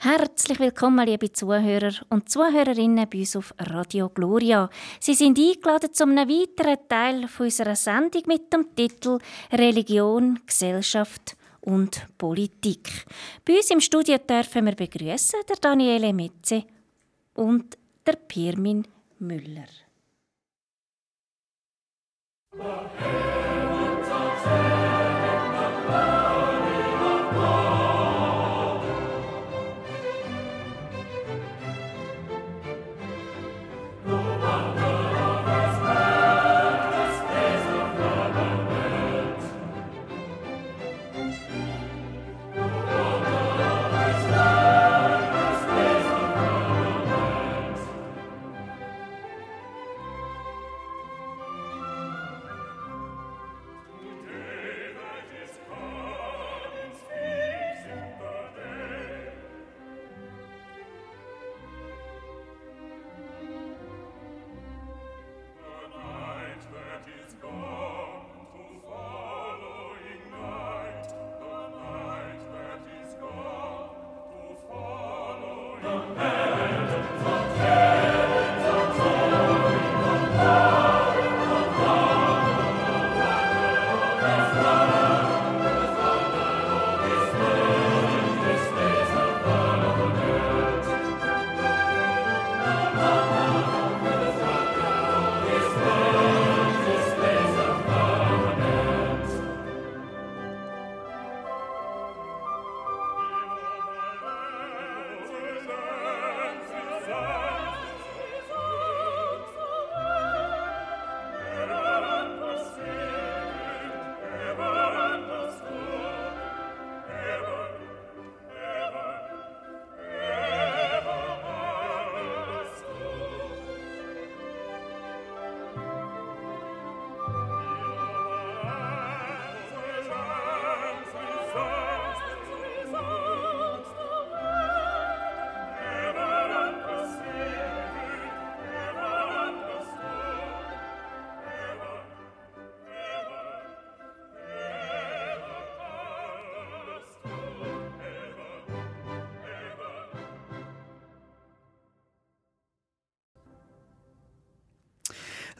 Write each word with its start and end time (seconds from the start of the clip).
Herzlich 0.00 0.60
willkommen, 0.60 1.04
liebe 1.08 1.32
Zuhörer 1.32 1.92
und 2.08 2.30
Zuhörerinnen 2.30 3.08
bei 3.10 3.18
uns 3.18 3.34
auf 3.34 3.52
Radio 3.58 4.08
Gloria. 4.08 4.70
Sie 5.00 5.14
sind 5.14 5.36
eingeladen 5.36 5.92
zu 5.92 6.04
einem 6.04 6.28
weiteren 6.28 6.78
Teil 6.88 7.28
unserer 7.36 7.74
Sendung 7.74 8.22
mit 8.26 8.52
dem 8.52 8.76
Titel 8.76 9.18
Religion, 9.50 10.38
Gesellschaft 10.46 11.36
und 11.62 12.06
Politik. 12.16 13.06
Bei 13.44 13.56
uns 13.56 13.72
im 13.72 13.80
Studio 13.80 14.18
dürfen 14.18 14.66
wir 14.66 14.76
begrüßen 14.76 15.40
der 15.48 15.56
Daniele 15.56 16.12
Metze 16.12 16.62
und 17.34 17.76
der 18.06 18.14
Pirmin 18.14 18.86
Müller. 19.18 19.66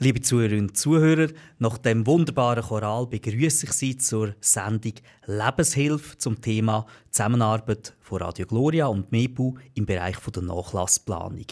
Liebe 0.01 0.21
Zuhörerinnen 0.21 0.69
und 0.69 0.77
Zuhörer, 0.77 1.27
nach 1.59 1.77
dem 1.77 2.07
wunderbaren 2.07 2.63
Choral 2.63 3.09
begrüße 3.09 3.67
ich 3.67 3.73
Sie 3.73 3.97
zur 3.97 4.37
Sendung 4.41 4.93
Lebenshilfe 5.27 6.17
zum 6.19 6.41
Thema 6.41 6.87
Zusammenarbeit 7.11 7.97
von 7.99 8.23
Radio 8.23 8.47
Gloria 8.47 8.87
und 8.87 9.11
MEBU 9.11 9.57
im 9.75 9.87
Bereich 9.87 10.19
der 10.21 10.43
Nachlassplanung. 10.45 11.47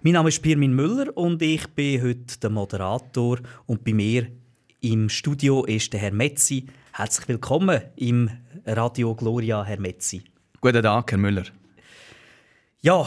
Mein 0.00 0.14
Name 0.14 0.30
ist 0.30 0.40
Pirmin 0.40 0.72
Müller 0.72 1.14
und 1.14 1.42
ich 1.42 1.66
bin 1.74 2.02
heute 2.02 2.38
der 2.40 2.48
Moderator 2.48 3.38
und 3.66 3.84
bei 3.84 3.92
mir 3.92 4.28
im 4.80 5.10
Studio 5.10 5.66
ist 5.66 5.92
der 5.92 6.00
Herr 6.00 6.14
Metzi. 6.14 6.68
Herzlich 6.92 7.28
willkommen 7.28 7.82
im 7.96 8.30
Radio 8.64 9.14
Gloria, 9.14 9.62
Herr 9.62 9.78
Metzi. 9.78 10.22
Guten 10.62 10.82
Tag, 10.82 11.10
Herr 11.10 11.18
Müller. 11.18 11.44
Ja, 12.80 13.06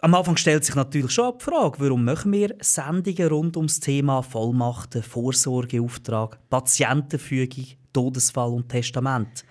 am 0.00 0.14
Anfang 0.14 0.36
stellt 0.36 0.64
sich 0.64 0.74
natürlich 0.74 1.10
schon 1.10 1.34
die 1.38 1.44
Frage, 1.44 1.78
warum 1.80 2.04
machen 2.04 2.32
wir 2.32 2.54
Sendungen 2.60 3.28
rund 3.28 3.56
ums 3.56 3.80
Thema 3.80 4.22
Vollmachten, 4.22 5.02
Vorsorgeauftrag, 5.02 6.38
Patientenfügung, 6.48 7.66
Todesfall 7.92 8.52
und 8.52 8.68
Testament. 8.68 9.44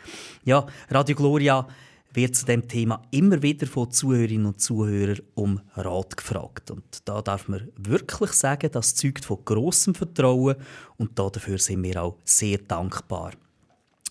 Ja, 0.46 0.66
Radio 0.90 1.16
Gloria 1.16 1.68
wird 2.14 2.36
zu 2.36 2.46
dem 2.46 2.68
Thema 2.68 3.02
immer 3.12 3.42
wieder 3.42 3.68
von 3.68 3.92
Zuhörerinnen 3.92 4.48
und 4.48 4.62
Zuhörern 4.62 5.20
um 5.36 5.60
Rat 5.76 6.18
gefragt. 6.18 6.72
Und 6.72 6.84
da 7.06 7.22
darf 7.22 7.48
man 7.48 7.68
wirklich 7.76 8.32
sagen, 8.32 8.72
das 8.72 8.96
zeugt 8.96 9.26
von 9.26 9.44
großem 9.44 9.94
Vertrauen 9.94 10.56
und 10.98 11.20
dafür 11.20 11.58
sind 11.58 11.84
wir 11.84 12.02
auch 12.02 12.18
sehr 12.24 12.60
dankbar. 12.60 13.32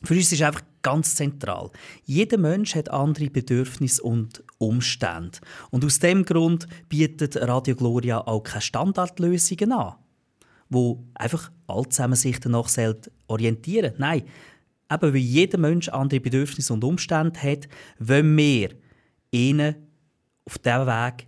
Für 0.03 0.14
uns 0.14 0.30
ist 0.30 0.42
einfach 0.42 0.62
ganz 0.86 1.16
zentral. 1.16 1.72
Jeder 2.04 2.38
Mensch 2.38 2.76
hat 2.76 2.92
andere 2.92 3.28
Bedürfnisse 3.28 4.00
und 4.04 4.44
Umstände. 4.58 5.41
Und 5.72 5.84
aus 5.84 5.98
dem 5.98 6.24
Grund 6.24 6.69
bietet 6.88 7.36
Radio 7.36 7.74
Gloria 7.74 8.20
auch 8.20 8.44
keine 8.44 8.60
Standardlösungen 8.60 9.72
an, 9.72 9.97
wo 10.69 11.02
einfach 11.14 11.50
alle 11.66 11.88
zusammen 11.88 12.14
sich 12.14 12.38
danach 12.38 12.69
orientieren 13.26 13.94
Nein, 13.98 14.22
eben 14.88 15.12
weil 15.12 15.16
jeder 15.16 15.58
Mensch 15.58 15.88
andere 15.88 16.20
Bedürfnisse 16.20 16.72
und 16.72 16.84
Umstände 16.84 17.42
hat, 17.42 17.66
wollen 17.98 18.36
wir 18.36 18.68
ihnen 19.32 19.74
auf 20.44 20.56
diesem 20.58 20.86
Weg 20.86 21.26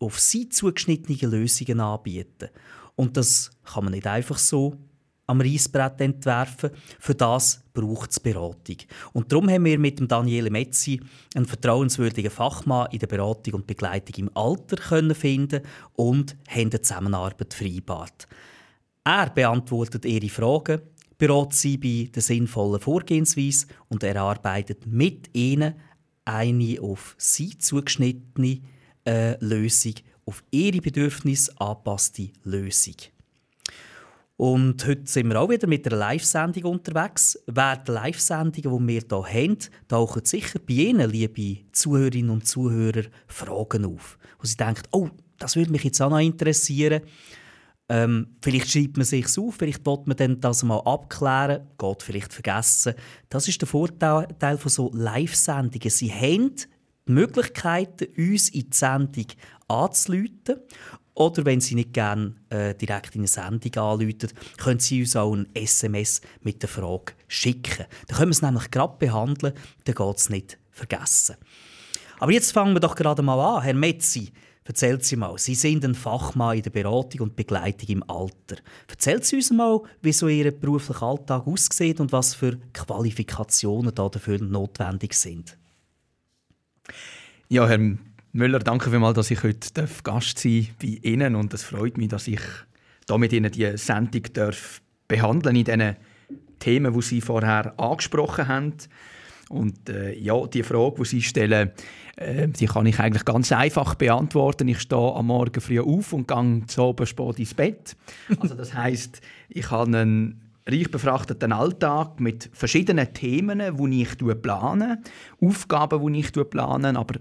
auf 0.00 0.18
sie 0.18 0.48
zugeschnittene 0.48 1.30
Lösungen 1.30 1.80
anbieten. 1.80 2.48
Und 2.96 3.18
das 3.18 3.50
kann 3.64 3.84
man 3.84 3.92
nicht 3.92 4.06
einfach 4.06 4.38
so 4.38 4.78
am 5.26 5.40
Reisbrett 5.40 6.00
entwerfen. 6.00 6.70
Für 6.98 7.14
das 7.14 7.62
braucht 7.72 8.10
es 8.10 8.20
Beratung. 8.20 8.76
Und 9.12 9.32
darum 9.32 9.48
haben 9.48 9.64
wir 9.64 9.78
mit 9.78 10.00
Daniele 10.10 10.50
Metzi 10.50 11.00
einen 11.34 11.46
vertrauenswürdigen 11.46 12.30
Fachmann 12.30 12.88
in 12.92 12.98
der 12.98 13.06
Beratung 13.06 13.54
und 13.54 13.66
Begleitung 13.66 14.26
im 14.26 14.36
Alter 14.36 14.76
können 14.76 15.14
finden 15.14 15.62
und 15.94 16.36
haben 16.48 16.70
eine 16.70 16.82
Zusammenarbeit 16.82 17.54
vereinbart. 17.54 18.28
Er 19.04 19.30
beantwortet 19.30 20.04
ihre 20.04 20.28
Fragen, 20.28 20.80
berät 21.18 21.52
sie 21.52 21.76
bei 21.76 22.10
der 22.12 22.22
sinnvollen 22.22 22.80
Vorgehensweise 22.80 23.66
und 23.88 24.02
erarbeitet 24.02 24.86
mit 24.86 25.30
ihnen 25.34 25.74
eine 26.24 26.80
auf 26.80 27.14
sie 27.18 27.58
zugeschnittene 27.58 28.60
äh, 29.06 29.36
Lösung, 29.44 29.94
auf 30.24 30.42
ihre 30.50 30.80
Bedürfnisse 30.80 31.52
angepasste 31.60 32.30
Lösung. 32.44 32.96
Und 34.36 34.84
heute 34.84 35.06
sind 35.06 35.28
wir 35.28 35.40
auch 35.40 35.48
wieder 35.48 35.68
mit 35.68 35.86
einer 35.86 35.96
Live-Sendung 35.96 36.64
unterwegs. 36.64 37.38
Während 37.46 37.86
der 37.86 37.94
Live-Sendungen, 37.94 38.52
die 38.52 39.08
wir 39.08 39.26
hier 39.28 39.42
haben, 39.42 39.58
tauchen 39.86 40.24
sicher 40.24 40.58
bei 40.58 40.74
Ihnen, 40.74 41.08
liebe 41.08 41.70
Zuhörerinnen 41.70 42.30
und 42.30 42.46
Zuhörer, 42.46 43.04
Fragen 43.28 43.84
auf. 43.84 44.18
Wo 44.40 44.46
Sie 44.46 44.56
denken, 44.56 44.82
oh, 44.90 45.08
das 45.38 45.54
würde 45.54 45.70
mich 45.70 45.84
jetzt 45.84 46.02
auch 46.02 46.10
noch 46.10 46.18
interessieren. 46.18 47.02
Ähm, 47.88 48.36
vielleicht 48.40 48.72
schreibt 48.72 48.96
man 48.96 49.06
sich 49.06 49.26
auf, 49.38 49.54
vielleicht 49.54 49.86
will 49.86 50.02
man 50.06 50.16
dann 50.16 50.40
das 50.40 50.64
mal 50.64 50.80
abklären, 50.80 51.68
geht 51.78 52.02
vielleicht 52.02 52.32
vergessen. 52.32 52.94
Das 53.28 53.46
ist 53.46 53.60
der 53.60 53.68
Vorteil 53.68 54.58
von 54.58 54.70
so 54.70 54.90
Live-Sendungen. 54.94 55.90
Sie 55.90 56.12
haben 56.12 56.56
die 56.56 57.12
Möglichkeit, 57.12 58.08
uns 58.16 58.48
in 58.48 58.70
die 58.70 58.76
Sendung 58.76 59.26
anzuleiten 59.68 60.60
oder 61.14 61.44
wenn 61.44 61.60
Sie 61.60 61.74
nicht 61.74 61.92
gerne 61.92 62.34
äh, 62.50 62.74
direkt 62.74 63.14
in 63.14 63.20
eine 63.20 63.28
Sendung 63.28 63.74
anrufen, 63.76 64.30
können 64.58 64.80
Sie 64.80 65.00
uns 65.00 65.16
auch 65.16 65.34
ein 65.34 65.48
SMS 65.54 66.20
mit 66.42 66.62
der 66.62 66.68
Frage 66.68 67.12
schicken. 67.28 67.86
Dann 68.08 68.18
können 68.18 68.30
wir 68.30 68.34
es 68.34 68.42
nämlich 68.42 68.70
gerade 68.70 68.96
behandeln, 68.98 69.54
dann 69.84 69.94
geht 69.94 70.16
es 70.16 70.28
nicht 70.28 70.58
vergessen. 70.70 71.36
Aber 72.18 72.32
jetzt 72.32 72.52
fangen 72.52 72.74
wir 72.74 72.80
doch 72.80 72.96
gerade 72.96 73.22
mal 73.22 73.38
an. 73.38 73.62
Herr 73.62 73.74
Metzi, 73.74 74.32
erzählen 74.64 75.00
Sie 75.00 75.16
mal, 75.16 75.38
Sie 75.38 75.54
sind 75.54 75.84
ein 75.84 75.94
Fachmann 75.94 76.56
in 76.56 76.62
der 76.62 76.70
Beratung 76.70 77.20
und 77.20 77.36
Begleitung 77.36 77.88
im 77.88 78.10
Alter. 78.10 78.56
Erzählen 78.88 79.22
Sie 79.22 79.36
uns 79.36 79.50
mal, 79.50 79.80
wie 80.02 80.12
so 80.12 80.26
Ihr 80.26 80.50
beruflicher 80.50 81.02
Alltag 81.02 81.46
aussieht 81.46 82.00
und 82.00 82.12
was 82.12 82.34
für 82.34 82.58
Qualifikationen 82.72 83.94
da 83.94 84.08
dafür 84.08 84.40
notwendig 84.40 85.14
sind. 85.14 85.56
Ja, 87.48 87.68
Herr 87.68 87.78
Müller, 88.36 88.58
danke 88.58 88.90
vielmals, 88.90 89.14
dass 89.14 89.30
ich 89.30 89.44
heute 89.44 89.86
Gast 90.02 90.40
sein 90.40 90.66
bei 90.82 90.98
Ihnen 91.02 91.36
und 91.36 91.54
es 91.54 91.62
freut 91.62 91.96
mich, 91.96 92.08
dass 92.08 92.26
ich 92.26 92.40
da 93.06 93.16
mit 93.16 93.32
Ihnen 93.32 93.52
die 93.52 93.76
Sendung 93.76 94.24
darf 94.32 94.82
behandeln 95.06 95.54
in 95.54 95.64
diesen 95.64 95.96
Themen, 96.58 96.92
die 96.92 97.02
Sie 97.02 97.20
vorher 97.20 97.78
angesprochen 97.78 98.48
haben. 98.48 98.74
Und 99.50 99.88
äh, 99.88 100.18
ja, 100.18 100.48
die 100.48 100.64
Frage, 100.64 100.96
die 100.98 101.04
Sie 101.04 101.22
stellen, 101.22 101.70
äh, 102.16 102.48
die 102.48 102.66
kann 102.66 102.86
ich 102.86 102.98
eigentlich 102.98 103.24
ganz 103.24 103.52
einfach 103.52 103.94
beantworten. 103.94 104.66
Ich 104.66 104.80
stehe 104.80 105.14
am 105.14 105.28
Morgen 105.28 105.60
früh 105.60 105.78
auf 105.78 106.12
und 106.12 106.26
gehe 106.26 106.62
zu 106.66 106.82
oben 106.82 107.06
spät 107.06 107.38
ins 107.38 107.54
Bett. 107.54 107.96
Also 108.40 108.56
das 108.56 108.74
heißt, 108.74 109.20
ich 109.48 109.70
habe 109.70 109.96
einen 109.96 110.40
reich 110.66 110.90
befrachteten 110.90 111.52
Alltag 111.52 112.18
mit 112.18 112.50
verschiedenen 112.52 113.14
Themen, 113.14 113.62
die 113.76 114.02
ich 114.02 114.16
plane, 114.42 115.02
Aufgaben, 115.40 116.12
die 116.12 116.18
ich 116.18 116.32
plane, 116.32 116.98
aber 116.98 117.20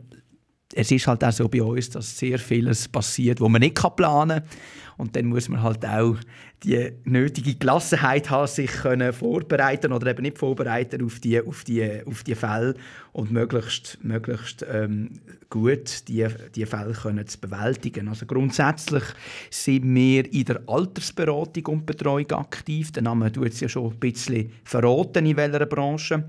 es 0.76 0.92
ist 0.92 1.08
halt 1.08 1.24
auch 1.24 1.32
so 1.32 1.48
bei 1.48 1.62
uns, 1.62 1.90
dass 1.90 2.18
sehr 2.18 2.40
vieles 2.40 2.88
passiert, 2.88 3.40
wo 3.40 3.50
man 3.50 3.62
nicht 3.62 3.76
planen 3.96 4.40
kann. 4.40 4.50
Und 4.98 5.16
dann 5.16 5.26
muss 5.26 5.50
man 5.50 5.62
halt 5.62 5.86
auch 5.86 6.18
die 6.64 6.92
nötige 7.04 7.56
Gelassenheit 7.56 8.30
haben, 8.30 8.48
sich 8.48 8.72
können 8.72 9.12
vorbereiten 9.12 9.92
oder 9.92 10.12
eben 10.12 10.22
nicht 10.22 10.38
vorbereiten 10.38 11.04
auf 11.04 11.20
die, 11.20 11.42
auf 11.42 11.64
die, 11.64 12.02
auf 12.06 12.24
die 12.24 12.36
Fälle 12.36 12.76
und 13.12 13.32
möglichst, 13.32 14.00
möglichst 14.02 14.66
ähm, 14.70 15.20
gut 15.50 16.08
die, 16.08 16.26
die 16.56 16.66
Fälle 16.66 16.94
können 16.94 17.28
zu 17.28 17.40
bewältigen. 17.40 18.08
Also 18.08 18.26
grundsätzlich 18.26 19.04
sind 19.50 19.94
wir 19.94 20.32
in 20.34 20.46
der 20.46 20.62
Altersberatung 20.68 21.66
und 21.68 21.86
Betreuung 21.86 22.32
aktiv. 22.32 22.92
Der 22.92 23.04
Name 23.04 23.32
tut 23.32 23.50
es 23.50 23.60
ja 23.60 23.68
schon 23.68 23.92
ein 23.92 24.00
bisschen 24.00 24.52
verraten, 24.64 25.26
in 25.26 25.38
welcher 25.38 25.66
Branche. 25.66 26.24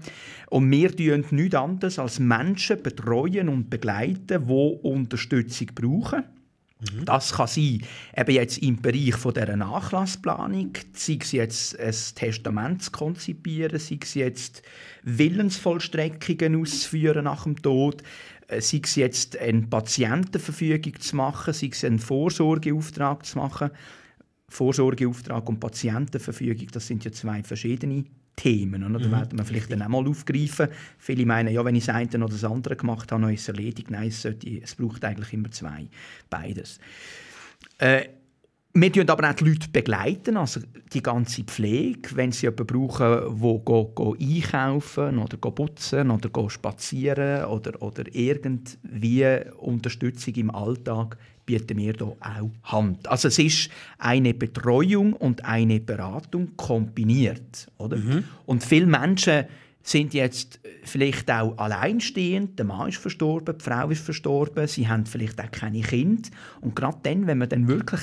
Und 0.50 0.70
wir 0.70 0.94
tun 0.94 1.24
nichts 1.30 1.54
anderes 1.54 1.98
als 1.98 2.18
Menschen 2.18 2.82
betreuen 2.82 3.48
und 3.48 3.70
begleiten, 3.70 4.46
die 4.46 4.78
Unterstützung 4.82 5.68
brauchen. 5.74 6.24
Das 7.04 7.32
kann 7.32 7.46
sein, 7.46 7.82
eben 8.16 8.30
jetzt 8.30 8.58
im 8.58 8.80
Bereich 8.80 9.14
von 9.16 9.34
dieser 9.34 9.56
Nachlassplanung, 9.56 10.72
sei 10.92 11.18
es 11.20 11.32
jetzt 11.32 11.78
ein 11.78 11.94
Testament 12.14 12.82
zu 12.82 12.90
konzipieren, 12.90 13.78
sei 13.78 13.98
es 14.02 14.14
jetzt 14.14 14.62
Willensvollstreckungen 15.02 16.60
auszuführen 16.60 17.24
nach 17.24 17.44
dem 17.44 17.60
Tod, 17.60 18.02
äh, 18.48 18.60
sei 18.60 18.80
es 18.82 18.96
jetzt 18.96 19.36
eine 19.36 19.62
Patientenverfügung 19.62 20.98
zu 21.00 21.16
machen, 21.16 21.54
sei 21.54 21.68
es 21.72 21.84
einen 21.84 21.98
Vorsorgeauftrag 21.98 23.24
zu 23.24 23.38
machen. 23.38 23.70
Vorsorgeauftrag 24.48 25.48
und 25.48 25.60
Patientenverfügung, 25.60 26.68
das 26.72 26.86
sind 26.86 27.04
ja 27.04 27.12
zwei 27.12 27.42
verschiedene 27.42 28.04
Themen. 28.36 28.84
Oder? 28.84 28.98
Da 28.98 29.06
mhm. 29.06 29.12
werden 29.12 29.38
wir 29.38 29.44
vielleicht 29.44 29.70
dann 29.70 29.82
auch 29.82 29.88
mal 29.88 30.06
aufgreifen. 30.06 30.68
Viele 30.98 31.26
meinen, 31.26 31.52
ja, 31.52 31.64
wenn 31.64 31.76
ich 31.76 31.86
das 31.86 31.94
eine 31.94 32.24
oder 32.24 32.32
das 32.32 32.44
andere 32.44 32.76
gemacht 32.76 33.10
habe, 33.12 33.22
dann 33.22 33.32
ist 33.32 33.42
es 33.42 33.48
erledigt. 33.48 33.90
Nein, 33.90 34.08
es, 34.08 34.22
sollte, 34.22 34.60
es 34.62 34.74
braucht 34.74 35.04
eigentlich 35.04 35.32
immer 35.32 35.50
zwei. 35.50 35.86
Beides. 36.28 36.78
Äh, 37.78 38.08
wir 38.76 38.90
begleiten 38.90 39.08
aber 39.08 39.30
auch 39.30 39.34
die 39.34 39.44
Leute, 39.44 39.68
begleiten, 39.68 40.36
also 40.36 40.60
die 40.92 41.02
ganze 41.02 41.44
Pflege, 41.44 42.16
wenn 42.16 42.32
sie 42.32 42.46
jemanden 42.46 42.66
brauchen, 42.66 43.40
der 43.40 43.58
go, 43.64 43.92
go 43.94 44.16
einkaufen 44.20 45.18
oder 45.18 45.36
go 45.36 45.52
putzen 45.52 46.10
oder 46.10 46.28
go 46.28 46.48
spazieren 46.48 47.44
oder, 47.44 47.80
oder 47.80 48.02
irgendwie 48.12 49.42
Unterstützung 49.58 50.34
im 50.34 50.50
Alltag 50.50 51.16
bieten 51.46 51.78
wir 51.78 51.92
hier 51.92 52.02
auch 52.02 52.50
Hand. 52.62 53.06
Also 53.08 53.28
es 53.28 53.38
ist 53.38 53.70
eine 53.98 54.34
Betreuung 54.34 55.12
und 55.14 55.44
eine 55.44 55.80
Beratung 55.80 56.56
kombiniert. 56.56 57.68
Oder? 57.78 57.96
Mhm. 57.96 58.24
Und 58.46 58.64
viele 58.64 58.86
Menschen 58.86 59.44
sind 59.82 60.14
jetzt 60.14 60.60
vielleicht 60.82 61.30
auch 61.30 61.56
alleinstehend. 61.58 62.58
Der 62.58 62.66
Mann 62.66 62.88
ist 62.88 62.98
verstorben, 62.98 63.56
die 63.58 63.64
Frau 63.64 63.90
ist 63.90 64.02
verstorben, 64.02 64.66
sie 64.66 64.88
haben 64.88 65.04
vielleicht 65.04 65.40
auch 65.40 65.50
keine 65.50 65.82
Kinder. 65.82 66.28
Und 66.62 66.74
gerade 66.74 66.98
dann, 67.02 67.26
wenn 67.26 67.38
man 67.38 67.48
dann 67.48 67.68
wirklich 67.68 68.00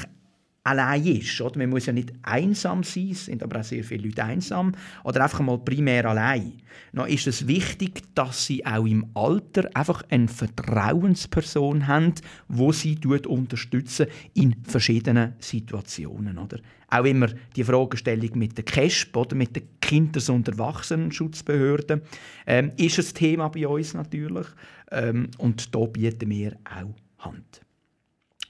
allein 0.63 1.05
ist. 1.05 1.41
Oder? 1.41 1.57
Man 1.57 1.69
muss 1.69 1.87
ja 1.87 1.93
nicht 1.93 2.13
einsam 2.21 2.83
sein, 2.83 3.13
sind 3.13 3.43
aber 3.43 3.59
auch 3.59 3.63
sehr 3.63 3.83
viele 3.83 4.07
Leute 4.07 4.23
einsam, 4.23 4.73
oder 5.03 5.23
einfach 5.23 5.39
mal 5.39 5.57
primär 5.57 6.05
allein. 6.05 6.53
Dann 6.93 7.07
ist 7.07 7.27
es 7.27 7.47
wichtig, 7.47 8.03
dass 8.15 8.45
sie 8.45 8.65
auch 8.65 8.85
im 8.85 9.05
Alter 9.13 9.69
einfach 9.73 10.03
eine 10.09 10.27
Vertrauensperson 10.27 11.87
haben, 11.87 12.13
wo 12.47 12.71
sie 12.71 12.99
unterstützen 13.27 14.07
in 14.33 14.55
verschiedenen 14.63 15.33
Situationen. 15.39 16.37
Oder? 16.37 16.59
Auch 16.89 17.05
immer 17.05 17.27
die 17.55 17.63
Fragestellung 17.63 18.37
mit 18.37 18.57
der 18.57 18.65
KESP 18.65 19.15
oder 19.15 19.35
mit 19.35 19.55
der 19.55 19.63
Kinders- 19.79 20.29
und 20.29 20.47
Erwachsenenschutzbehörde 20.47 22.01
ähm, 22.45 22.71
ist 22.77 22.99
ein 22.99 23.15
Thema 23.15 23.47
bei 23.47 23.67
uns 23.67 23.93
natürlich. 23.93 24.47
Ähm, 24.91 25.29
und 25.37 25.73
da 25.73 25.85
bieten 25.85 26.29
wir 26.29 26.57
auch 26.65 26.93
Hand. 27.25 27.61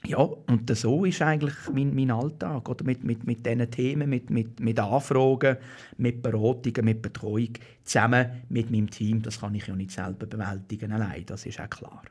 Ja, 0.04 0.18
und 0.18 0.76
so 0.76 1.04
ist 1.04 1.22
eigentlich 1.22 1.54
mein, 1.72 1.94
mein 1.94 2.10
Alltag. 2.10 2.68
Oder? 2.68 2.84
Mit, 2.84 3.04
mit, 3.04 3.24
mit 3.24 3.46
diesen 3.46 3.70
Themen, 3.70 4.10
mit, 4.10 4.30
mit, 4.30 4.58
mit 4.58 4.78
Anfragen, 4.80 5.56
mit 5.96 6.22
Beratungen, 6.22 6.84
mit 6.84 7.02
Betreuung, 7.02 7.52
zusammen 7.84 8.42
mit 8.48 8.70
meinem 8.70 8.90
Team. 8.90 9.22
Das 9.22 9.40
kann 9.40 9.54
ich 9.54 9.66
ja 9.66 9.76
nicht 9.76 9.92
selber 9.92 10.26
bewältigen 10.26 10.92
allein, 10.92 11.24
das 11.26 11.46
ist 11.46 11.60
auch 11.60 11.70
klar. 11.70 12.02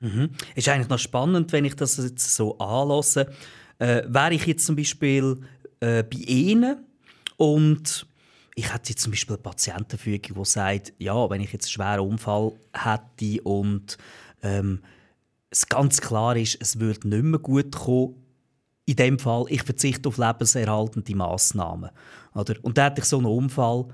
Mhm. 0.00 0.30
Ist 0.54 0.68
eigentlich 0.68 0.88
noch 0.88 0.98
spannend, 0.98 1.52
wenn 1.52 1.64
ich 1.64 1.76
das 1.76 1.96
jetzt 1.96 2.34
so 2.34 2.58
anlasse. 2.58 3.26
Äh, 3.78 4.02
wäre 4.06 4.34
ich 4.34 4.46
jetzt 4.46 4.66
zum 4.66 4.76
Beispiel 4.76 5.40
äh, 5.80 6.02
bei 6.02 6.18
Ihnen 6.18 6.84
und 7.36 8.06
ich 8.54 8.72
hätte 8.72 8.90
jetzt 8.90 9.02
zum 9.02 9.12
Beispiel 9.12 9.36
eine 9.36 9.42
Patientenfügung, 9.42 10.42
die 10.42 10.44
sagt, 10.44 10.92
ja, 10.98 11.30
wenn 11.30 11.40
ich 11.40 11.52
jetzt 11.52 11.66
einen 11.66 11.70
schweren 11.70 12.10
Unfall 12.10 12.52
hätte 12.74 13.42
und 13.42 13.96
ähm, 14.42 14.80
es 15.50 15.68
ganz 15.68 16.00
klar 16.00 16.36
ist, 16.36 16.58
es 16.60 16.78
würde 16.78 17.08
nicht 17.08 17.24
mehr 17.24 17.40
gut 17.40 17.72
kommen. 17.72 18.14
In 18.86 18.96
dem 18.96 19.18
Fall, 19.18 19.44
ich 19.48 19.62
verzichte 19.62 20.08
auf 20.08 20.18
lebenserhaltende 20.18 21.14
Massnahmen. 21.14 21.90
Oder? 22.34 22.54
Und 22.62 22.78
da 22.78 22.86
hätte 22.86 23.00
ich 23.00 23.06
so 23.06 23.18
einen 23.18 23.26
Unfall. 23.26 23.86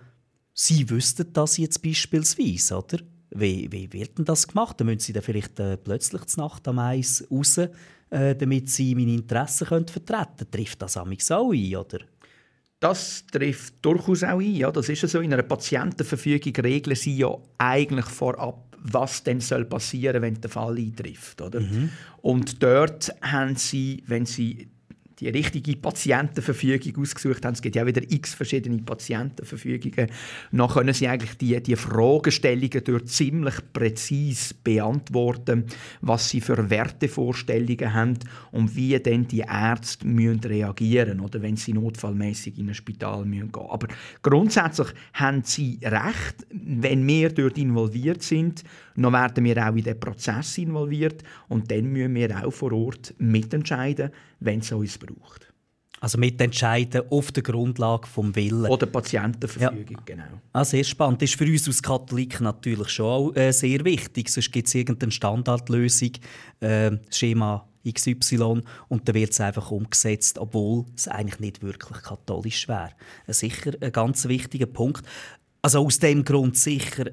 Sie 0.54 0.88
wüssten 0.88 1.32
das 1.32 1.56
jetzt 1.58 1.82
beispielsweise, 1.82 2.78
oder? 2.78 2.98
Wie, 3.30 3.70
wie 3.70 3.92
wird 3.92 4.18
denn 4.18 4.24
das 4.24 4.46
gemacht? 4.46 4.80
Dann 4.80 4.86
müssen 4.86 5.00
Sie 5.00 5.12
dann 5.12 5.22
vielleicht 5.22 5.58
äh, 5.58 5.76
plötzlich 5.76 6.24
zur 6.26 6.44
Nacht 6.44 6.66
am 6.68 6.78
Eis 6.78 7.26
raus, 7.30 7.58
äh, 7.58 8.36
damit 8.36 8.70
Sie 8.70 8.94
meine 8.94 9.12
Interessen 9.12 9.66
können 9.66 9.88
vertreten 9.88 10.36
können. 10.38 10.50
Trifft 10.50 10.80
das 10.80 10.96
auch 10.96 11.06
ein, 11.06 11.76
oder? 11.76 11.98
Das 12.78 13.24
trifft 13.26 13.84
durchaus 13.84 14.22
auch 14.22 14.38
ein. 14.38 14.54
Ja, 14.54 14.70
das 14.70 14.88
ist 14.88 15.02
ja 15.02 15.08
so. 15.08 15.20
In 15.20 15.32
einer 15.32 15.42
Patientenverfügung 15.42 16.54
regeln 16.56 16.96
Sie 16.96 17.16
ja 17.16 17.36
eigentlich 17.58 18.06
vorab 18.06 18.75
was 18.92 19.22
denn 19.22 19.40
soll 19.40 19.64
passieren, 19.64 20.22
wenn 20.22 20.40
der 20.40 20.50
Fall 20.50 20.76
eintrifft, 20.76 21.42
oder? 21.42 21.60
Mhm. 21.60 21.90
Und 22.22 22.62
dort 22.62 23.14
haben 23.22 23.56
sie, 23.56 24.02
wenn 24.06 24.26
sie 24.26 24.68
die 25.20 25.28
richtige 25.28 25.76
Patientenverfügung 25.76 27.02
ausgesucht 27.02 27.44
haben. 27.44 27.54
Es 27.54 27.62
gibt 27.62 27.76
ja 27.76 27.86
wieder 27.86 28.02
x 28.02 28.34
verschiedene 28.34 28.78
Patientenverfügungen. 28.78 30.10
Dann 30.52 30.68
können 30.68 30.92
sie 30.92 31.08
eigentlich 31.08 31.36
die, 31.38 31.60
die 31.62 31.76
Fragestellungen 31.76 32.82
dort 32.84 33.08
ziemlich 33.08 33.54
präzise 33.72 34.54
beantworten, 34.62 35.64
was 36.02 36.28
sie 36.28 36.40
für 36.40 36.68
Wertevorstellungen 36.68 37.94
haben 37.94 38.18
und 38.52 38.76
wie 38.76 38.98
denn 38.98 39.26
die 39.26 39.40
Ärzte 39.40 40.06
müssen 40.06 40.40
reagieren 40.40 41.20
oder 41.20 41.40
wenn 41.40 41.56
sie 41.56 41.72
notfallmäßig 41.72 42.58
in 42.58 42.68
ein 42.68 42.74
Spital 42.74 43.24
müssen 43.24 43.52
gehen. 43.52 43.66
Aber 43.68 43.88
grundsätzlich 44.22 44.88
haben 45.14 45.42
sie 45.44 45.78
recht, 45.82 46.46
wenn 46.50 47.06
wir 47.06 47.30
dort 47.30 47.56
involviert 47.56 48.22
sind, 48.22 48.64
dann 48.96 49.12
werden 49.12 49.44
wir 49.44 49.68
auch 49.68 49.74
in 49.74 49.84
den 49.84 50.00
Prozess 50.00 50.58
involviert 50.58 51.22
und 51.48 51.70
dann 51.70 51.92
müssen 51.92 52.14
wir 52.14 52.44
auch 52.44 52.52
vor 52.52 52.72
Ort 52.72 53.14
mitentscheiden, 53.18 54.10
wenn 54.40 54.60
es 54.60 54.72
uns 54.72 54.98
braucht. 54.98 55.52
Also 56.00 56.18
mitentscheiden 56.18 57.02
auf 57.10 57.32
der 57.32 57.42
Grundlage 57.42 58.06
des 58.06 58.34
Willens. 58.36 58.68
Oder 58.68 58.86
Patientenverfügung, 58.86 59.96
ja. 59.96 60.02
genau. 60.04 60.40
Ah, 60.52 60.64
sehr 60.64 60.84
spannend. 60.84 61.22
Das 61.22 61.30
ist 61.30 61.38
für 61.38 61.46
uns 61.46 61.66
als 61.66 61.82
Katholiken 61.82 62.44
natürlich 62.44 62.90
schon 62.90 63.06
auch, 63.06 63.36
äh, 63.36 63.50
sehr 63.52 63.84
wichtig. 63.84 64.28
Sonst 64.28 64.52
gibt 64.52 64.68
es 64.68 64.74
irgendeine 64.74 65.10
Standardlösung, 65.10 66.12
äh, 66.60 66.92
Schema 67.10 67.66
XY, 67.90 68.62
und 68.88 69.08
dann 69.08 69.14
wird 69.14 69.30
es 69.30 69.40
einfach 69.40 69.70
umgesetzt, 69.70 70.38
obwohl 70.38 70.84
es 70.94 71.08
eigentlich 71.08 71.40
nicht 71.40 71.62
wirklich 71.62 72.02
katholisch 72.02 72.68
wäre. 72.68 72.90
Äh, 73.26 73.32
sicher 73.32 73.72
ein 73.80 73.92
ganz 73.92 74.28
wichtiger 74.28 74.66
Punkt. 74.66 75.06
Also 75.62 75.84
aus 75.84 75.98
dem 75.98 76.24
Grund 76.24 76.58
sicher 76.58 77.06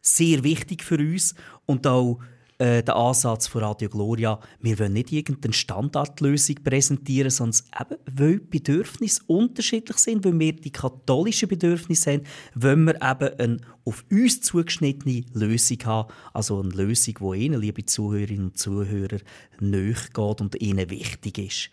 sehr 0.00 0.42
wichtig 0.42 0.82
für 0.82 0.98
uns 0.98 1.34
und 1.66 1.86
auch 1.86 2.18
äh, 2.62 2.84
der 2.84 2.94
Ansatz 2.94 3.48
von 3.48 3.64
Radio 3.64 3.88
Gloria. 3.88 4.38
Wir 4.60 4.78
wollen 4.78 4.92
nicht 4.92 5.10
irgendeine 5.10 5.52
Standardlösung 5.52 6.56
präsentieren, 6.62 7.30
sondern 7.30 7.60
eben, 7.80 7.96
weil 8.16 8.38
Bedürfnisse 8.38 9.20
unterschiedlich 9.26 9.96
sind, 9.98 10.24
weil 10.24 10.38
wir 10.38 10.52
die 10.52 10.70
katholischen 10.70 11.48
Bedürfnisse 11.48 12.12
haben, 12.12 12.22
wollen 12.54 12.84
wir 12.84 12.94
eben 12.94 13.40
eine 13.40 13.56
auf 13.84 14.04
uns 14.12 14.42
zugeschnittene 14.42 15.24
Lösung 15.34 15.78
haben. 15.84 16.12
Also 16.32 16.60
eine 16.60 16.68
Lösung, 16.68 17.16
die 17.20 17.44
Ihnen, 17.44 17.60
liebe 17.60 17.84
Zuhörerinnen 17.84 18.50
und 18.50 18.58
Zuhörer, 18.58 19.18
geht 19.58 20.40
und 20.40 20.62
Ihnen 20.62 20.88
wichtig 20.88 21.38
ist. 21.38 21.70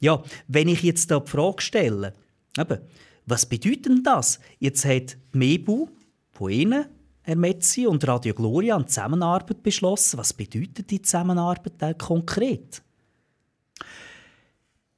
Ja, 0.00 0.24
wenn 0.48 0.66
ich 0.66 0.82
jetzt 0.82 1.12
da 1.12 1.20
die 1.20 1.30
Frage 1.30 1.62
stelle, 1.62 2.14
eben, 2.58 2.78
was 3.26 3.46
bedeutet 3.46 4.04
das? 4.04 4.40
Jetzt 4.58 4.84
hat 4.84 5.16
Mebu 5.32 5.86
von 6.32 6.50
Ihnen 6.50 6.86
Herr 7.24 7.36
Metzi 7.36 7.86
und 7.86 8.06
Radio 8.06 8.34
Gloria 8.34 8.74
eine 8.74 8.86
Zusammenarbeit 8.86 9.62
beschlossen. 9.62 10.18
Was 10.18 10.32
bedeutet 10.32 10.90
die 10.90 11.00
Zusammenarbeit 11.00 11.80
denn 11.80 11.96
konkret? 11.96 12.82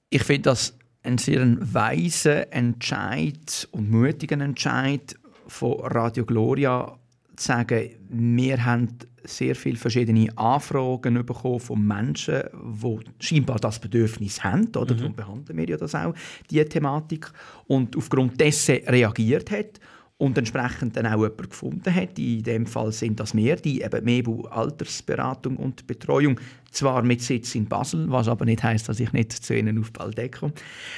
Ich 0.09 0.23
finde 0.23 0.51
das 0.51 0.75
einen 1.03 1.19
sehr 1.19 1.57
weisen 1.61 2.51
Entscheid 2.51 3.69
und 3.73 3.91
mutigen 3.91 4.41
Entscheid 4.41 5.15
von 5.49 5.81
Radio 5.81 6.25
Gloria 6.25 6.99
zu 7.37 7.47
sagen, 7.47 7.91
wir 8.09 8.65
haben 8.65 8.89
sehr 9.25 9.55
viele 9.55 9.77
verschiedene 9.77 10.29
Anfragen 10.37 11.27
bekommen 11.27 11.61
von 11.61 11.87
Menschen, 11.87 12.43
die 12.53 13.01
scheinbar 13.19 13.59
das 13.59 13.79
Bedürfnis 13.79 14.43
haben, 14.43 14.69
oder? 14.77 14.95
Mhm. 14.95 14.99
darum 14.99 15.15
behandeln 15.15 15.59
wir 15.59 15.69
ja 15.69 15.77
das 15.77 15.95
auch, 15.95 16.15
diese 16.51 16.69
Thematik, 16.69 17.31
und 17.67 17.97
aufgrund 17.97 18.41
dessen 18.41 18.77
reagiert 18.87 19.51
hat 19.51 19.81
und 20.25 20.39
entsprechend 20.39 20.97
dann 20.97 21.07
auch 21.07 21.21
jemanden 21.21 21.51
gefunden 21.51 21.95
hat. 21.95 22.19
In 22.19 22.43
dem 22.43 22.67
Fall 22.67 22.93
sind 22.93 23.21
das 23.21 23.35
mehr, 23.35 23.57
die 23.57 23.83
eben 23.83 24.05
MEBU 24.05 24.47
Altersberatung 24.47 25.57
und 25.57 25.87
Betreuung, 25.87 26.41
zwar 26.71 27.03
mit 27.03 27.21
Sitz 27.21 27.55
in 27.55 27.67
Basel, 27.67 28.11
was 28.11 28.29
aber 28.29 28.47
nicht 28.47 28.63
heißt, 28.63 28.89
dass 28.89 29.01
ich 29.01 29.13
nicht 29.13 29.33
zu 29.33 29.55
ihnen 29.55 29.79
auf 29.79 29.93
Baldeck 29.93 30.39
komme. 30.41 30.55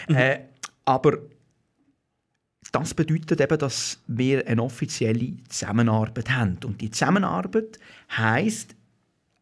Mhm. 0.08 0.14
Äh, 0.14 0.38
aber 0.84 1.18
das 2.70 2.94
bedeutet 2.94 3.40
eben, 3.40 3.58
dass 3.58 4.00
wir 4.06 4.46
eine 4.46 4.62
offizielle 4.62 5.34
Zusammenarbeit 5.48 6.30
haben. 6.30 6.58
Und 6.64 6.80
die 6.80 6.90
Zusammenarbeit 6.92 7.80
heißt 8.16 8.76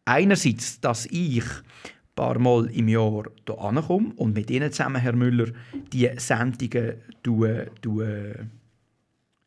einerseits, 0.05 0.79
dass 0.79 1.05
ich 1.05 1.43
ein 1.43 2.15
paar 2.15 2.39
Mal 2.39 2.71
im 2.71 2.87
Jahr 2.87 3.25
hier 3.45 3.59
ankomme 3.59 4.13
und 4.15 4.33
mit 4.33 4.49
Ihnen 4.49 4.71
zusammen, 4.71 5.01
Herr 5.01 5.15
Müller, 5.15 5.51
die 5.93 6.09
Sendungen 6.17 6.95
tue, 7.21 7.67
tue, 7.81 8.47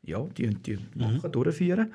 ja, 0.09 0.23
die, 0.37 0.55
die 0.55 0.79
machen, 0.95 1.21
mhm. 1.23 1.33
durchführen. 1.33 1.93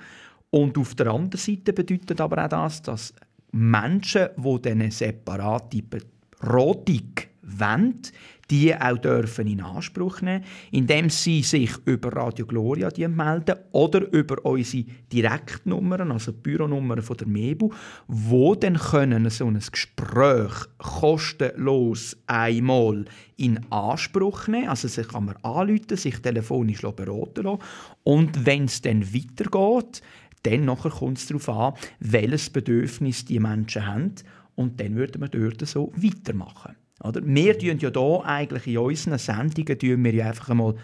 Und 0.50 0.78
auf 0.78 0.96
der 0.96 1.08
anderen 1.08 1.40
Seite 1.40 1.74
bedeutet 1.74 2.22
aber 2.22 2.46
auch 2.46 2.50
das, 2.50 2.82
dass 2.82 3.14
Menschen, 3.52 4.28
die 4.38 4.60
diese 4.62 4.92
separate 4.92 5.82
Beratung 5.82 7.12
wollen, 7.42 8.02
die 8.50 8.76
auch 8.76 8.98
dürfen 8.98 9.48
in 9.48 9.62
Anspruch 9.62 10.22
nehmen, 10.22 10.44
indem 10.72 11.10
sie 11.10 11.42
sich 11.44 11.72
über 11.86 12.14
Radio 12.14 12.46
Gloria 12.46 12.90
die 12.90 13.08
melden 13.08 13.56
oder 13.72 14.12
über 14.12 14.44
unsere 14.46 14.86
Direktnummern, 15.12 16.12
also 16.12 16.32
die 16.32 16.42
Büronummern 16.42 17.02
von 17.02 17.18
der 17.18 17.28
MEBU, 17.28 17.72
wo 18.08 18.56
dann 18.56 18.78
können 18.78 19.30
so 19.30 19.48
ein 19.48 19.60
Gespräch 19.60 20.52
kostenlos 20.78 22.18
einmal 22.28 23.06
in 23.38 23.60
Anspruch 23.72 24.48
nehmen. 24.48 24.70
Also 24.70 24.88
sich 24.88 25.08
kann 25.08 25.26
man 25.26 25.38
anrufen, 25.38 25.98
sich 25.98 26.22
telefonisch 26.22 26.82
beraten 26.82 27.44
lassen. 27.44 27.60
Und 28.04 28.46
wenn 28.46 28.66
es 28.66 28.82
dann 28.82 29.14
weitergeht, 29.14 30.02
dann 30.44 30.66
kommt 30.68 31.18
es 31.18 31.28
darauf 31.28 31.50
an, 31.50 31.74
welches 32.00 32.50
Bedürfnis 32.50 33.26
die 33.26 33.40
Menschen 33.40 33.88
haben. 33.88 34.16
Und 34.56 34.80
dann 34.80 34.96
würden 34.96 35.22
wir 35.22 35.30
dort 35.30 35.66
so 35.66 35.92
weitermachen. 35.96 36.76
Oder? 37.04 37.22
Wir 37.24 37.58
tun 37.58 37.80
ja 37.80 37.90
hier 37.90 38.26
eigentlich 38.26 38.68
in 38.68 38.78
unseren 38.78 39.18
Sendungen 39.18 39.78
tun 39.78 40.04
wir 40.04 40.14
ja 40.14 40.28
einfach 40.28 40.50
einmal 40.50 40.76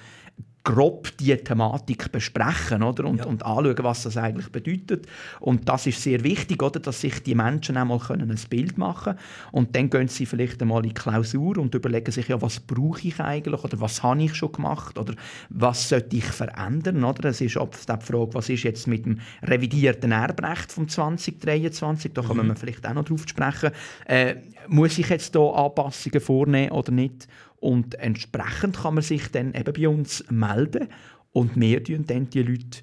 grob 0.63 1.16
die 1.18 1.36
Thematik 1.38 2.12
besprechen 2.12 2.84
oder? 2.84 3.06
Und, 3.06 3.20
ja. 3.20 3.25
und 3.25 3.46
anschauen, 3.46 3.78
was 3.80 4.04
das 4.04 4.18
eigentlich 4.18 4.50
bedeutet. 4.50 5.08
Und 5.39 5.68
das 5.70 5.88
ist 5.88 6.01
sehr 6.01 6.24
wichtig, 6.24 6.62
oder? 6.62 6.80
dass 6.80 7.01
sich 7.01 7.24
die 7.24 7.36
Menschen 7.36 7.78
einmal 7.78 8.00
ein 8.10 8.39
Bild 8.50 8.78
machen 8.78 9.16
können. 9.16 9.20
Und 9.51 9.75
dann 9.75 9.89
gehen 9.89 10.08
sie 10.10 10.25
vielleicht 10.25 10.62
einmal 10.62 10.84
in 10.84 10.89
die 10.89 10.94
Klausur 10.94 11.58
und 11.58 11.74
überlegen 11.74 12.12
sich, 12.12 12.28
ja, 12.28 12.42
was 12.42 12.60
brauche 12.60 13.08
ich 13.08 13.20
eigentlich 13.20 13.63
oder 13.63 13.80
was 13.80 14.04
habe 14.04 14.22
ich 14.24 14.36
schon 14.36 14.51
gemacht 14.51 14.98
oder 14.98 15.13
was 15.50 15.89
sollte 15.89 16.16
ich 16.16 16.25
verändern. 16.25 17.04
Oder? 17.04 17.30
Es 17.30 17.42
ist 17.42 17.58
oft 17.58 17.88
die 17.88 18.06
Frage, 18.06 18.34
was 18.34 18.50
ist 18.50 18.63
jetzt 18.63 18.88
mit 18.88 19.06
dem 19.06 19.20
revidierten 19.44 20.12
Erbrecht 20.12 20.72
vom 20.72 20.88
2023, 20.88 22.13
da 22.13 22.22
kommen 22.22 22.46
mhm. 22.46 22.50
wir 22.50 22.56
vielleicht 22.56 22.86
auch 22.86 22.94
noch 22.94 23.06
drauf 23.06 23.22
zu 23.22 23.30
sprechen. 23.30 23.72
Äh, 24.06 24.36
muss 24.68 24.98
ich 24.98 25.10
jetzt 25.10 25.34
hier 25.34 25.56
Anpassungen 25.56 26.22
vornehmen 26.22 26.72
oder 26.72 26.92
nicht? 26.92 27.28
Und 27.60 27.96
entsprechend 27.96 28.78
kann 28.78 28.96
man 28.96 29.04
sich 29.04 29.30
dann 29.32 29.54
eben 29.54 29.74
bei 29.74 29.88
uns 29.88 30.24
melden 30.30 30.88
und 31.32 31.60
wir 31.60 31.82
beraten 31.82 32.06
dann 32.06 32.30
die 32.30 32.44
Leute 32.44 32.82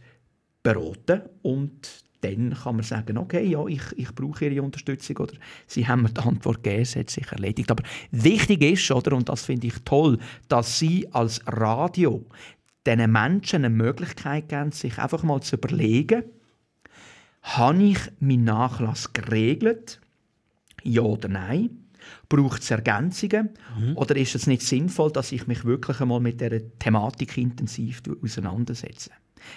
beraten 0.63 1.23
und 1.43 2.05
dann 2.21 2.55
kann 2.55 2.77
man 2.77 2.85
sagen, 2.85 3.19
okay, 3.19 3.47
ja, 3.47 3.65
ich, 3.67 3.83
ich 3.97 4.15
brauche 4.15 4.47
Ihre 4.47 4.63
Unterstützung 4.63 5.19
oder 5.19 5.35
Sie 5.67 5.87
haben 5.87 6.03
mir 6.03 6.11
die 6.11 6.21
Antwort 6.21 6.63
gegeben, 6.63 6.83
es 6.83 6.97
hat 6.97 7.11
sich 7.11 7.31
erledigt. 7.31 7.71
Aber 7.71 7.85
wichtig 8.11 8.63
ist, 8.63 8.91
oder, 8.91 9.17
und 9.17 9.29
das 9.29 9.45
finde 9.45 9.69
ich 9.69 9.79
toll, 9.85 10.19
dass 10.49 10.79
Sie 10.79 11.07
als 11.13 11.41
Radio 11.47 12.25
diesen 12.87 13.13
Menschen 13.13 13.65
eine 13.65 13.71
Möglichkeit 13.75 14.49
geben, 14.49 14.73
sich 14.73 14.99
einfach 14.99 15.23
mal 15.23 15.41
zu 15.41 15.57
überlegen, 15.57 16.25
habe 17.43 17.83
ich 17.83 17.99
meinen 18.19 18.45
Nachlass 18.45 19.13
geregelt? 19.13 20.01
Ja 20.83 21.03
oder 21.03 21.29
nein? 21.29 21.86
Braucht 22.29 22.63
es 22.63 22.71
Ergänzungen? 22.71 23.51
Mhm. 23.79 23.97
Oder 23.97 24.17
ist 24.17 24.35
es 24.35 24.47
nicht 24.47 24.63
sinnvoll, 24.63 25.13
dass 25.13 25.33
ich 25.33 25.47
mich 25.47 25.65
wirklich 25.65 26.01
einmal 26.01 26.21
mit 26.21 26.41
dieser 26.41 26.61
Thematik 26.79 27.37
intensiv 27.39 28.03
auseinandersetze? 28.23 29.11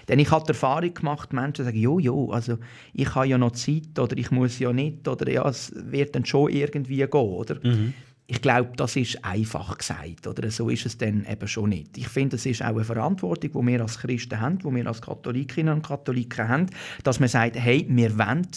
Denn 0.07 0.19
ich 0.19 0.31
habe 0.31 0.43
die 0.43 0.49
Erfahrung 0.49 0.93
gemacht, 0.93 1.33
Menschen 1.33 1.65
sagen, 1.65 1.77
jo, 1.77 1.99
jo, 1.99 2.31
also 2.31 2.57
ich 2.93 3.13
habe 3.15 3.27
ja 3.27 3.37
noch 3.37 3.51
Zeit 3.51 3.97
oder 3.97 4.17
ich 4.17 4.31
muss 4.31 4.59
ja 4.59 4.71
nicht 4.73 5.07
oder 5.07 5.31
ja, 5.31 5.47
es 5.47 5.73
wird 5.75 6.15
dann 6.15 6.25
schon 6.25 6.51
irgendwie 6.51 6.97
gehen, 6.97 7.09
oder? 7.11 7.55
Mhm. 7.63 7.93
Ich 8.31 8.43
glaube, 8.43 8.73
das 8.75 8.95
ist 8.95 9.25
einfach 9.25 9.75
gesagt, 9.75 10.27
oder 10.27 10.51
so 10.51 10.69
ist 10.69 10.85
es 10.85 10.99
dann 10.99 11.25
eben 11.25 11.47
schon 11.47 11.69
nicht. 11.69 11.97
Ich 11.97 12.09
finde, 12.09 12.35
es 12.35 12.45
ist 12.45 12.61
auch 12.61 12.67
eine 12.67 12.83
Verantwortung, 12.83 13.51
die 13.51 13.71
wir 13.71 13.81
als 13.81 13.97
Christen 13.97 14.39
haben, 14.39 14.59
die 14.59 14.75
wir 14.75 14.85
als 14.85 15.01
Katholikinnen 15.01 15.73
und 15.73 15.85
Katholiken 15.85 16.47
haben, 16.47 16.67
dass 17.03 17.19
man 17.19 17.27
sagt, 17.27 17.55
hey, 17.55 17.87
wir 17.89 18.15
wollen 18.19 18.47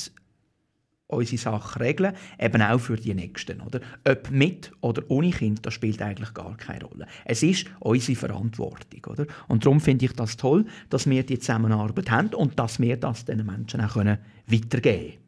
unsere 1.12 1.38
Sache 1.38 1.81
regeln, 1.81 2.14
eben 2.38 2.62
auch 2.62 2.78
für 2.78 2.97
die 2.97 3.14
Nächsten. 3.14 3.61
Oder? 3.61 3.81
Ob 4.09 4.31
mit 4.31 4.73
oder 4.81 5.02
ohne 5.09 5.31
Kind, 5.31 5.64
das 5.64 5.75
spielt 5.75 6.02
eigentlich 6.02 6.35
gar 6.35 6.57
keine 6.57 6.85
Rolle. 6.85 7.07
Es 7.25 7.42
ist 7.42 7.66
unsere 7.81 8.16
Verantwortung. 8.16 9.07
Oder? 9.07 9.26
Und 9.49 9.64
darum 9.64 9.81
finde 9.81 10.07
ich 10.07 10.12
das 10.12 10.37
toll, 10.37 10.64
dass 10.90 11.09
wir 11.09 11.23
die 11.23 11.38
Zusammenarbeit 11.38 12.11
haben 12.11 12.35
und 12.35 12.59
dass 12.59 12.81
wir 12.81 12.97
das 12.97 13.25
den 13.25 13.45
Menschen 13.45 13.81
auch 13.81 13.97
weitergeben 13.97 14.81
können. 14.81 15.23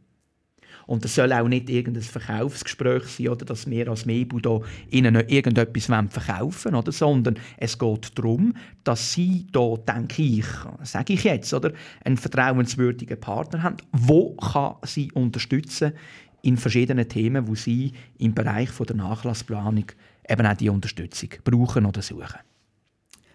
Und 0.87 1.05
es 1.05 1.14
soll 1.14 1.33
auch 1.33 1.49
nicht 1.49 1.71
irgendein 1.71 2.03
Verkaufsgespräch 2.03 3.05
sein, 3.05 3.29
oder 3.29 3.45
dass 3.45 3.69
wir 3.69 3.88
als 3.88 4.07
Mebu 4.07 4.41
da 4.41 4.61
ihnen 4.91 5.14
irgendetwas 5.14 5.87
verkaufen 5.87 6.75
oder? 6.75 6.93
sondern 6.93 7.37
es 7.57 7.79
geht 7.79 8.19
darum, 8.19 8.55
dass 8.85 9.12
sie 9.12 9.47
da, 9.53 9.76
denke 9.76 10.23
ich, 10.23 10.47
sage 10.83 11.14
ich 11.14 11.25
jetzt, 11.25 11.53
oder, 11.55 11.73
einen 12.05 12.17
vertrauenswürdigen 12.17 13.19
Partner 13.19 13.62
haben, 13.62 13.76
wo 13.93 14.35
kann 14.37 14.76
sie 14.85 15.11
unterstützen 15.12 15.93
in 16.43 16.57
verschiedenen 16.59 17.09
Themen, 17.09 17.49
wo 17.49 17.55
sie 17.55 17.93
im 18.19 18.35
Bereich 18.35 18.71
der 18.71 18.97
Nachlassplanung 18.97 19.87
eben 20.29 20.47
auch 20.47 20.57
die 20.57 20.69
Unterstützung 20.69 21.31
brauchen 21.43 21.87
oder 21.87 22.03
suchen. 22.03 22.41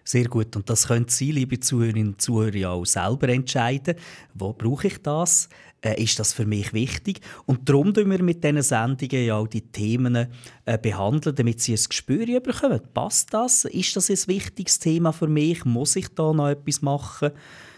Sehr 0.03 0.25
gut. 0.25 0.55
Und 0.55 0.67
das 0.69 0.87
können 0.87 1.07
Sie, 1.07 1.31
liebe 1.31 1.59
Zuhörerinnen 1.59 2.13
und 2.13 2.21
Zuhörer, 2.21 2.71
auch 2.71 2.85
selber 2.85 3.29
entscheiden. 3.29 3.95
Wo 4.33 4.53
brauche 4.53 4.87
ich 4.87 4.97
das? 5.03 5.49
Äh, 5.81 6.03
ist 6.03 6.19
das 6.19 6.33
für 6.33 6.45
mich 6.45 6.73
wichtig? 6.73 7.21
Und 7.45 7.69
darum 7.69 7.93
tun 7.93 8.11
wir 8.11 8.21
mit 8.21 8.43
diesen 8.43 8.61
Sendungen 8.61 9.25
ja 9.25 9.35
auch 9.37 9.47
die 9.47 9.71
Themen 9.71 10.27
äh, 10.65 10.77
behandeln, 10.77 11.35
damit 11.35 11.61
Sie 11.61 11.73
ein 11.73 11.83
Gespür 11.87 12.39
bekommen. 12.41 12.81
Passt 12.93 13.33
das? 13.33 13.65
Ist 13.65 13.95
das 13.95 14.09
ein 14.09 14.27
wichtiges 14.27 14.79
Thema 14.79 15.13
für 15.13 15.27
mich? 15.27 15.63
Muss 15.63 15.95
ich 15.95 16.09
da 16.09 16.33
noch 16.33 16.49
etwas 16.49 16.81
machen? 16.81 17.31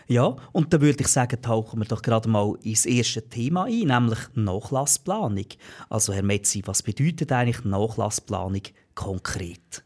Ja, 0.07 0.35
und 0.51 0.73
dann 0.73 0.81
würde 0.81 1.01
ich 1.01 1.07
sagen, 1.07 1.41
tauchen 1.41 1.79
wir 1.79 1.85
doch 1.85 2.01
gerade 2.01 2.27
mal 2.27 2.55
ins 2.63 2.85
erste 2.85 3.29
Thema 3.29 3.65
ein, 3.65 3.87
nämlich 3.87 4.19
Nachlassplanung. 4.33 5.45
Also 5.89 6.11
Herr 6.11 6.23
Metzi, 6.23 6.63
was 6.65 6.83
bedeutet 6.83 7.31
eigentlich 7.31 7.63
Nachlassplanung 7.63 8.63
konkret? 8.93 9.85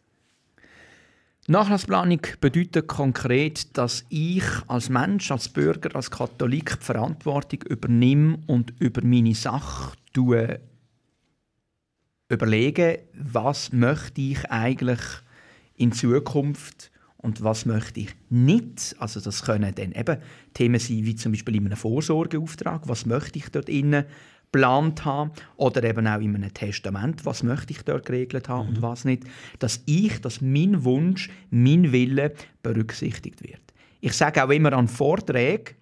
Nachlassplanung 1.48 2.22
bedeutet 2.42 2.88
konkret, 2.88 3.78
dass 3.78 4.04
ich 4.10 4.44
als 4.68 4.90
Mensch, 4.90 5.30
als 5.30 5.48
Bürger, 5.48 5.96
als 5.96 6.10
Katholik 6.10 6.80
die 6.80 6.84
Verantwortung 6.84 7.62
übernehme 7.70 8.40
und 8.48 8.74
über 8.80 9.06
meine 9.06 9.36
Sache 9.36 9.96
überlege, 12.30 13.00
was 13.14 13.72
möchte 13.72 14.22
ich 14.22 14.50
eigentlich 14.50 15.00
in 15.76 15.92
Zukunft 15.92 16.92
und 17.18 17.44
was 17.44 17.68
möchte 17.68 18.00
ich 18.00 18.16
nicht. 18.30 18.96
Also 18.98 19.20
das 19.20 19.44
können 19.44 19.76
dann 19.76 19.92
eben 19.92 20.18
Themen 20.56 20.80
sein, 20.80 21.06
wie 21.06 21.16
zum 21.16 21.32
Beispiel 21.32 21.58
in 21.58 21.66
einem 21.68 21.78
Vorsorgeauftrag. 21.78 22.88
Was 22.88 23.06
möchte 23.06 23.38
ich 23.38 23.50
dort 23.50 23.70
innen 23.70 24.06
geplant 24.52 25.06
habe 25.06 25.32
oder 25.58 25.84
eben 25.84 26.08
auch 26.08 26.20
in 26.20 26.36
einem 26.36 26.54
Testament, 26.54 27.26
was 27.26 27.44
möchte 27.44 27.74
ich 27.74 27.82
dort 27.84 28.06
geregelt 28.06 28.50
haben 28.50 28.70
mhm. 28.70 28.76
und 28.76 28.82
was 28.82 29.06
nicht, 29.06 29.24
dass 29.60 29.82
ich, 29.86 30.22
dass 30.22 30.42
mein 30.42 30.84
Wunsch, 30.84 31.30
mein 31.50 31.92
Wille 31.92 32.34
berücksichtigt 32.64 33.44
wird. 33.44 33.62
Ich 34.02 34.14
sage 34.14 34.44
auch 34.44 34.50
immer 34.50 34.74
an 34.74 34.88
Vorträgen, 34.88 35.76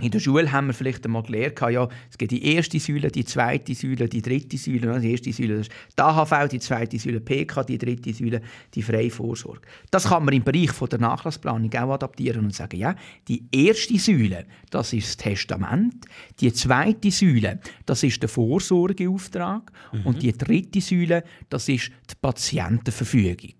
in 0.00 0.10
der 0.10 0.20
Schule 0.20 0.50
haben 0.50 0.68
wir 0.68 0.74
vielleicht 0.74 1.04
einmal 1.04 1.22
gelernt, 1.22 1.60
ja, 1.60 1.88
es 2.10 2.18
gibt 2.18 2.32
die 2.32 2.54
erste 2.54 2.78
Säule, 2.78 3.10
die 3.10 3.24
zweite 3.24 3.74
Säule, 3.74 4.08
die 4.08 4.22
dritte 4.22 4.56
Säule. 4.56 5.00
Die 5.00 5.10
erste 5.10 5.32
Säule 5.32 5.60
ist 5.60 5.70
die 5.98 6.02
AHV, 6.02 6.48
die 6.48 6.58
zweite 6.58 6.98
Säule 6.98 7.20
PK, 7.20 7.64
die 7.64 7.78
dritte 7.78 8.12
Säule 8.12 8.40
die 8.74 8.82
freie 8.82 9.10
Vorsorge. 9.10 9.60
Das 9.90 10.08
kann 10.08 10.24
man 10.24 10.34
im 10.34 10.42
Bereich 10.42 10.72
von 10.72 10.88
der 10.88 11.00
Nachlassplanung 11.00 11.72
auch 11.74 11.94
adaptieren 11.94 12.44
und 12.44 12.54
sagen, 12.54 12.78
ja, 12.78 12.94
die 13.28 13.44
erste 13.52 13.98
Säule, 13.98 14.46
das 14.70 14.92
ist 14.92 15.08
das 15.08 15.16
Testament, 15.16 16.06
die 16.40 16.52
zweite 16.52 17.10
Säule, 17.10 17.60
das 17.86 18.02
ist 18.02 18.22
der 18.22 18.28
Vorsorgeauftrag 18.28 19.70
mhm. 19.92 20.06
und 20.06 20.22
die 20.22 20.32
dritte 20.32 20.80
Säule, 20.80 21.24
das 21.48 21.68
ist 21.68 21.90
die 22.10 22.14
Patientenverfügung. 22.20 23.54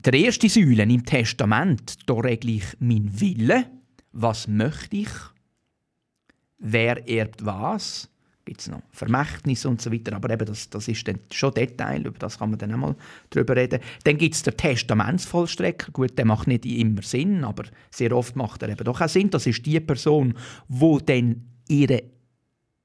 Der 0.00 0.14
erste 0.14 0.48
Säule 0.48 0.84
im 0.84 1.04
Testament, 1.04 1.96
da 2.06 2.14
regle 2.14 2.52
ich 2.52 2.64
meinen 2.78 3.20
Willen 3.20 3.77
was 4.12 4.48
möchte 4.48 4.96
ich, 4.96 5.10
wer 6.58 7.08
erbt 7.08 7.44
was, 7.44 8.08
gibt 8.48 8.62
es 8.62 8.68
noch 8.68 8.82
Vermächtnis 8.92 9.66
und 9.66 9.82
so 9.82 9.92
weiter, 9.92 10.16
aber 10.16 10.30
eben 10.30 10.46
das, 10.46 10.70
das 10.70 10.88
ist 10.88 11.06
dann 11.06 11.20
schon 11.30 11.52
Detail, 11.52 12.06
über 12.06 12.18
das 12.18 12.38
kann 12.38 12.50
man 12.50 12.58
dann 12.58 12.72
einmal 12.72 12.96
drüber 13.28 13.54
reden. 13.54 13.80
Dann 14.04 14.16
gibt 14.16 14.34
es 14.34 14.42
den 14.42 14.56
Testamentsvollstrecker, 14.56 15.92
gut, 15.92 16.16
der 16.16 16.24
macht 16.24 16.46
nicht 16.46 16.64
immer 16.64 17.02
Sinn, 17.02 17.44
aber 17.44 17.64
sehr 17.90 18.16
oft 18.16 18.36
macht 18.36 18.62
er 18.62 18.70
eben 18.70 18.84
doch 18.84 19.00
auch 19.00 19.08
Sinn, 19.08 19.30
das 19.30 19.46
ist 19.46 19.66
die 19.66 19.78
Person, 19.80 20.34
wo 20.66 20.98
dann 20.98 21.44
ihre, 21.68 22.04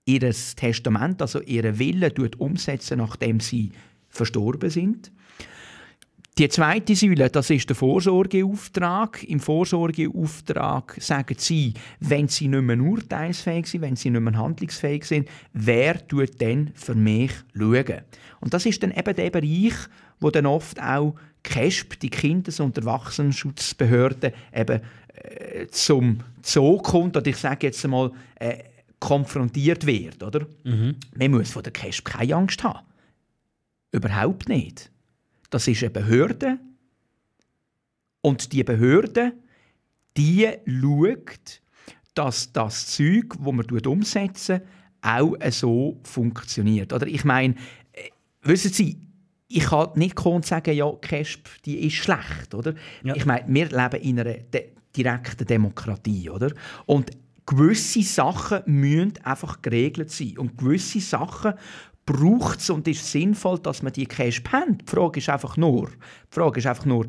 ihr 0.05 0.33
Testament, 0.55 1.21
also 1.21 1.39
ihren 1.41 1.79
Willen 1.79 2.11
umsetzen, 2.37 2.97
nachdem 2.97 3.39
sie 3.39 3.71
verstorben 4.09 4.69
sind. 4.69 5.11
Die 6.39 6.49
zweite 6.49 6.95
Säule, 6.95 7.29
das 7.29 7.51
ist 7.51 7.69
der 7.69 7.75
Vorsorgeauftrag. 7.75 9.23
Im 9.23 9.39
Vorsorgeauftrag 9.39 10.97
sagen 10.99 11.35
sie, 11.37 11.75
wenn 11.99 12.27
sie 12.27 12.47
nicht 12.47 12.63
mehr 12.63 12.79
urteilsfähig 12.79 13.67
sind, 13.67 13.81
wenn 13.81 13.95
sie 13.95 14.09
nicht 14.09 14.19
mehr 14.19 14.35
handlungsfähig 14.35 15.05
sind, 15.05 15.29
wer 15.53 16.07
tut 16.07 16.41
denn 16.41 16.71
für 16.73 16.95
mich 16.95 17.31
schauen? 17.55 18.01
Und 18.39 18.51
das 18.51 18.65
ist 18.65 18.81
dann 18.81 18.89
eben 18.89 19.15
der 19.15 19.29
Bereich, 19.29 19.75
wo 20.19 20.31
dann 20.31 20.47
oft 20.47 20.81
auch 20.81 21.13
KESP, 21.43 21.99
die 21.99 22.09
Kindes- 22.09 22.59
und 22.59 22.79
Erwachsenenschutzbehörde, 22.79 24.33
eben 24.55 24.81
äh, 25.13 25.67
zum 25.67 26.21
Zoo 26.41 26.79
kommt, 26.79 27.15
oder 27.15 27.27
ich 27.27 27.37
sage 27.37 27.67
jetzt 27.67 27.85
einmal, 27.85 28.11
äh, 28.39 28.57
konfrontiert 28.99 29.85
wird. 29.85 30.23
Oder? 30.23 30.47
Mhm. 30.63 30.95
Man 31.15 31.29
muss 31.29 31.51
von 31.51 31.61
der 31.61 31.73
KESP 31.73 32.05
keine 32.05 32.35
Angst 32.37 32.63
haben. 32.63 32.79
Überhaupt 33.91 34.49
nicht. 34.49 34.89
Das 35.53 35.67
ist 35.67 35.83
eine 35.83 35.91
Behörde. 35.91 36.57
Und 38.21 38.53
die 38.53 38.63
Behörde, 38.63 39.33
die 40.17 40.49
schaut, 40.65 41.61
dass 42.15 42.51
das 42.51 42.87
Zeug, 42.87 43.35
das 43.37 43.53
man 43.53 43.85
umsetzen, 43.85 44.61
auch 45.03 45.35
so 45.51 45.99
funktioniert. 46.01 46.91
Oder 46.91 47.05
ich 47.05 47.23
meine, 47.23 47.53
äh, 47.91 48.09
wissen 48.41 48.73
Sie, 48.73 48.97
ich 49.47 49.65
kann 49.65 49.89
nicht 49.93 50.15
kommen 50.15 50.41
sagen, 50.41 50.75
ja, 50.75 50.91
CASP, 50.91 51.47
die 51.65 51.85
ist 51.85 51.97
schlecht, 51.97 52.55
oder? 52.55 52.73
Ja. 53.03 53.15
Ich 53.15 53.27
meine, 53.27 53.45
wir 53.47 53.65
leben 53.65 54.01
in 54.01 54.19
einer 54.21 54.33
de 54.33 54.71
direkten 54.97 55.45
Demokratie, 55.45 56.31
oder? 56.31 56.51
Und 56.87 57.11
gewisse 57.45 58.01
Sachen 58.01 58.61
müssen 58.65 59.19
einfach 59.23 59.61
geregelt 59.61 60.09
sein. 60.09 60.39
Und 60.39 60.57
gewisse 60.57 60.99
Sachen 60.99 61.53
braucht 62.05 62.59
es 62.59 62.69
und 62.69 62.87
ist 62.87 63.11
sinnvoll, 63.11 63.59
dass 63.59 63.81
man 63.81 63.93
die 63.93 64.05
Cash 64.05 64.43
haben. 64.51 64.77
Die 64.77 64.85
Frage 64.85 65.19
ist 65.19 65.29
einfach 65.29 65.57
nur, 65.57 65.87
die 65.87 66.35
Frage 66.35 66.59
ist 66.59 66.67
einfach 66.67 66.85
nur, 66.85 67.07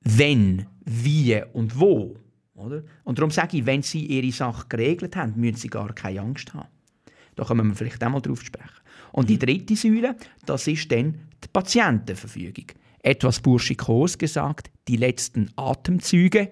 wenn, 0.00 0.66
wie 0.84 1.40
und 1.52 1.78
wo. 1.78 2.16
Oder? 2.54 2.82
Und 3.04 3.18
darum 3.18 3.30
sage 3.30 3.58
ich, 3.58 3.66
wenn 3.66 3.82
Sie 3.82 4.06
Ihre 4.06 4.32
Sache 4.32 4.66
geregelt 4.68 5.16
haben, 5.16 5.34
müssen 5.36 5.56
Sie 5.56 5.68
gar 5.68 5.92
keine 5.92 6.20
Angst 6.20 6.54
haben. 6.54 6.68
Da 7.34 7.44
können 7.44 7.68
wir 7.68 7.74
vielleicht 7.74 8.02
auch 8.04 8.10
mal 8.10 8.20
drauf 8.20 8.42
sprechen. 8.42 8.80
Und 9.12 9.28
die 9.28 9.38
dritte 9.38 9.76
Säule, 9.76 10.16
das 10.46 10.66
ist 10.66 10.90
dann 10.90 11.14
die 11.42 11.48
Patientenverfügung. 11.52 12.66
Etwas 13.00 13.40
burschikos 13.40 14.18
gesagt, 14.18 14.70
die 14.88 14.96
letzten 14.96 15.50
Atemzüge 15.56 16.50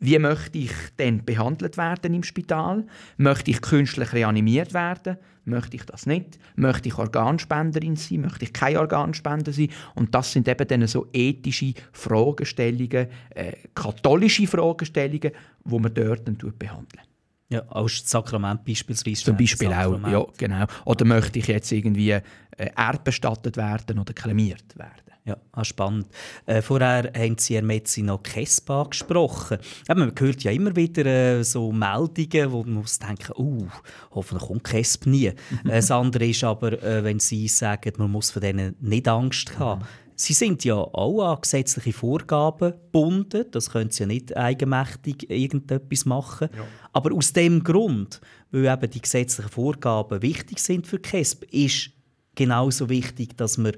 wie 0.00 0.18
möchte 0.18 0.58
ich 0.58 0.72
denn 0.98 1.24
behandelt 1.24 1.76
werden 1.76 2.14
im 2.14 2.22
Spital? 2.22 2.86
Möchte 3.18 3.50
ich 3.50 3.60
künstlich 3.60 4.12
reanimiert 4.14 4.72
werden? 4.72 5.18
Möchte 5.44 5.76
ich 5.76 5.84
das 5.84 6.06
nicht? 6.06 6.38
Möchte 6.56 6.88
ich 6.88 6.96
Organspenderin 6.96 7.96
sein? 7.96 8.22
Möchte 8.22 8.46
ich 8.46 8.52
kein 8.52 8.78
Organspender 8.78 9.52
sein? 9.52 9.68
Und 9.94 10.14
das 10.14 10.32
sind 10.32 10.48
eben 10.48 10.66
dann 10.66 10.86
so 10.86 11.06
ethische 11.12 11.74
Fragestellungen, 11.92 13.08
äh, 13.30 13.52
katholische 13.74 14.46
Fragestellungen, 14.46 15.32
wo 15.64 15.78
man 15.78 15.92
dort 15.92 16.26
dann 16.26 16.38
behandeln. 16.58 17.04
Ja, 17.50 17.60
als 17.68 18.08
Sakrament 18.08 18.64
beispielsweise. 18.64 19.24
Zum 19.24 19.36
Beispiel 19.36 19.72
auch, 19.72 20.00
ja, 20.08 20.24
genau. 20.38 20.66
Oder 20.84 21.04
möchte 21.04 21.40
ich 21.40 21.48
jetzt 21.48 21.72
irgendwie 21.72 22.12
äh, 22.12 22.22
erdbestattet 22.56 23.56
werden 23.56 23.98
oder 23.98 24.14
kremiert 24.14 24.78
werden? 24.78 25.09
Ja, 25.30 25.36
ah, 25.52 25.64
spannend. 25.64 26.08
Äh, 26.46 26.60
vorher 26.60 27.12
haben 27.16 27.38
Sie 27.38 27.54
Herr 27.54 27.62
Metzi 27.62 28.02
noch 28.02 28.20
KESPA 28.20 28.82
gesprochen. 28.90 29.58
Ja, 29.86 29.94
man 29.94 30.12
hört 30.18 30.42
ja 30.42 30.50
immer 30.50 30.74
wieder 30.74 31.06
äh, 31.06 31.44
so 31.44 31.70
Meldungen, 31.70 32.50
wo 32.50 32.64
man 32.64 32.72
muss 32.74 32.98
denken, 32.98 33.32
uh, 33.38 33.68
hoffentlich 34.10 34.48
kommt 34.48 34.64
KESP 34.64 35.06
nie. 35.06 35.26
äh, 35.26 35.34
das 35.64 35.92
andere 35.92 36.26
ist 36.26 36.42
aber, 36.42 36.82
äh, 36.82 37.04
wenn 37.04 37.20
Sie 37.20 37.46
sagen, 37.46 37.92
man 37.98 38.10
muss 38.10 38.32
von 38.32 38.42
denen 38.42 38.74
nicht 38.80 39.06
Angst 39.06 39.56
haben. 39.56 39.84
Sie 40.16 40.32
sind 40.32 40.64
ja 40.64 40.74
auch 40.74 41.22
an 41.22 41.40
gesetzliche 41.40 41.92
Vorgaben 41.92 42.72
gebunden. 42.72 43.44
Das 43.52 43.70
können 43.70 43.90
Sie 43.90 44.02
ja 44.02 44.06
nicht 44.08 44.36
eigenmächtig 44.36 45.30
irgendetwas 45.30 46.06
machen. 46.06 46.48
Ja. 46.56 46.64
Aber 46.92 47.14
aus 47.14 47.32
dem 47.32 47.62
Grund, 47.62 48.20
weil 48.50 48.66
eben 48.66 48.90
die 48.90 49.00
gesetzlichen 49.00 49.48
Vorgaben 49.48 50.22
wichtig 50.22 50.58
sind 50.58 50.88
für 50.88 50.98
KESP, 50.98 51.44
ist 51.52 51.90
genauso 52.34 52.88
wichtig, 52.88 53.36
dass 53.36 53.58
man 53.58 53.76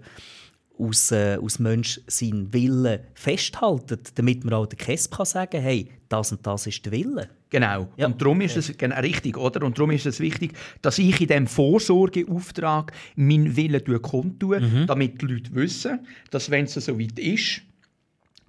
aus, 0.78 1.12
äh, 1.12 1.38
aus 1.40 1.58
Mensch 1.58 2.00
seinen 2.06 2.52
Willen 2.52 3.00
festhalten, 3.14 4.00
damit 4.14 4.44
man 4.44 4.54
auch 4.54 4.66
der 4.66 4.78
KESP 4.78 5.16
kann 5.16 5.26
sagen 5.26 5.60
hey, 5.60 5.90
das 6.08 6.32
und 6.32 6.46
das 6.46 6.66
ist 6.66 6.84
der 6.84 6.92
Wille. 6.92 7.28
Genau. 7.50 7.88
Ja. 7.96 8.06
Und 8.06 8.20
darum 8.20 8.40
ist 8.40 8.56
es 8.56 8.76
genau, 8.76 8.98
richtig, 9.00 9.36
oder? 9.36 9.64
Und 9.64 9.78
darum 9.78 9.90
ist 9.90 10.06
es 10.06 10.20
wichtig, 10.20 10.54
dass 10.80 10.98
ich 10.98 11.20
in 11.20 11.26
diesem 11.26 11.46
Vorsorgeauftrag 11.46 12.92
meinen 13.14 13.54
Willen 13.56 14.02
kundtue, 14.02 14.60
mhm. 14.60 14.86
damit 14.86 15.20
die 15.20 15.26
Leute 15.26 15.54
wissen, 15.54 16.00
dass 16.30 16.50
wenn 16.50 16.64
es 16.64 16.74
so 16.74 16.98
weit 16.98 17.18
ist, 17.18 17.60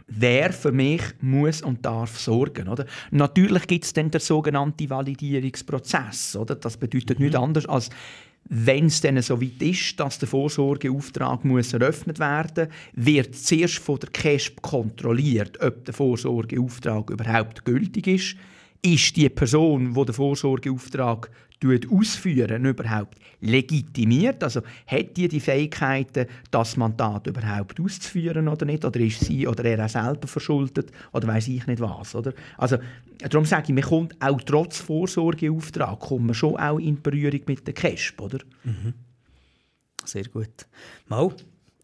wer 0.08 0.54
für 0.54 0.72
mich 0.72 1.02
muss 1.22 1.62
und 1.62 1.86
darf 1.86 2.18
sorgen. 2.18 2.70
Oder? 2.70 2.86
Natürlich 3.12 3.68
gibt 3.68 3.84
es 3.84 3.94
dann 3.94 4.10
den 4.12 4.22
sogenannten 4.22 4.90
Validierungsprozess. 4.90 6.38
Oder? 6.38 6.56
Das 6.56 6.78
bedeutet 6.78 7.20
mhm. 7.20 7.26
nichts 7.26 7.40
anderes 7.40 7.68
als 7.68 7.90
wenn 8.50 8.88
es 8.88 9.02
dann 9.02 9.22
so 9.22 9.42
weit 9.42 9.62
ist, 9.62 10.00
dass 10.00 10.20
der 10.20 10.28
Vorsorgeauftrag 10.28 11.46
muss 11.46 11.74
eröffnet 11.74 12.20
werden 12.20 12.68
muss, 12.68 13.06
wird 13.06 13.36
zuerst 13.36 13.80
von 13.80 14.00
der 14.00 14.10
CASP 14.10 14.62
kontrolliert, 14.62 15.60
ob 15.62 15.86
der 15.86 15.94
Vorsorgeauftrag 15.94 17.10
überhaupt 17.10 17.66
gültig 17.66 18.08
ist. 18.08 18.36
Ist 18.82 19.16
die 19.16 19.30
Person, 19.30 19.94
die 19.94 20.06
den 20.06 20.14
Vorsorgeauftrag 20.14 21.30
ausführen, 21.90 22.66
überhaupt 22.66 23.18
legitimiert? 23.42 24.44
Also 24.44 24.62
hat 24.88 25.18
die 25.18 25.28
die 25.28 25.40
Fähigkeiten, 25.40 26.28
das 26.52 26.78
Mandat 26.78 27.28
überhaupt 27.28 27.80
auszuführen 27.80 28.48
oder 28.48 28.66
nicht? 28.66 28.86
Oder 28.86 29.00
ist 29.00 29.22
sie 29.22 29.48
oder 29.48 29.64
er 29.66 29.86
auch 29.86 29.90
selber 29.90 30.28
verschuldet? 30.28 30.92
Oder 31.12 31.28
weiß 31.28 31.48
ich 31.50 31.68
nicht 31.68 31.82
was? 31.82 32.16
Oder? 32.16 32.34
Also, 32.58 32.78
darum 33.18 33.46
sage 33.46 33.66
ich, 33.68 33.74
man 33.74 33.84
kommt 33.84 34.22
auch 34.22 34.42
trotz 34.42 34.80
Vorsorgeauftrag 34.80 36.00
kommt 36.00 36.26
man 36.26 36.36
schon 36.36 36.58
auch 36.58 36.80
in 36.80 37.02
Berührung 37.02 37.42
mit 37.48 37.66
der 37.68 37.74
CASP, 37.74 38.22
oder? 38.22 38.40
Mhm. 38.64 38.94
Sehr 40.06 40.26
gut. 40.26 40.68
Mal, 41.08 41.34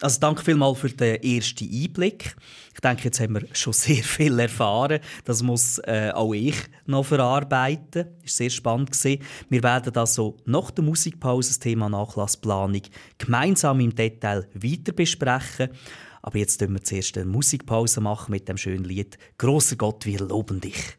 also 0.02 0.20
danke 0.20 0.44
vielmals 0.44 0.80
für 0.80 0.90
den 0.90 1.22
ersten 1.22 1.70
Einblick. 1.70 2.36
Ich 2.74 2.80
denke, 2.80 3.04
jetzt 3.06 3.20
haben 3.20 3.36
wir 3.36 3.46
schon 3.54 3.74
sehr 3.74 4.04
viel 4.04 4.40
erfahren. 4.40 5.00
Das 5.26 5.44
muss 5.44 5.80
äh, 5.80 6.12
auch 6.14 6.34
ich 6.34 6.56
noch 6.86 7.06
verarbeiten. 7.06 8.06
War 8.06 8.14
sehr 8.26 8.50
spannend. 8.50 8.92
Gewesen. 8.92 9.22
Wir 9.50 9.64
werden 9.64 9.96
also 9.96 10.38
nach 10.46 10.72
der 10.72 10.84
Musikpause 10.84 11.50
das 11.50 11.60
Thema 11.60 11.90
Nachlassplanung 11.90 12.82
gemeinsam 13.18 13.80
im 13.82 13.94
Detail 13.94 14.48
weiter 14.54 14.94
besprechen. 14.94 15.70
Aber 16.22 16.38
jetzt 16.38 16.62
machen 16.62 16.74
wir 16.74 16.84
zuerst 16.84 17.18
eine 17.18 17.26
Musikpause 17.26 18.02
machen 18.02 18.32
mit 18.32 18.48
dem 18.48 18.58
schönen 18.58 18.84
Lied 18.84 19.18
«Großer 19.38 19.76
Gott, 19.76 20.06
wir 20.06 20.20
loben 20.20 20.60
dich». 20.62 20.99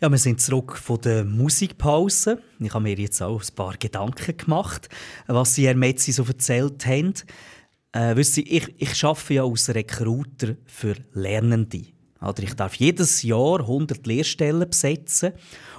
Ja, 0.00 0.08
wir 0.08 0.18
sind 0.18 0.40
zurück 0.40 0.76
von 0.76 1.00
der 1.00 1.24
Musikpause. 1.24 2.40
Ich 2.60 2.72
habe 2.72 2.84
mir 2.84 2.94
jetzt 2.94 3.20
auch 3.20 3.42
ein 3.42 3.54
paar 3.56 3.76
Gedanken 3.76 4.36
gemacht, 4.36 4.88
was 5.26 5.56
Sie, 5.56 5.66
Herr 5.66 5.74
Metzi, 5.74 6.12
so 6.12 6.22
erzählt 6.22 6.86
haben. 6.86 7.14
Äh, 7.90 8.22
Sie, 8.22 8.42
ich, 8.42 8.72
ich 8.80 9.04
arbeite 9.04 9.34
ja 9.34 9.44
als 9.44 9.74
Recruiter 9.74 10.54
für 10.66 10.94
Lernende. 11.14 11.82
Oder 12.20 12.44
ich 12.44 12.54
darf 12.54 12.76
jedes 12.76 13.24
Jahr 13.24 13.58
100 13.58 14.06
Lehrstellen 14.06 14.70
besetzen. 14.70 15.32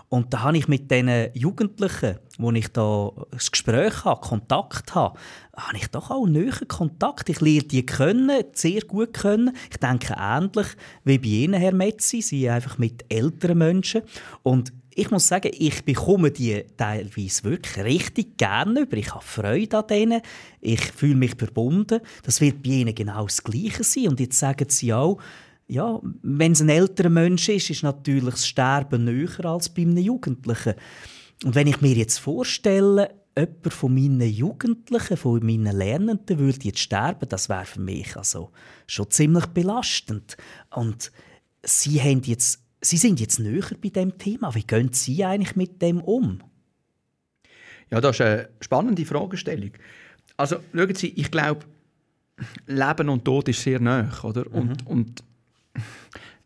Und 0.09 0.33
da 0.33 0.41
habe 0.41 0.57
ich 0.57 0.67
mit 0.67 0.89
den 0.89 1.29
Jugendlichen, 1.33 2.17
wo 2.39 2.51
ich 2.51 2.67
da 2.69 3.11
ein 3.31 3.37
Gespräch 3.37 4.05
habe, 4.05 4.21
Kontakt 4.21 4.95
habe, 4.95 5.19
habe 5.55 5.77
ich 5.77 5.87
doch 5.87 6.09
auch 6.09 6.25
einen 6.25 6.51
Kontakt. 6.67 7.29
Ich 7.29 7.41
lerne 7.41 7.67
die 7.67 7.85
können, 7.85 8.43
sehr 8.53 8.81
gut 8.81 9.13
können. 9.13 9.55
Ich 9.69 9.77
denke 9.77 10.15
ähnlich 10.17 10.67
wie 11.03 11.19
bei 11.19 11.27
Ihnen, 11.27 11.59
Herr 11.59 11.75
Metzi. 11.75 12.21
Sie 12.21 12.49
einfach 12.49 12.79
mit 12.79 13.05
älteren 13.09 13.59
Menschen. 13.59 14.01
Und 14.41 14.73
ich 14.95 15.11
muss 15.11 15.27
sagen, 15.27 15.51
ich 15.53 15.85
bekomme 15.85 16.31
die 16.31 16.65
teilweise 16.75 17.43
wirklich 17.43 17.85
richtig 17.85 18.37
gerne 18.37 18.81
über. 18.81 18.97
Ich 18.97 19.13
habe 19.13 19.23
Freude 19.23 19.77
an 19.77 19.87
denen. 19.87 20.21
Ich 20.59 20.81
fühle 20.81 21.15
mich 21.15 21.35
verbunden. 21.37 22.01
Das 22.23 22.41
wird 22.41 22.63
bei 22.63 22.71
ihnen 22.71 22.95
genau 22.95 23.25
das 23.25 23.43
Gleiche 23.43 23.83
sein. 23.83 24.09
Und 24.09 24.19
jetzt 24.19 24.39
sagen 24.39 24.67
sie 24.69 24.93
auch, 24.93 25.19
ja, 25.69 25.99
wenn 26.23 26.53
es 26.53 26.61
ein 26.61 26.69
älterer 26.69 27.09
Mensch 27.09 27.47
ist, 27.47 27.69
ist 27.69 27.83
natürlich 27.83 28.33
das 28.33 28.47
Sterben 28.47 29.05
näher 29.05 29.45
als 29.45 29.69
bei 29.69 29.83
einem 29.83 29.97
Jugendlichen. 29.97 30.73
Und 31.43 31.55
wenn 31.55 31.67
ich 31.67 31.79
mir 31.79 31.93
jetzt 31.93 32.17
vorstelle, 32.17 33.13
jemand 33.37 33.73
von 33.73 33.93
meinen 33.93 34.29
Jugendlichen, 34.29 35.15
von 35.15 35.45
meinen 35.45 35.77
Lernenden 35.77 36.39
würde 36.39 36.59
jetzt 36.63 36.79
sterben, 36.79 37.29
das 37.29 37.49
wäre 37.49 37.65
für 37.65 37.79
mich 37.81 38.17
also 38.17 38.51
schon 38.87 39.11
ziemlich 39.11 39.45
belastend. 39.45 40.37
Und 40.71 41.11
Sie, 41.63 42.01
haben 42.01 42.23
jetzt, 42.23 42.63
Sie 42.81 42.97
sind 42.97 43.19
jetzt 43.19 43.39
näher 43.39 43.69
bei 43.81 43.89
dem 43.89 44.17
Thema. 44.17 44.55
Wie 44.55 44.63
gehen 44.63 44.91
Sie 44.91 45.23
eigentlich 45.23 45.55
mit 45.55 45.81
dem 45.81 46.01
um? 46.01 46.41
Ja, 47.91 48.01
das 48.01 48.15
ist 48.15 48.21
eine 48.21 48.49
spannende 48.59 49.05
Fragestellung. 49.05 49.71
Also, 50.35 50.57
schauen 50.73 50.95
Sie, 50.95 51.09
ich 51.09 51.29
glaube, 51.29 51.65
Leben 52.65 53.09
und 53.09 53.23
Tod 53.23 53.49
ist 53.49 53.61
sehr 53.61 53.79
nah, 53.79 54.09
oder? 54.23 54.51
Und, 54.51 54.81
mhm. 54.81 54.87
und 54.87 55.23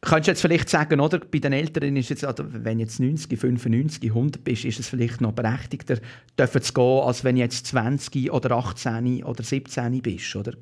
Könntest 0.05 0.27
du 0.27 0.31
jetzt 0.31 0.41
vielleicht 0.41 0.69
sagen, 0.69 0.99
oder, 0.99 1.19
bei 1.19 1.39
den 1.39 1.53
Älteren 1.53 1.95
ist 1.95 2.09
jetzt, 2.09 2.25
also 2.25 2.43
wenn 2.49 2.79
jetzt 2.79 2.99
90, 2.99 3.39
95, 3.39 4.09
100 4.09 4.43
bist, 4.43 4.65
ist 4.65 4.79
es 4.79 4.89
vielleicht 4.89 5.21
noch 5.21 5.31
berechtigter, 5.31 5.97
dürfen 6.37 6.61
zu 6.61 6.73
gehen, 6.73 7.01
als 7.05 7.23
wenn 7.23 7.35
du 7.35 7.41
jetzt 7.41 7.67
20 7.67 8.29
oder 8.31 8.51
18 8.51 9.23
oder 9.23 9.43
17 9.43 10.01
bist, 10.01 10.35
oder? 10.35 10.53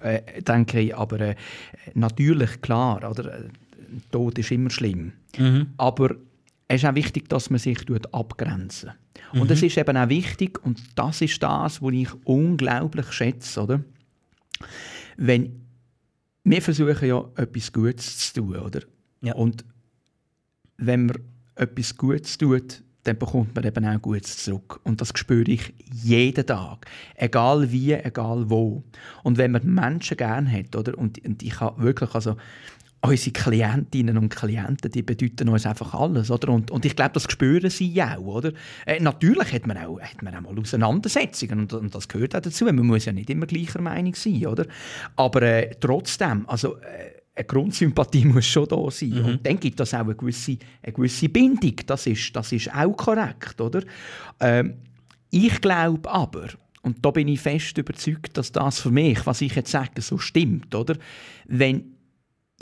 Äh, 0.00 0.42
denke 0.42 0.80
ich, 0.80 0.96
aber 0.96 1.20
äh, 1.20 1.34
natürlich, 1.92 2.62
klar, 2.62 3.08
oder? 3.10 3.40
Äh, 3.40 3.48
Tod 4.10 4.38
ist 4.38 4.50
immer 4.50 4.70
schlimm. 4.70 5.12
Mhm. 5.36 5.66
Aber 5.76 6.16
es 6.66 6.82
ist 6.82 6.88
auch 6.88 6.94
wichtig, 6.94 7.28
dass 7.28 7.50
man 7.50 7.58
sich 7.58 7.78
abgrenzen 8.10 8.92
mhm. 9.34 9.42
Und 9.42 9.50
es 9.50 9.62
ist 9.62 9.76
eben 9.76 9.96
auch 9.98 10.08
wichtig, 10.08 10.64
und 10.64 10.80
das 10.94 11.20
ist 11.20 11.42
das, 11.42 11.82
was 11.82 11.92
ich 11.92 12.08
unglaublich 12.24 13.12
schätze, 13.12 13.62
oder? 13.62 13.80
Wenn 15.18 15.61
wir 16.44 16.62
versuchen 16.62 17.08
ja, 17.08 17.24
etwas 17.36 17.72
Gutes 17.72 18.32
zu 18.32 18.40
tun, 18.40 18.56
oder? 18.56 18.80
Ja. 19.22 19.34
Und 19.34 19.64
wenn 20.76 21.06
man 21.06 21.18
etwas 21.54 21.96
Gutes 21.96 22.38
tut, 22.38 22.82
dann 23.04 23.18
bekommt 23.18 23.54
man 23.54 23.64
eben 23.64 23.84
auch 23.84 24.00
Gutes 24.00 24.44
zurück. 24.44 24.80
Und 24.84 25.00
das 25.00 25.12
spüre 25.14 25.50
ich 25.50 25.74
jeden 25.92 26.46
Tag. 26.46 26.86
Egal 27.16 27.70
wie, 27.72 27.94
egal 27.94 28.48
wo. 28.48 28.84
Und 29.24 29.38
wenn 29.38 29.52
man 29.52 29.66
Menschen 29.66 30.16
gerne 30.16 30.50
hat, 30.50 30.76
oder? 30.76 30.96
Und, 30.96 31.24
und 31.24 31.42
ich 31.42 31.60
habe 31.60 31.82
wirklich, 31.82 32.14
also, 32.14 32.36
unsere 33.02 33.32
Klientinnen 33.32 34.16
und 34.16 34.34
Klienten, 34.34 34.90
die 34.90 35.02
bedeuten 35.02 35.48
uns 35.48 35.66
einfach 35.66 35.92
alles, 35.94 36.30
oder? 36.30 36.50
Und, 36.50 36.70
und 36.70 36.84
ich 36.84 36.94
glaube, 36.94 37.12
das 37.14 37.24
spüren 37.24 37.68
sie 37.68 38.00
auch, 38.00 38.20
oder? 38.20 38.52
Äh, 38.86 39.00
natürlich 39.00 39.52
hat 39.52 39.66
man 39.66 39.76
auch, 39.78 40.00
hat 40.00 40.22
man 40.22 40.34
auch 40.36 40.40
mal 40.40 40.58
Auseinandersetzungen 40.58 41.60
und, 41.60 41.72
und, 41.72 41.94
das 41.94 42.06
gehört 42.06 42.36
auch 42.36 42.40
dazu. 42.40 42.64
Man 42.64 42.78
muss 42.78 43.04
ja 43.04 43.12
nicht 43.12 43.28
immer 43.28 43.46
gleicher 43.46 43.80
Meinung 43.80 44.14
sein, 44.14 44.46
oder? 44.46 44.66
Aber 45.16 45.42
äh, 45.42 45.74
trotzdem, 45.80 46.48
also 46.48 46.76
äh, 46.76 47.22
eine 47.34 47.44
Grundsympathie 47.44 48.24
muss 48.26 48.46
schon 48.46 48.68
da 48.68 48.90
sein. 48.90 49.10
Mhm. 49.10 49.24
Und 49.24 49.46
dann 49.46 49.58
gibt 49.58 49.80
es 49.80 49.94
auch 49.94 50.00
eine 50.00 50.14
gewisse, 50.14 50.58
eine 50.82 50.92
gewisse 50.92 51.28
Bindung. 51.28 51.76
Das 51.86 52.06
ist, 52.06 52.34
das 52.36 52.52
ist 52.52 52.72
auch 52.72 52.96
korrekt, 52.96 53.60
oder? 53.60 53.82
Ähm, 54.38 54.74
ich 55.30 55.60
glaube 55.60 56.08
aber, 56.08 56.48
und 56.82 57.04
da 57.04 57.10
bin 57.10 57.26
ich 57.28 57.40
fest 57.40 57.78
überzeugt, 57.78 58.36
dass 58.36 58.52
das 58.52 58.80
für 58.80 58.90
mich, 58.90 59.24
was 59.26 59.40
ich 59.40 59.54
jetzt 59.54 59.70
sage, 59.70 60.02
so 60.02 60.18
stimmt, 60.18 60.74
oder? 60.74 60.96
Wenn 61.46 61.92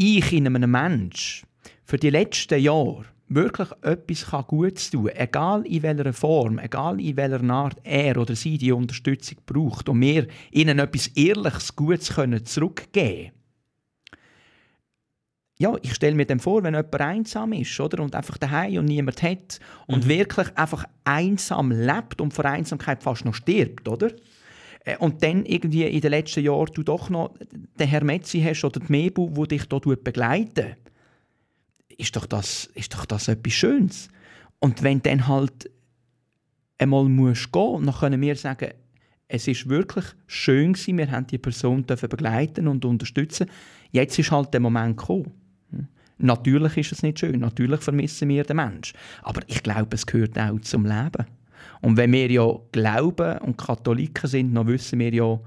ich 0.01 0.33
in 0.33 0.47
einem 0.47 0.71
Menschen 0.71 1.47
für 1.85 1.99
die 1.99 2.09
letzten 2.09 2.59
Jahre 2.59 3.05
wirklich 3.29 3.69
etwas 3.83 4.27
Gutes 4.47 4.91
tun 4.91 5.07
kann, 5.07 5.17
egal 5.17 5.67
in 5.67 5.83
welcher 5.83 6.13
Form, 6.13 6.59
egal 6.59 6.99
in 7.01 7.17
welcher 7.17 7.51
Art 7.51 7.77
er 7.85 8.17
oder 8.17 8.35
sie 8.35 8.57
die 8.57 8.73
Unterstützung 8.73 9.39
braucht 9.45 9.89
und 9.89 10.01
wir 10.01 10.27
ihnen 10.51 10.79
etwas 10.79 11.09
Ehrliches, 11.09 11.77
Gutes 11.77 12.15
können 12.15 12.45
zurückgeben 12.47 13.33
ja, 15.61 15.75
ich 15.83 15.93
stelle 15.93 16.17
mir 16.17 16.25
dann 16.25 16.41
vor, 16.41 16.63
wenn 16.63 16.73
jemand 16.73 17.01
einsam 17.03 17.53
ist 17.53 17.79
oder, 17.79 18.03
und 18.03 18.15
einfach 18.15 18.39
daheim 18.39 18.79
und 18.79 18.87
niemand 18.87 19.23
hat 19.23 19.61
und 19.87 20.07
mhm. 20.07 20.09
wirklich 20.09 20.57
einfach 20.57 20.87
einsam 21.05 21.71
lebt 21.71 22.23
und 22.23 22.33
vor 22.33 22.47
Einsamkeit 22.47 23.03
fast 23.03 23.27
noch 23.27 23.35
stirbt, 23.35 23.87
oder? 23.87 24.11
Äh, 24.85 24.97
und 24.99 25.23
dann 25.23 25.45
irgendwie 25.45 25.85
in 25.85 26.01
den 26.01 26.11
letzten 26.11 26.45
Jahren 26.45 26.73
du 26.75 26.83
doch 26.83 27.11
noch 27.11 27.35
den 27.79 27.89
Herr 27.89 28.05
Metzi 28.05 28.41
hast 28.41 28.65
oder 28.65 28.81
die 28.81 28.91
Mebu, 28.91 29.29
die 29.29 29.59
dich 29.59 29.67
hier 29.71 29.97
begleiten, 29.97 30.77
ist 31.97 32.17
doch, 32.17 32.27
das, 32.27 32.67
ist 32.75 32.95
doch 32.95 33.05
das 33.05 33.29
etwas 33.29 33.53
Schönes. 33.53 34.09
Und 34.59 34.83
wenn 34.83 35.03
dann 35.03 35.27
halt 35.27 35.71
einmal 36.79 37.05
musst 37.05 37.53
gehen, 37.53 37.87
dann 37.87 37.95
können 37.95 38.21
wir 38.21 38.37
sagen, 38.37 38.71
es 39.29 39.47
ist 39.47 39.69
wirklich 39.69 40.05
schön 40.27 40.73
gewesen, 40.73 40.99
wir 40.99 41.11
haben 41.11 41.27
die 41.27 41.39
Person 41.39 41.85
begleiten 41.87 42.67
und 42.67 42.85
unterstützen. 42.85 43.49
Jetzt 43.93 44.19
ist 44.19 44.33
halt 44.33 44.53
der 44.53 44.61
Moment 44.61 44.97
gekommen. 44.97 45.31
Hm. 45.71 45.87
Natürlich 46.19 46.77
ist 46.79 46.93
es 46.93 47.03
nicht 47.03 47.21
schön, 47.21 47.39
natürlich 47.41 47.81
vermissen 47.81 48.29
wir 48.29 48.43
den 48.43 48.57
Menschen. 48.57 48.97
Aber 49.23 49.43
ich 49.47 49.63
glaube, 49.63 49.95
es 49.95 50.05
gehört 50.05 50.39
auch 50.39 50.61
zum 50.63 50.85
Leben. 50.85 51.27
Und 51.81 51.97
wenn 51.97 52.13
wir 52.13 52.31
ja 52.31 52.53
glauben 52.73 53.39
und 53.39 53.57
Katholiken 53.57 54.29
sind, 54.29 54.55
dann 54.55 54.67
wissen 54.67 54.99
wir 54.99 55.13
ja, 55.13 55.41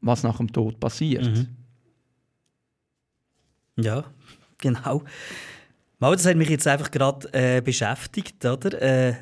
was 0.00 0.22
nach 0.22 0.38
dem 0.38 0.52
Tod 0.52 0.80
passiert. 0.80 1.24
Mhm. 1.24 1.48
Ja, 3.76 4.04
genau. 4.58 5.02
Mal, 5.98 6.16
das 6.16 6.26
hat 6.26 6.36
mich 6.36 6.48
jetzt 6.48 6.66
einfach 6.66 6.90
gerade 6.90 7.28
äh, 7.32 7.60
beschäftigt, 7.60 8.44
oder? 8.44 8.80
Äh, 8.80 9.14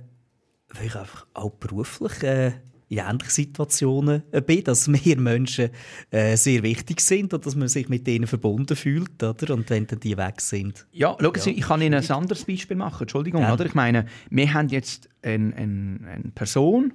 weil 0.69 0.87
ich 0.87 0.97
einfach 0.97 1.27
auch 1.35 1.51
beruflich 1.51 2.23
äh, 2.23 2.53
in 2.88 2.98
ähnlichen 2.98 3.31
Situationen 3.31 4.22
bin, 4.46 4.64
dass 4.64 4.90
wir 5.05 5.20
Menschen 5.20 5.70
äh, 6.11 6.37
sehr 6.37 6.62
wichtig 6.62 7.01
sind 7.01 7.35
und 7.35 7.44
dass 7.44 7.55
man 7.55 7.68
sich 7.68 7.88
mit 7.88 8.07
denen 8.07 8.27
verbunden 8.27 8.77
fühlt, 8.77 9.22
oder? 9.22 9.55
Und 9.55 9.68
wenn 9.70 9.87
dann 9.87 10.01
die 10.01 10.16
weg 10.16 10.40
sind. 10.40 10.87
Ja, 10.92 11.16
schauen 11.20 11.33
Sie, 11.37 11.51
ja. 11.51 11.59
ich 11.59 11.64
kann 11.64 11.83
Ihnen 11.83 12.03
ein 12.03 12.11
anderes 12.11 12.44
Beispiel 12.44 12.77
machen. 12.77 13.03
Entschuldigung, 13.03 13.42
ja. 13.42 13.53
oder? 13.53 13.66
Ich 13.66 13.74
meine, 13.74 14.07
wir 14.31 14.53
haben 14.55 14.68
jetzt 14.68 15.09
eine, 15.22 15.55
eine, 15.55 15.98
eine 16.07 16.33
Person, 16.35 16.94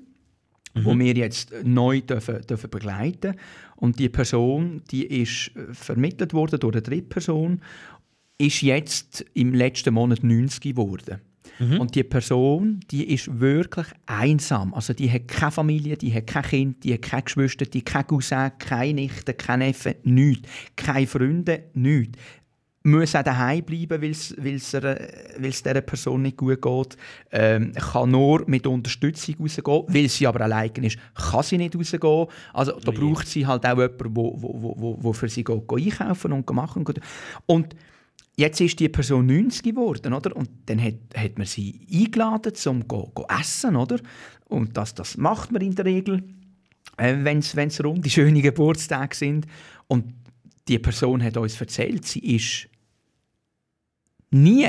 mhm. 0.74 0.86
wo 0.86 0.98
wir 0.98 1.14
jetzt 1.14 1.54
neu 1.64 2.02
dürfen, 2.02 2.42
dürfen 2.42 2.70
begleiten 2.70 3.36
und 3.76 4.00
die 4.00 4.10
Person, 4.10 4.82
die 4.92 5.06
ist 5.06 5.52
vermittelt 5.72 6.34
worden 6.34 6.60
durch 6.60 6.76
eine 6.76 6.82
Drittperson, 6.82 7.62
ist 8.38 8.62
jetzt 8.62 9.26
im 9.34 9.54
letzten 9.54 9.94
Monat 9.94 10.24
90 10.24 10.62
geworden. 10.62 11.22
Mhm. 11.60 11.80
Und 11.80 11.96
die 11.96 12.04
Person, 12.04 12.80
die 12.92 13.14
ist 13.14 13.40
wirklich 13.40 13.88
einsam. 14.06 14.74
Also 14.74 14.94
die 14.94 15.12
hat 15.12 15.28
keine 15.28 15.52
Familie, 15.52 15.98
die 15.98 16.14
hat 16.14 16.28
kein 16.28 16.44
Kind, 16.44 16.84
die 16.84 16.94
hat 16.94 17.02
keine 17.02 17.24
Geschwister, 17.24 17.66
die 17.66 17.82
keine 17.82 18.06
Cousin, 18.06 18.52
keine 18.60 18.94
Nichte, 18.94 19.34
keine 19.34 19.66
Neffen, 19.66 19.96
nichts. 20.04 20.50
Keine 20.76 21.08
Freunde, 21.08 21.64
nichts 21.74 22.18
muss 22.84 23.16
auch 23.16 23.24
daheim 23.24 23.64
bleiben, 23.64 24.02
weil 24.02 24.12
es 24.12 24.36
dieser 25.62 25.82
Person 25.82 26.22
nicht 26.22 26.38
gut 26.38 26.62
geht. 26.62 26.98
Ähm, 27.32 27.72
kann 27.74 28.12
nur 28.12 28.44
mit 28.46 28.68
Unterstützung 28.68 29.36
rausgehen. 29.40 29.84
Weil 29.88 30.10
sie 30.10 30.28
aber 30.28 30.42
alleine 30.42 30.88
ist, 30.88 30.98
kann 31.16 31.44
sie 31.44 31.58
nicht 31.58 31.76
rausgehen. 31.76 32.28
Also 32.54 32.74
da 32.80 32.92
braucht 32.92 33.28
sie 33.28 33.48
halt 33.48 33.66
auch 33.66 33.78
jemanden, 33.78 33.98
der 33.98 34.16
wo, 34.16 34.36
wo, 34.38 34.76
wo, 34.78 34.98
wo 35.00 35.14
für 35.14 35.30
sie 35.30 35.44
geht, 35.44 35.64
einkaufen 35.72 36.34
und 36.34 36.50
machen 36.52 36.84
Und 37.46 37.76
Jetzt 38.36 38.62
ist 38.62 38.80
die 38.80 38.90
Person 38.90 39.28
90 39.28 39.64
geworden, 39.64 40.14
oder? 40.14 40.36
Und 40.36 40.50
dann 40.66 40.82
hat, 40.82 40.96
hat 41.16 41.38
man 41.38 41.46
sie 41.46 41.88
eingeladen, 41.92 42.54
um 42.66 42.90
zu 42.90 43.26
essen, 43.28 43.76
oder? 43.76 44.00
Und 44.46 44.76
das, 44.76 44.96
das 44.96 45.18
macht 45.18 45.52
man 45.52 45.62
in 45.62 45.76
der 45.76 45.86
Regel, 45.86 46.24
äh, 46.98 47.16
wenn 47.22 47.40
es 47.40 47.84
rund 47.84 48.06
die 48.06 48.10
schönen 48.10 48.42
Geburtstage 48.42 49.16
sind. 49.16 49.46
Und 49.88 50.14
die 50.68 50.80
Person 50.80 51.24
hat 51.24 51.38
uns 51.38 51.60
erzählt, 51.60 52.06
sie 52.06 52.36
ist 52.36 52.70
nie 54.32 54.68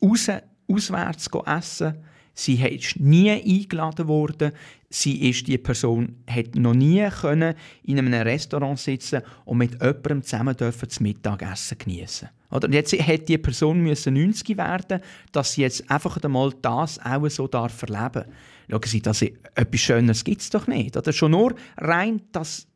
raus, 0.00 0.28
auswärts 0.68 1.28
essen, 1.46 2.04
Sie 2.34 2.54
ist 2.54 2.98
nie 2.98 3.30
eingeladen 3.30 4.08
worden. 4.08 4.52
Sie 4.88 5.28
ist 5.28 5.46
die 5.48 5.58
Person 5.58 6.16
hat 6.26 6.54
noch 6.54 6.74
nie 6.74 7.06
können 7.08 7.54
in 7.82 7.98
einem 7.98 8.12
Restaurant 8.12 8.78
sitzen 8.78 9.22
und 9.44 9.58
mit 9.58 9.72
jemandem 9.72 10.22
zusammen 10.22 10.56
dürfen 10.56 10.88
das 10.88 11.00
Mittagessen 11.00 11.78
genießen. 11.78 12.28
Oder 12.50 12.70
jetzt 12.70 12.92
hat 12.92 13.28
die 13.28 13.38
Person 13.38 13.80
müssen 13.80 14.14
90 14.14 14.56
werden, 14.58 15.00
dass 15.32 15.54
sie 15.54 15.62
jetzt 15.62 15.90
einfach 15.90 16.22
einmal 16.22 16.52
das 16.60 16.98
auch 16.98 17.28
so 17.28 17.48
darf 17.48 17.82
erleben. 17.82 18.24
Schauen 18.70 18.82
Sie, 18.84 19.02
das 19.02 19.22
etwas 19.22 19.80
Schöneres 19.80 20.24
gibt 20.24 20.42
es 20.42 20.50
doch 20.50 20.66
nicht. 20.66 20.96
Oder 20.96 21.12
schon 21.12 21.32
nur 21.32 21.54
rein 21.78 22.22
das 22.32 22.66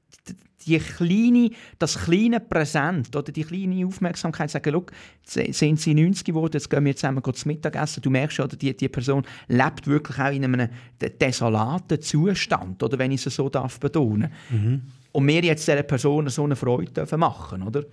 die 0.66 0.79
kleine, 0.79 1.50
das 1.79 1.98
kleine 1.98 2.40
Präsent 2.40 3.14
oder 3.14 3.33
die 3.33 3.44
kleine 3.44 3.87
Aufmerksamkeit 3.87 4.50
sagen, 4.50 4.72
Look, 4.72 4.92
sind 5.24 5.81
sie 5.81 5.94
90 5.94 6.24
geworden, 6.24 6.52
jetzt 6.55 6.68
gehen 6.68 6.85
wir 6.85 6.96
zusammen 6.96 7.22
zu 7.22 7.48
Mittagessen. 7.48 8.02
Du 8.02 8.11
merkst, 8.11 8.40
oder 8.40 8.57
die, 8.57 8.76
die 8.76 8.88
Person 8.88 9.24
lebt 9.48 9.87
wirklich 9.87 10.18
auch 10.18 10.33
in 10.33 10.44
einem 10.44 10.68
desolaten 10.98 12.00
Zustand, 12.00 12.83
oder 12.83 12.98
wenn 12.98 13.12
ich 13.12 13.24
es 13.24 13.35
so 13.35 13.48
darf 13.48 13.79
betonen. 13.79 14.33
Mhm. 14.50 14.83
Und 15.12 15.26
wir 15.26 15.42
jetzt 15.42 15.66
dieser 15.66 15.83
Person 15.83 16.29
so 16.29 16.44
eine 16.44 16.57
Freude 16.57 17.07
machen 17.16 17.62
oder? 17.62 17.85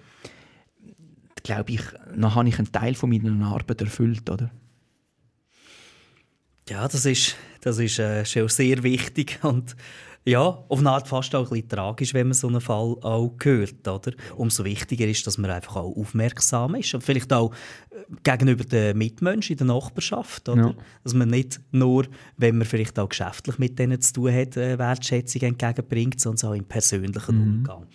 glaube 1.43 1.71
ich, 1.71 1.81
dann 2.15 2.33
habe 2.33 2.49
ich 2.49 2.57
einen 2.57 2.71
Teil 2.71 2.95
von 2.95 3.09
meiner 3.09 3.45
Arbeit 3.47 3.81
erfüllt, 3.81 4.29
oder? 4.29 4.49
Ja, 6.69 6.88
das 6.88 7.05
ist, 7.05 7.36
das 7.62 7.77
ist 7.77 7.99
äh, 7.99 8.25
schon 8.25 8.47
sehr 8.47 8.83
wichtig 8.83 9.39
und 9.43 9.75
ja, 10.25 10.41
auf 10.41 10.79
eine 10.79 10.89
Art 10.89 11.07
fast 11.07 11.36
auch 11.36 11.43
ein 11.43 11.49
bisschen 11.49 11.69
tragisch, 11.69 12.13
wenn 12.13 12.27
man 12.27 12.33
so 12.33 12.47
einen 12.47 12.62
Fall 12.62 12.95
auch 13.01 13.36
hört. 13.41 13.88
Oder? 13.88 14.13
Umso 14.38 14.63
wichtiger 14.63 15.05
ist, 15.05 15.27
dass 15.27 15.38
man 15.38 15.51
einfach 15.51 15.75
auch 15.75 15.95
aufmerksam 15.97 16.75
ist 16.75 16.93
und 16.93 17.03
vielleicht 17.03 17.33
auch 17.33 17.51
äh, 17.89 18.03
gegenüber 18.23 18.63
den 18.63 18.97
Mitmenschen 18.97 19.53
in 19.53 19.57
der 19.57 19.67
Nachbarschaft. 19.67 20.47
Oder? 20.47 20.67
Ja. 20.67 20.75
Dass 21.03 21.13
man 21.13 21.29
nicht 21.29 21.59
nur, 21.71 22.05
wenn 22.38 22.57
man 22.57 22.65
vielleicht 22.65 22.97
auch 22.99 23.09
geschäftlich 23.09 23.59
mit 23.59 23.77
denen 23.77 23.99
zu 23.99 24.13
tun 24.13 24.33
hat, 24.33 24.55
äh, 24.55 24.79
Wertschätzung 24.79 25.41
entgegenbringt, 25.41 26.21
sondern 26.21 26.51
auch 26.51 26.55
im 26.55 26.65
persönlichen 26.65 27.36
mhm. 27.36 27.41
Umgang. 27.41 27.88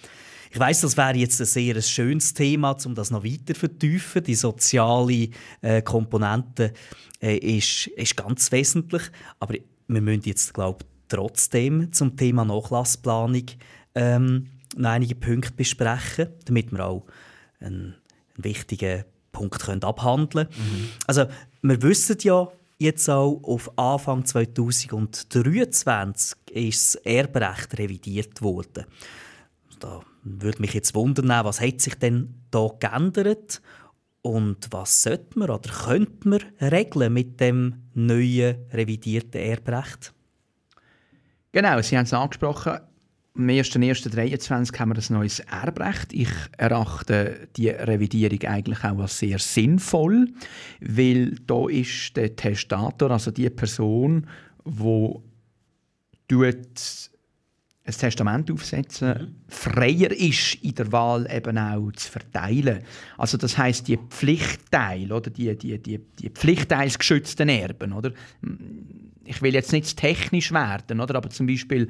Ich 0.51 0.59
weiß, 0.59 0.81
das 0.83 0.97
wäre 0.97 1.17
jetzt 1.17 1.41
ein 1.41 1.47
sehr 1.47 1.81
schönes 1.83 2.33
Thema, 2.33 2.77
um 2.85 2.95
das 2.95 3.11
noch 3.11 3.25
weiter 3.25 3.55
zu 3.55 3.61
vertiefen. 3.61 4.23
Die 4.23 4.35
soziale 4.35 5.29
äh, 5.61 5.83
Komponente 5.83 6.73
äh, 7.21 7.37
ist, 7.37 7.87
ist 7.89 8.17
ganz 8.17 8.51
wesentlich, 8.53 9.03
aber 9.41 9.55
wir 9.89 10.01
müssen 10.01 10.23
jetzt, 10.25 10.55
glaube 10.55 10.79
ich, 10.83 10.98
trotzdem 11.09 11.93
zum 11.93 12.17
Thema 12.17 12.45
Nachlassplanung 12.45 13.47
ähm, 13.95 14.49
noch 14.77 14.91
einige 14.91 15.15
Punkte 15.15 15.53
besprechen, 15.53 16.29
damit 16.45 16.73
wir 16.73 16.87
auch 16.87 17.07
einen, 17.61 17.95
einen 18.37 18.45
wichtigen 18.45 19.05
Punkt 19.33 19.61
können 19.61 19.83
abhandeln 19.83 20.49
können. 20.49 20.59
Mhm. 20.59 20.89
Also, 21.07 21.27
wir 21.63 21.83
wissen 21.83 22.19
ja 22.23 22.49
jetzt 22.79 23.11
auch, 23.11 23.41
auf 23.43 23.77
Anfang 23.79 24.25
2023 24.25 26.39
ist 26.53 26.95
das 26.95 27.03
Erbrecht 27.05 27.79
revidiert 27.79 28.41
worden. 28.43 28.87
Da 29.81 30.01
würde 30.23 30.61
mich 30.61 30.75
jetzt 30.75 30.95
wundern, 30.95 31.45
was 31.45 31.61
hat 31.61 31.81
sich 31.81 31.95
denn 31.95 32.35
da 32.51 32.69
geändert 32.79 33.61
und 34.23 34.69
was 34.71 35.03
sollte 35.03 35.39
man 35.39 35.51
oder 35.51 35.71
könnte 35.71 36.29
man 36.29 36.41
regeln 36.61 37.13
mit 37.13 37.41
dem 37.41 37.83
neuen 37.95 38.67
revidierten 38.73 39.41
Erbrecht? 39.41 40.13
Genau, 41.53 41.81
Sie 41.81 41.97
haben 41.97 42.05
es 42.05 42.13
angesprochen. 42.13 42.79
Am 43.35 43.47
1.1.23 43.47 44.79
haben 44.79 44.95
wir 44.95 44.99
ein 44.99 45.15
neues 45.15 45.39
Erbrecht. 45.41 46.13
Ich 46.13 46.29
erachte 46.57 47.49
die 47.57 47.69
Revidierung 47.69 48.43
eigentlich 48.43 48.83
auch 48.85 48.99
als 48.99 49.19
sehr 49.19 49.39
sinnvoll, 49.39 50.29
weil 50.81 51.37
da 51.47 51.69
ist 51.69 52.17
der 52.17 52.35
Testator, 52.35 53.13
also 53.13 53.31
die 53.31 53.49
Person, 53.49 54.27
die 54.67 55.15
ein 57.89 57.95
Testament 57.95 58.51
aufsetzen, 58.51 59.09
mhm. 59.09 59.35
freier 59.49 60.11
ist 60.11 60.57
in 60.57 60.75
der 60.75 60.93
Wahl 60.93 61.27
eben 61.31 61.57
auch 61.57 61.91
zu 61.93 62.11
verteilen. 62.11 62.83
Also 63.17 63.39
das 63.39 63.57
heißt 63.57 63.89
die 63.89 63.99
Pflichtteil 64.11 65.11
oder 65.11 65.31
die, 65.31 65.57
die, 65.57 65.79
die, 65.79 65.99
die 65.99 66.29
pflichtteilsgeschützten 66.29 67.49
Erben 67.49 67.95
oder 67.95 68.13
ich 69.29 69.43
will 69.43 69.55
jetzt 69.55 69.73
nicht 69.73 69.97
technisch 69.97 70.53
werden, 70.53 71.01
oder? 71.01 71.17
aber 71.17 71.31
zum 71.31 71.47
Beispiel 71.47 71.89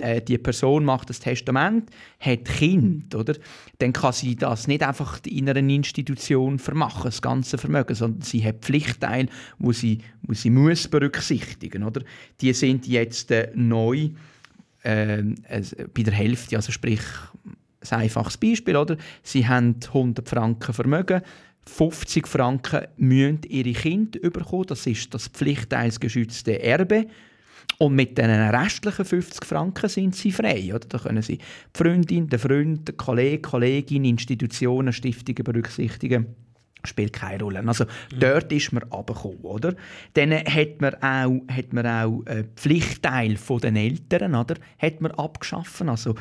äh, 0.00 0.20
die 0.20 0.38
Person 0.38 0.84
macht 0.84 1.10
das 1.10 1.20
Testament, 1.20 1.90
hat 2.18 2.44
Kind, 2.44 3.14
oder? 3.14 3.34
dann 3.78 3.92
kann 3.92 4.12
sie 4.12 4.36
das 4.36 4.66
nicht 4.66 4.82
einfach 4.82 5.20
in 5.26 5.48
einer 5.48 5.68
Institution 5.68 6.58
vermachen, 6.58 7.04
das 7.04 7.22
ganze 7.22 7.58
Vermögen, 7.58 7.94
sondern 7.94 8.22
sie 8.22 8.44
hat 8.44 8.60
Pflichtteile, 8.60 9.28
wo 9.58 9.72
sie, 9.72 9.98
wo 10.22 10.34
sie 10.34 10.50
muss 10.50 10.88
berücksichtigen 10.88 11.82
muss. 11.82 11.92
Die 12.40 12.52
sind 12.52 12.86
jetzt 12.86 13.30
äh, 13.30 13.50
neu 13.54 14.10
äh, 14.82 15.22
bei 15.94 16.02
der 16.02 16.14
Hälfte, 16.14 16.56
also 16.56 16.72
sprich 16.72 17.02
ein 17.90 18.00
einfaches 18.00 18.36
Beispiel, 18.36 18.76
oder? 18.76 18.96
Sie 19.22 19.46
haben 19.46 19.76
100 19.86 20.28
Franken 20.28 20.72
Vermögen, 20.72 21.22
50 21.68 22.26
Franken 22.26 22.86
müssen 22.96 23.42
ihre 23.48 23.72
Kinder 23.72 24.18
bekommen. 24.30 24.66
Das 24.66 24.86
ist 24.86 25.12
das 25.14 25.28
pflichtteilsgeschützte 25.28 26.62
Erbe. 26.62 27.06
Und 27.78 27.94
mit 27.94 28.18
den 28.18 28.30
restlichen 28.30 29.04
50 29.04 29.44
Franken 29.44 29.88
sind 29.88 30.16
sie 30.16 30.32
frei. 30.32 30.74
Oder? 30.74 30.86
Da 30.88 30.98
können 30.98 31.22
sie 31.22 31.38
die 31.38 31.44
Freundin, 31.74 32.28
den 32.28 32.38
Freund, 32.38 32.88
den 32.88 32.96
Kollegen, 32.96 33.42
Kollegin, 33.42 34.04
Institutionen, 34.04 34.92
Stiftungen 34.92 35.44
berücksichtigen. 35.44 36.34
Spielt 36.84 37.12
keine 37.12 37.42
Rolle. 37.42 37.62
Also 37.66 37.84
mhm. 37.84 38.20
dort 38.20 38.52
ist 38.52 38.72
man 38.72 38.84
abgekommen, 38.84 39.40
oder? 39.42 39.74
Dann 40.14 40.32
hat 40.32 40.80
man 40.80 40.94
auch, 40.94 41.42
hat 41.48 41.72
man 41.72 41.86
auch 41.86 42.22
äh, 42.26 42.44
Pflichtteil 42.56 43.36
von 43.36 43.62
Eltern, 43.62 44.34
oder? 44.34 44.54
Hat 44.78 45.00
man 45.00 45.12
abgeschafft. 45.12 45.82
Also 45.82 46.14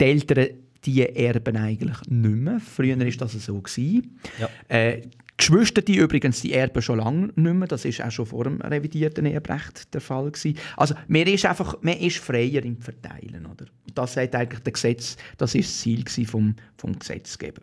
die 0.00 0.04
Eltern 0.04 0.48
die 0.84 1.02
erben 1.02 1.56
eigentlich 1.56 1.98
nicht 2.08 2.36
mehr. 2.36 2.60
Früher 2.60 2.98
war 2.98 3.06
das 3.06 3.32
so. 3.32 3.62
Ja. 3.76 4.48
Äh, 4.68 5.02
Geschwister, 5.38 5.82
die 5.82 5.96
übrigens, 5.98 6.40
die 6.40 6.52
erben 6.52 6.82
schon 6.82 6.98
lange 6.98 7.26
nicht 7.26 7.36
mehr. 7.36 7.68
Das 7.68 7.84
war 7.84 8.06
auch 8.06 8.10
schon 8.10 8.26
vor 8.26 8.44
dem 8.44 8.60
revidierten 8.60 9.24
Erbrecht 9.24 9.94
der 9.94 10.00
Fall 10.00 10.32
gewesen. 10.32 10.58
Also, 10.76 10.96
man 11.06 11.22
ist 11.22 11.46
einfach, 11.46 11.76
man 11.80 11.96
ist 11.96 12.18
freier 12.18 12.64
im 12.64 12.76
Verteilen, 12.76 13.46
oder? 13.46 13.66
Das 13.94 14.14
sagt 14.14 14.34
eigentlich 14.34 14.62
der 14.62 14.72
Gesetz, 14.72 15.16
das 15.36 15.54
ist 15.54 15.68
das 15.68 15.78
Ziel 15.78 16.26
vom, 16.26 16.56
vom 16.76 16.98
Gesetzgeber. 16.98 17.62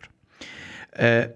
Äh, 0.92 1.30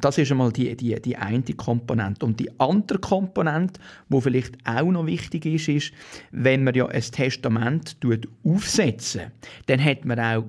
das 0.00 0.18
ist 0.18 0.30
einmal 0.32 0.52
die, 0.52 0.74
die, 0.76 1.00
die 1.00 1.16
eine 1.16 1.42
Komponente. 1.42 2.26
Und 2.26 2.40
die 2.40 2.50
andere 2.58 2.98
Komponente, 2.98 3.80
die 4.08 4.20
vielleicht 4.20 4.56
auch 4.64 4.90
noch 4.90 5.06
wichtig 5.06 5.46
ist, 5.46 5.68
ist, 5.68 5.92
wenn 6.30 6.64
man 6.64 6.74
ja 6.74 6.86
ein 6.86 7.02
Testament 7.02 7.96
aufsetzen, 8.42 9.30
dann 9.66 9.84
hat 9.84 10.04
man 10.04 10.18
auch 10.18 10.44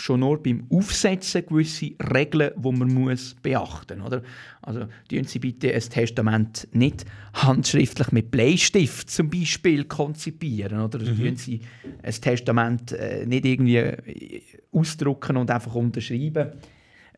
schon 0.00 0.20
nur 0.20 0.42
beim 0.42 0.66
Aufsetzen 0.70 1.46
gewisse 1.46 1.92
Regeln, 2.12 2.52
die 2.56 2.72
man 2.72 2.92
muss 2.92 3.36
beachten 3.42 4.00
muss. 4.00 4.20
Also 4.62 4.86
tun 5.08 5.24
Sie 5.24 5.38
bitte 5.38 5.72
ein 5.72 5.80
Testament 5.80 6.68
nicht 6.72 7.04
handschriftlich 7.34 8.12
mit 8.12 8.30
Bleistift 8.30 9.10
zum 9.10 9.30
Beispiel 9.30 9.84
konzipieren. 9.84 10.80
Oder 10.80 10.98
mhm. 10.98 11.16
tun 11.16 11.36
Sie 11.36 11.60
ein 12.02 12.12
Testament 12.12 12.92
äh, 12.92 13.24
nicht 13.26 13.44
irgendwie 13.44 14.42
ausdrucken 14.72 15.36
und 15.36 15.50
einfach 15.50 15.74
unterschreiben 15.74 16.52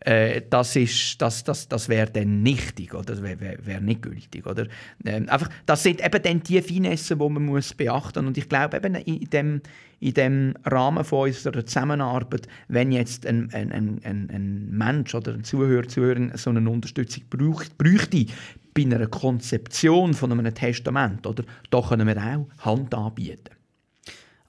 äh, 0.05 0.43
das, 0.49 0.77
das, 1.19 1.45
das, 1.45 1.69
das 1.69 1.89
wäre 1.89 2.11
dann 2.11 2.43
nichtig 2.43 2.95
oder 2.95 3.21
wäre 3.23 3.41
wär, 3.41 3.67
wär 3.67 3.81
nicht 3.81 4.03
gültig. 4.03 4.47
Oder? 4.47 4.67
Ähm, 5.05 5.29
einfach, 5.29 5.49
das 5.67 5.83
sind 5.83 6.05
eben 6.05 6.23
dann 6.23 6.43
die 6.43 6.61
Finessen, 6.61 7.19
die 7.19 7.29
man 7.29 7.45
muss 7.45 7.75
beachten 7.75 8.25
muss. 8.25 8.29
Und 8.29 8.39
ich 8.39 8.49
glaube, 8.49 8.77
eben 8.77 8.95
in 8.95 9.31
dem, 9.31 9.61
in 10.01 10.15
dem 10.15 10.55
Rahmen 10.65 11.05
von 11.05 11.29
unserer 11.29 11.65
Zusammenarbeit, 11.65 12.49
wenn 12.69 12.91
jetzt 12.93 13.27
ein, 13.27 13.51
ein, 13.53 13.73
ein, 13.73 14.01
ein 14.05 14.71
Mensch 14.71 15.15
oder 15.15 15.35
ein 15.35 15.45
Zuhörer, 15.45 15.87
Zuhörer 15.87 16.37
so 16.37 16.51
eine 16.51 16.69
Unterstützung 16.69 17.25
braucht, 17.31 17.79
bräuchte 17.79 18.27
bei 18.75 18.83
einer 18.83 19.07
Konzeption 19.07 20.15
von 20.15 20.33
einem 20.33 20.55
Testament, 20.55 21.27
oder, 21.27 21.45
da 21.71 21.83
können 21.83 22.07
wir 22.07 22.17
auch 22.17 22.65
Hand 22.65 22.95
anbieten. 22.95 23.62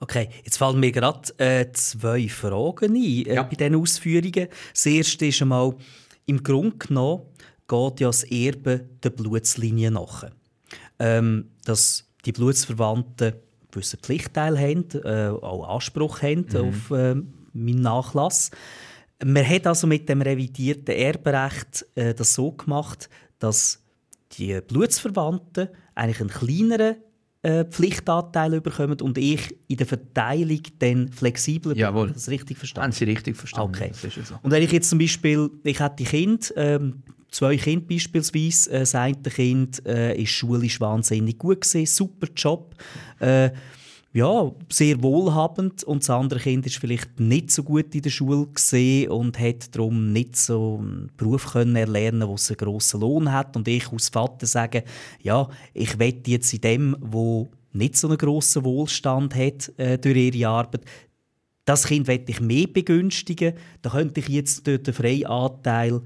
Okay, 0.04 0.28
jetzt 0.44 0.58
fallen 0.58 0.82
mir 0.82 0.92
gerade 0.92 1.30
äh, 1.38 1.72
zwei 1.72 2.28
Fragen 2.28 2.94
ein 2.94 2.96
äh, 2.96 3.36
ja. 3.36 3.44
bei 3.44 3.56
diesen 3.56 3.76
Ausführungen. 3.76 4.50
Das 4.74 4.86
erste 4.86 5.28
ist 5.28 5.42
einmal, 5.42 5.76
im 6.26 6.44
Grunde 6.44 6.76
genommen 6.76 7.22
geht 7.70 8.02
ja 8.02 8.08
das 8.10 8.26
Erbe 8.26 8.86
der 9.02 9.12
Blutslinie 9.12 9.92
nach. 9.92 10.26
Ähm, 11.00 11.52
dass 11.64 12.06
die 12.26 12.34
Blutsverwandten 12.34 13.36
gewisse 13.72 13.96
Pflichtteil 13.96 14.60
haben, 14.60 14.90
äh, 15.06 15.30
auch 15.30 15.74
Anspruch 15.74 16.22
haben 16.22 16.48
mhm. 16.52 16.58
auf 16.58 16.92
äh, 16.92 17.16
meinen 17.54 17.82
Nachlass. 17.82 18.52
Man 19.24 19.48
hat 19.48 19.68
also 19.68 19.88
mit 19.88 20.10
dem 20.10 20.22
revidierten 20.22 20.96
Erbrecht 20.96 21.86
äh, 21.96 22.14
das 22.14 22.34
so 22.34 22.52
gemacht, 22.52 23.10
dass 23.40 23.82
die 24.34 24.60
Blutsverwandten 24.60 25.70
eigentlich 25.96 26.20
einen 26.20 26.30
kleineren 26.30 26.96
äh, 27.44 27.66
Pflichtanteil 27.66 28.60
bekommen 28.62 29.00
und 29.02 29.18
ich 29.18 29.56
in 29.68 29.78
der 29.78 29.86
Verteilung 29.86 30.62
dann 30.80 31.10
flexibler 31.10 31.74
bin. 31.74 31.82
Jawohl. 31.82 32.12
Das 32.12 32.30
richtig 32.30 32.58
verstanden? 32.58 32.86
Haben 32.86 32.92
Sie 32.94 33.06
richtig 33.06 33.36
verstanden. 33.36 33.76
Okay. 33.76 33.92
So. 33.94 34.36
Und 34.42 34.52
wenn 34.52 34.64
ich 34.64 34.72
jetzt 34.72 34.90
zum 34.90 35.00
Beispiel, 35.00 35.50
ich 35.64 35.80
hätte 35.80 36.04
Kind, 36.04 36.54
ähm, 36.56 37.04
zwei 37.34 37.58
Kinder 37.58 37.86
beispielsweise. 37.88 38.72
Äh, 38.72 38.80
das 38.80 38.96
eine 38.96 39.16
Kind 39.16 39.86
äh, 39.86 40.16
ist 40.16 40.30
schulisch 40.30 40.80
wahnsinnig 40.80 41.38
gut 41.38 41.62
gewesen, 41.62 41.86
super 41.86 42.28
Job. 42.36 42.76
Äh, 43.20 43.50
ja, 44.14 44.52
sehr 44.70 45.02
wohlhabend. 45.02 45.84
Und 45.84 46.04
das 46.04 46.10
andere 46.12 46.40
Kind 46.40 46.66
ist 46.66 46.78
vielleicht 46.78 47.20
nicht 47.20 47.52
so 47.52 47.64
gut 47.64 47.94
in 47.96 48.04
der 48.04 48.12
Schule 48.12 48.48
gesehen 48.48 49.10
und 49.10 49.40
hat 49.40 49.76
darum 49.76 50.14
nicht 50.14 50.36
so 50.36 50.80
einen 50.80 51.12
Beruf 51.18 51.54
können 51.54 51.76
erlernen, 51.76 52.28
wo 52.28 52.36
es 52.36 52.50
einen 52.50 52.58
grossen 52.58 53.02
Lohn 53.02 53.32
hat. 53.32 53.56
Und 53.58 53.68
ich 53.68 53.92
als 53.92 54.10
Vater 54.10 54.46
sage, 54.46 54.84
ja, 55.22 55.50
ich 55.74 55.98
wette 55.98 56.30
jetzt 56.30 56.54
in 56.54 56.62
dem, 56.62 56.98
wo 57.02 57.50
nicht 57.72 57.98
so 57.98 58.08
einen 58.08 58.18
grossen 58.18 58.64
Wohlstand 58.64 59.34
hat 59.36 59.72
äh, 59.78 59.98
durch 59.98 60.16
ihre 60.16 60.48
Arbeit, 60.48 60.86
das 61.66 61.88
Kind 61.88 62.08
wette 62.08 62.32
ich 62.32 62.42
mehr 62.42 62.68
begünstigen, 62.68 63.54
da 63.82 63.92
könnte 63.92 64.20
ich 64.20 64.28
jetzt 64.28 64.68
dort 64.68 64.86
den 64.86 64.94
Freianteil 64.94 66.02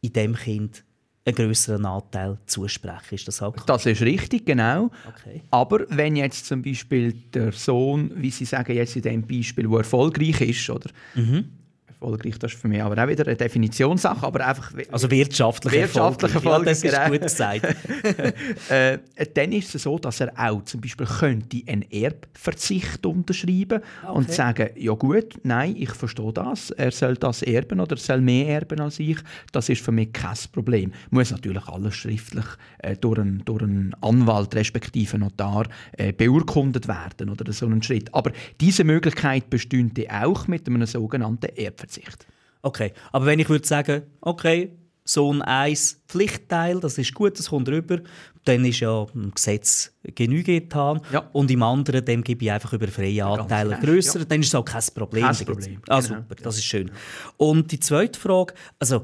in 0.00 0.12
dem 0.12 0.34
Kind 0.34 0.84
einen 1.24 1.36
größeren 1.36 1.84
Anteil 1.86 2.38
zusprechen. 2.46 3.14
Ist 3.14 3.28
das 3.28 3.42
auch 3.42 3.52
klar? 3.52 3.66
Das 3.66 3.86
ist 3.86 4.02
richtig, 4.02 4.44
genau. 4.44 4.90
Okay. 5.08 5.42
Aber 5.50 5.84
wenn 5.88 6.16
jetzt 6.16 6.46
zum 6.46 6.62
Beispiel 6.62 7.12
der 7.32 7.52
Sohn, 7.52 8.10
wie 8.16 8.30
Sie 8.30 8.44
sagen 8.44 8.74
jetzt 8.74 8.96
in 8.96 9.02
dem 9.02 9.26
Beispiel, 9.26 9.70
wo 9.70 9.78
erfolgreich 9.78 10.40
ist, 10.40 10.68
oder 10.68 10.90
mhm 11.14 11.61
erfolgreich, 12.02 12.38
das 12.38 12.52
ist 12.52 12.60
für 12.60 12.68
mich 12.68 12.82
aber 12.82 13.02
auch 13.02 13.08
wieder 13.08 13.26
eine 13.26 13.36
Definitionssache, 13.36 14.26
aber 14.26 14.46
einfach... 14.46 14.72
Also 14.90 15.10
wirtschaftlich, 15.10 15.74
wirtschaftlich 15.74 16.34
erfolgreich. 16.34 16.82
Ja, 16.82 16.90
das 16.90 17.02
ist 17.02 17.10
gut 17.10 17.22
gesagt. 17.22 17.76
äh, 18.68 18.98
dann 19.34 19.52
ist 19.52 19.74
es 19.74 19.82
so, 19.82 19.98
dass 19.98 20.20
er 20.20 20.32
auch 20.36 20.64
zum 20.64 20.80
Beispiel 20.80 21.06
könnte 21.06 21.62
einen 21.66 21.82
Erbverzicht 21.90 23.04
unterschreiben 23.06 23.80
okay. 24.02 24.12
und 24.12 24.30
sagen, 24.32 24.70
ja 24.76 24.92
gut, 24.92 25.38
nein, 25.42 25.76
ich 25.76 25.90
verstehe 25.90 26.32
das, 26.32 26.70
er 26.70 26.90
soll 26.90 27.14
das 27.16 27.42
erben 27.42 27.80
oder 27.80 27.96
er 27.96 28.00
soll 28.00 28.20
mehr 28.20 28.48
erben 28.48 28.80
als 28.80 28.98
ich, 28.98 29.18
das 29.52 29.68
ist 29.68 29.82
für 29.82 29.92
mich 29.92 30.12
kein 30.12 30.32
Problem. 30.52 30.92
Muss 31.10 31.30
natürlich 31.30 31.66
alles 31.68 31.94
schriftlich 31.94 32.46
äh, 32.78 32.96
durch, 32.96 33.18
einen, 33.18 33.44
durch 33.44 33.62
einen 33.62 33.94
Anwalt 34.00 34.54
respektive 34.54 35.18
Notar 35.18 35.66
äh, 35.92 36.12
beurkundet 36.12 36.88
werden 36.88 37.30
oder 37.30 37.52
so 37.52 37.66
einen 37.66 37.82
Schritt. 37.82 38.12
Aber 38.14 38.32
diese 38.60 38.84
Möglichkeit 38.84 39.50
bestünde 39.50 40.06
auch 40.10 40.46
mit 40.48 40.66
einem 40.66 40.86
sogenannten 40.86 41.46
Erbverzicht. 41.56 41.91
Verzicht. 41.92 42.26
Okay, 42.62 42.92
aber 43.10 43.26
wenn 43.26 43.38
ich 43.38 43.48
würde 43.48 43.66
sagen, 43.66 44.02
okay, 44.20 44.72
Sohn 45.04 45.42
1 45.42 46.02
Pflichtteil, 46.06 46.78
das 46.78 46.96
ist 46.96 47.12
gut, 47.12 47.36
das 47.38 47.48
kommt 47.48 47.68
rüber, 47.68 47.98
dann 48.44 48.64
ist 48.64 48.80
ja 48.80 49.04
im 49.14 49.32
Gesetz 49.34 49.92
Genüge 50.14 50.60
getan. 50.60 51.00
Ja. 51.12 51.28
Und 51.32 51.50
im 51.50 51.62
anderen 51.62 52.04
dem 52.04 52.22
gebe 52.22 52.44
ich 52.44 52.52
einfach 52.52 52.72
über 52.72 52.86
freie 52.86 53.24
Anteile 53.24 53.78
grösser, 53.80 54.20
ja. 54.20 54.24
dann 54.24 54.40
ist 54.40 54.48
es 54.48 54.54
auch 54.54 54.64
kein 54.64 54.82
Problem. 54.94 55.24
Kein 55.24 55.46
Problem. 55.46 55.82
Ah, 55.88 56.00
genau. 56.00 56.20
super, 56.20 56.34
das 56.36 56.56
ist 56.56 56.64
schön. 56.64 56.90
Und 57.36 57.72
die 57.72 57.80
zweite 57.80 58.18
Frage, 58.18 58.54
also 58.78 59.02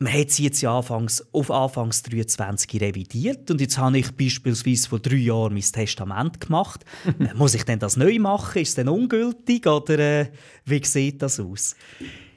man 0.00 0.14
hat 0.14 0.30
sie 0.30 0.44
jetzt 0.44 0.62
ja 0.62 0.76
anfangs, 0.76 1.22
auf 1.32 1.50
Anfangs 1.50 2.02
23 2.02 2.80
revidiert 2.80 3.50
und 3.50 3.60
jetzt 3.60 3.76
habe 3.76 3.98
ich 3.98 4.10
beispielsweise 4.16 4.88
vor 4.88 4.98
drei 4.98 5.16
Jahren 5.16 5.52
mein 5.52 5.62
Testament 5.62 6.40
gemacht. 6.40 6.86
Muss 7.34 7.54
ich 7.54 7.64
denn 7.64 7.78
das 7.78 7.98
neu 7.98 8.18
machen? 8.18 8.62
Ist 8.62 8.70
es 8.70 8.74
denn 8.76 8.88
ungültig 8.88 9.66
oder 9.66 9.98
äh, 9.98 10.26
wie 10.64 10.82
sieht 10.82 11.20
das 11.20 11.38
aus? 11.38 11.76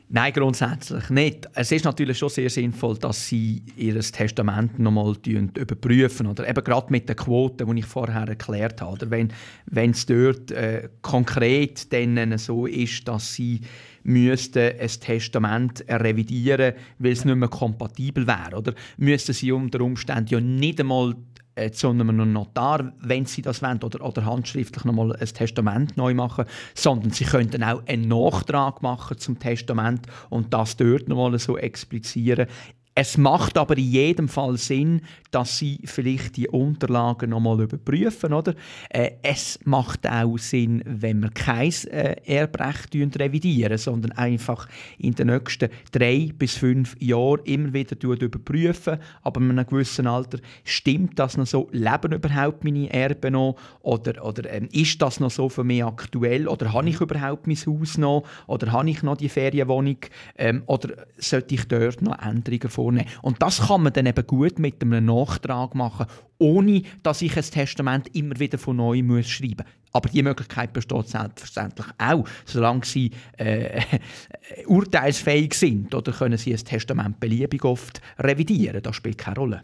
Nein, 0.09 0.33
grundsätzlich 0.33 1.09
nicht. 1.09 1.49
Es 1.55 1.71
ist 1.71 1.85
natürlich 1.85 2.17
schon 2.17 2.29
sehr 2.29 2.49
sinnvoll, 2.49 2.97
dass 2.97 3.27
Sie 3.27 3.63
Ihr 3.77 3.99
Testament 3.99 4.77
nochmal 4.77 5.15
überprüfen. 5.25 6.27
Oder 6.27 6.47
eben 6.47 6.63
gerade 6.63 6.91
mit 6.91 7.09
den 7.09 7.15
Quoten, 7.15 7.73
die 7.73 7.79
ich 7.79 7.85
vorher 7.85 8.27
erklärt 8.27 8.81
habe. 8.81 8.93
Oder 8.93 9.09
wenn, 9.09 9.33
wenn 9.65 9.91
es 9.91 10.05
dort 10.05 10.51
äh, 10.51 10.89
konkret 11.01 11.91
dann 11.91 12.37
so 12.37 12.67
ist, 12.67 13.07
dass 13.07 13.33
Sie 13.33 13.61
müssten 14.03 14.79
ein 14.79 14.87
Testament 14.87 15.83
revidieren, 15.89 16.73
weil 16.99 17.13
es 17.13 17.25
nicht 17.25 17.35
mehr 17.35 17.49
kompatibel 17.49 18.27
wäre. 18.27 18.57
Oder 18.57 18.73
müssten 18.97 19.33
Sie 19.33 19.51
unter 19.51 19.81
Umständen 19.81 20.27
ja 20.27 20.39
nicht 20.39 20.79
einmal 20.79 21.15
äh, 21.55 21.71
zu 21.71 21.89
einem 21.89 22.33
Notar, 22.33 22.93
wenn 22.99 23.25
sie 23.25 23.41
das 23.41 23.61
wollen, 23.61 23.81
oder, 23.83 24.03
oder 24.05 24.25
handschriftlich 24.25 24.85
nochmal 24.85 25.15
ein 25.15 25.27
Testament 25.27 25.97
neu 25.97 26.13
machen, 26.13 26.45
sondern 26.73 27.11
sie 27.11 27.25
könnten 27.25 27.63
auch 27.63 27.85
einen 27.87 28.07
Nachtrag 28.07 28.81
machen 28.81 29.17
zum 29.17 29.39
Testament 29.39 30.07
und 30.29 30.53
das 30.53 30.77
dort 30.77 31.07
nochmal 31.07 31.37
so 31.39 31.57
explizieren. 31.57 32.47
Es 32.95 33.17
macht 33.17 33.57
aber 33.57 33.75
in 33.75 33.91
jedem 33.91 34.27
Fall 34.29 34.55
Sinn, 34.57 35.01
dass 35.31 35.57
Sie 35.57 35.79
vielleicht 35.83 36.37
die 36.37 36.47
Unterlagen 36.47 37.31
nochmal 37.31 37.61
überprüfen, 37.61 38.33
oder? 38.33 38.53
Äh, 38.89 39.13
es 39.23 39.59
macht 39.65 40.07
auch 40.07 40.37
Sinn, 40.37 40.83
wenn 40.85 41.21
wir 41.21 41.31
kein 41.31 41.73
äh, 41.89 42.17
Erbrecht 42.23 42.93
revidieren, 42.93 43.79
sondern 43.79 44.11
einfach 44.11 44.67
in 44.99 45.15
den 45.15 45.27
nächsten 45.27 45.69
drei 45.91 46.31
bis 46.37 46.53
fünf 46.53 46.95
Jahren 46.99 47.41
immer 47.45 47.73
wieder 47.73 47.97
überprüfen. 47.99 48.99
Aber 49.23 49.41
in 49.41 49.49
einem 49.49 49.65
gewissen 49.65 50.05
Alter 50.05 50.37
stimmt 50.63 51.17
das 51.17 51.35
noch 51.35 51.47
so? 51.47 51.69
Leben 51.71 52.11
überhaupt 52.11 52.63
meine 52.63 52.93
Erben 52.93 53.33
noch? 53.33 53.55
Oder, 53.81 54.23
oder 54.23 54.51
ähm, 54.51 54.69
ist 54.71 55.01
das 55.01 55.19
noch 55.19 55.31
so 55.31 55.49
für 55.49 55.63
mich 55.63 55.83
aktuell? 55.83 56.47
Oder 56.47 56.71
habe 56.73 56.89
ich 56.89 57.01
überhaupt 57.01 57.47
mein 57.47 57.57
Haus 57.57 57.97
noch? 57.97 58.23
Oder 58.45 58.71
habe 58.71 58.91
ich 58.91 59.01
noch 59.01 59.17
die 59.17 59.29
Ferienwohnung? 59.29 59.97
Ähm, 60.37 60.61
oder 60.67 61.07
sollte 61.17 61.55
ich 61.55 61.67
dort 61.67 62.03
noch 62.03 62.21
Änderungen 62.21 62.69
vornehmen? 62.69 62.82
Vornehmen. 62.83 63.09
Und 63.21 63.41
das 63.41 63.67
kann 63.67 63.83
man 63.83 63.93
dann 63.93 64.05
eben 64.05 64.27
gut 64.27 64.59
mit 64.59 64.81
einem 64.81 65.05
Nachtrag 65.05 65.73
machen, 65.73 66.05
ohne 66.37 66.81
dass 67.01 67.21
ich 67.21 67.37
ein 67.37 67.43
Testament 67.43 68.13
immer 68.15 68.37
wieder 68.39 68.57
von 68.57 68.77
neu 68.77 69.01
muss 69.01 69.29
schreiben 69.29 69.63
muss. 69.65 69.73
Aber 69.93 70.09
die 70.09 70.23
Möglichkeit 70.23 70.73
besteht 70.73 71.07
selbstverständlich 71.07 71.87
auch. 71.97 72.27
Solange 72.45 72.83
sie 72.83 73.11
äh, 73.37 73.81
urteilsfähig 74.67 75.53
sind, 75.53 75.93
oder 75.93 76.11
können 76.11 76.37
sie 76.37 76.53
ein 76.53 76.63
Testament 76.63 77.19
beliebig 77.19 77.63
oft 77.63 78.01
revidieren. 78.19 78.81
Das 78.81 78.95
spielt 78.95 79.19
keine 79.19 79.37
Rolle. 79.37 79.63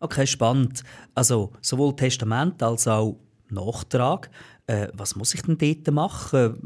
Okay, 0.00 0.26
spannend. 0.26 0.82
Also 1.14 1.52
sowohl 1.60 1.96
Testament 1.96 2.62
als 2.62 2.86
auch 2.86 3.16
Nachtrag. 3.48 4.30
Äh, 4.66 4.88
was 4.92 5.16
muss 5.16 5.34
ich 5.34 5.42
denn 5.42 5.56
dort 5.56 5.94
machen? 5.94 6.58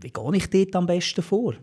Wie 0.00 0.10
gehe 0.10 0.36
ich 0.36 0.50
dort 0.50 0.76
am 0.76 0.86
besten 0.86 1.22
vor? 1.22 1.54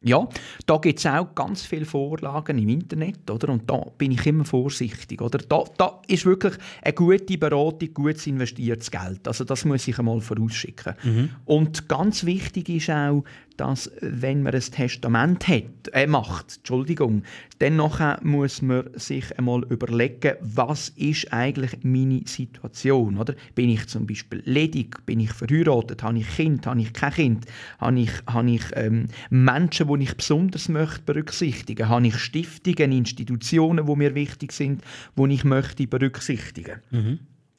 Ja, 0.00 0.28
da 0.64 0.76
gibt 0.78 1.00
es 1.00 1.06
auch 1.06 1.34
ganz 1.34 1.62
viele 1.62 1.84
Vorlagen 1.84 2.56
im 2.56 2.68
Internet, 2.68 3.28
oder? 3.28 3.48
Und 3.48 3.68
da 3.68 3.84
bin 3.98 4.12
ich 4.12 4.24
immer 4.26 4.44
vorsichtig, 4.44 5.20
oder? 5.20 5.38
Da, 5.38 5.64
da 5.76 6.00
ist 6.06 6.24
wirklich 6.24 6.54
eine 6.82 6.94
gute 6.94 7.36
Beratung, 7.36 7.92
gutes 7.94 8.28
investiertes 8.28 8.92
Geld. 8.92 9.26
Also 9.26 9.42
das 9.42 9.64
muss 9.64 9.88
ich 9.88 9.98
einmal 9.98 10.20
vorausschicken. 10.20 10.94
Mhm. 11.02 11.30
Und 11.46 11.88
ganz 11.88 12.24
wichtig 12.24 12.68
ist 12.68 12.90
auch, 12.90 13.24
dass 13.58 13.90
wenn 14.00 14.44
man 14.44 14.54
ein 14.54 14.60
Testament 14.60 15.48
hat, 15.48 15.88
äh, 15.92 16.06
macht, 16.06 16.58
Entschuldigung, 16.58 17.24
dann 17.58 17.76
nachher 17.76 18.20
muss 18.22 18.62
man 18.62 18.88
sich 18.94 19.36
einmal 19.36 19.64
überlegen, 19.64 20.36
was 20.40 20.90
ist 20.90 21.32
eigentlich 21.32 21.72
meine 21.82 22.22
Situation, 22.24 23.18
oder? 23.18 23.34
Bin 23.56 23.68
ich 23.68 23.88
zum 23.88 24.06
Beispiel 24.06 24.42
ledig, 24.44 25.04
bin 25.06 25.18
ich 25.18 25.32
verheiratet, 25.32 26.04
habe 26.04 26.18
ich 26.18 26.36
Kind, 26.36 26.66
habe 26.66 26.80
ich 26.80 26.92
kein 26.92 27.12
Kind, 27.12 27.46
habe 27.78 27.98
ich, 27.98 28.12
habe 28.28 28.50
ich 28.50 28.62
ähm, 28.74 29.08
Menschen, 29.30 29.87
die 29.96 30.04
ich 30.04 30.16
besonders 30.16 30.68
möchte 30.68 31.02
berücksichtigen, 31.02 31.88
habe 31.88 32.06
ich 32.06 32.18
Stiftungen, 32.18 32.92
Institutionen, 32.92 33.86
die 33.86 33.96
mir 33.96 34.14
wichtig 34.14 34.52
sind, 34.52 34.82
die 35.16 35.34
ich 35.34 35.44
möchte 35.44 35.86
berücksichtigen. 35.86 36.80
Mhm 36.90 37.18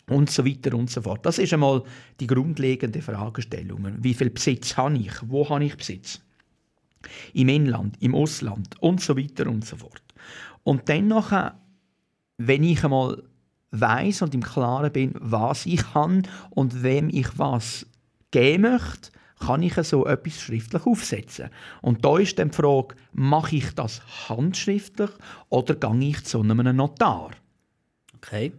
und 0.09 0.30
so 0.30 0.45
weiter 0.45 0.75
und 0.75 0.89
so 0.89 1.01
fort. 1.01 1.25
Das 1.25 1.38
ist 1.38 1.53
einmal 1.53 1.84
die 2.19 2.27
grundlegende 2.27 3.01
Fragestellung. 3.01 3.95
Wie 3.99 4.13
viel 4.13 4.30
Besitz 4.30 4.75
habe 4.75 4.97
ich? 4.97 5.13
Wo 5.21 5.47
habe 5.47 5.63
ich 5.63 5.77
Besitz? 5.77 6.19
Im 7.34 7.49
Inland, 7.49 7.95
im 8.01 8.15
Ausland 8.15 8.75
und 8.82 9.01
so 9.01 9.15
weiter 9.15 9.47
und 9.47 9.65
so 9.65 9.77
fort. 9.77 10.01
Und 10.63 10.89
dann 10.89 11.07
nachher, 11.07 11.57
wenn 12.38 12.63
ich 12.63 12.84
einmal 12.84 13.23
weiß 13.71 14.23
und 14.23 14.34
im 14.34 14.43
Klaren 14.43 14.91
bin, 14.91 15.13
was 15.15 15.65
ich 15.65 15.93
habe 15.93 16.23
und 16.49 16.84
wem 16.84 17.09
ich 17.09 17.38
was 17.38 17.86
geben 18.32 18.63
möchte, 18.63 19.11
kann 19.39 19.63
ich 19.63 19.73
so 19.75 20.05
etwas 20.05 20.41
schriftlich 20.41 20.85
aufsetzen. 20.85 21.49
Und 21.81 22.03
da 22.03 22.17
ist 22.17 22.37
dann 22.37 22.49
die 22.49 22.55
Frage, 22.55 22.95
mache 23.13 23.55
ich 23.55 23.73
das 23.73 24.01
handschriftlich 24.29 25.09
oder 25.49 25.75
gehe 25.75 26.09
ich 26.09 26.23
zu 26.25 26.41
einem 26.41 26.75
Notar? 26.75 27.31
Okay. 28.17 28.51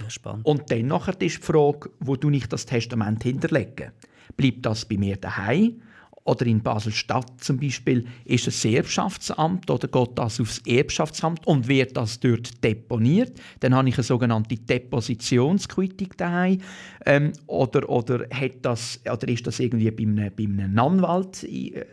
Ja, 0.00 0.08
spannend. 0.08 0.46
Und 0.46 0.70
dann 0.70 0.86
nachher 0.86 1.20
ist 1.20 1.38
die 1.38 1.42
Frage, 1.42 1.90
wo 1.98 2.16
du 2.16 2.30
nicht 2.30 2.52
das 2.52 2.66
Testament 2.66 3.22
hinterlegen? 3.22 3.92
Bleibt 4.36 4.64
das 4.64 4.84
bei 4.84 4.96
mir 4.96 5.16
daheim? 5.16 5.82
Oder 6.30 6.46
in 6.46 6.62
Basel-Stadt 6.62 7.42
zum 7.42 7.58
Beispiel 7.58 8.06
ist 8.24 8.46
das 8.46 8.64
Erbschaftsamt 8.64 9.68
oder 9.68 9.88
geht 9.88 10.10
das 10.14 10.40
aufs 10.40 10.58
Erbschaftsamt 10.64 11.44
und 11.44 11.66
wird 11.66 11.96
das 11.96 12.20
dort 12.20 12.62
deponiert? 12.62 13.32
Dann 13.58 13.74
habe 13.74 13.88
ich 13.88 13.96
eine 13.96 14.04
sogenannte 14.04 14.54
Depositionsquittung 14.54 16.10
daheim. 16.16 16.60
Ähm, 17.04 17.32
oder, 17.48 17.88
oder, 17.88 18.28
hat 18.32 18.58
das, 18.62 19.00
oder 19.12 19.26
ist 19.26 19.44
das 19.48 19.58
irgendwie 19.58 19.90
bei 19.90 20.04
einem, 20.04 20.30
bei 20.36 20.44
einem 20.44 20.78
Anwalt 20.78 21.44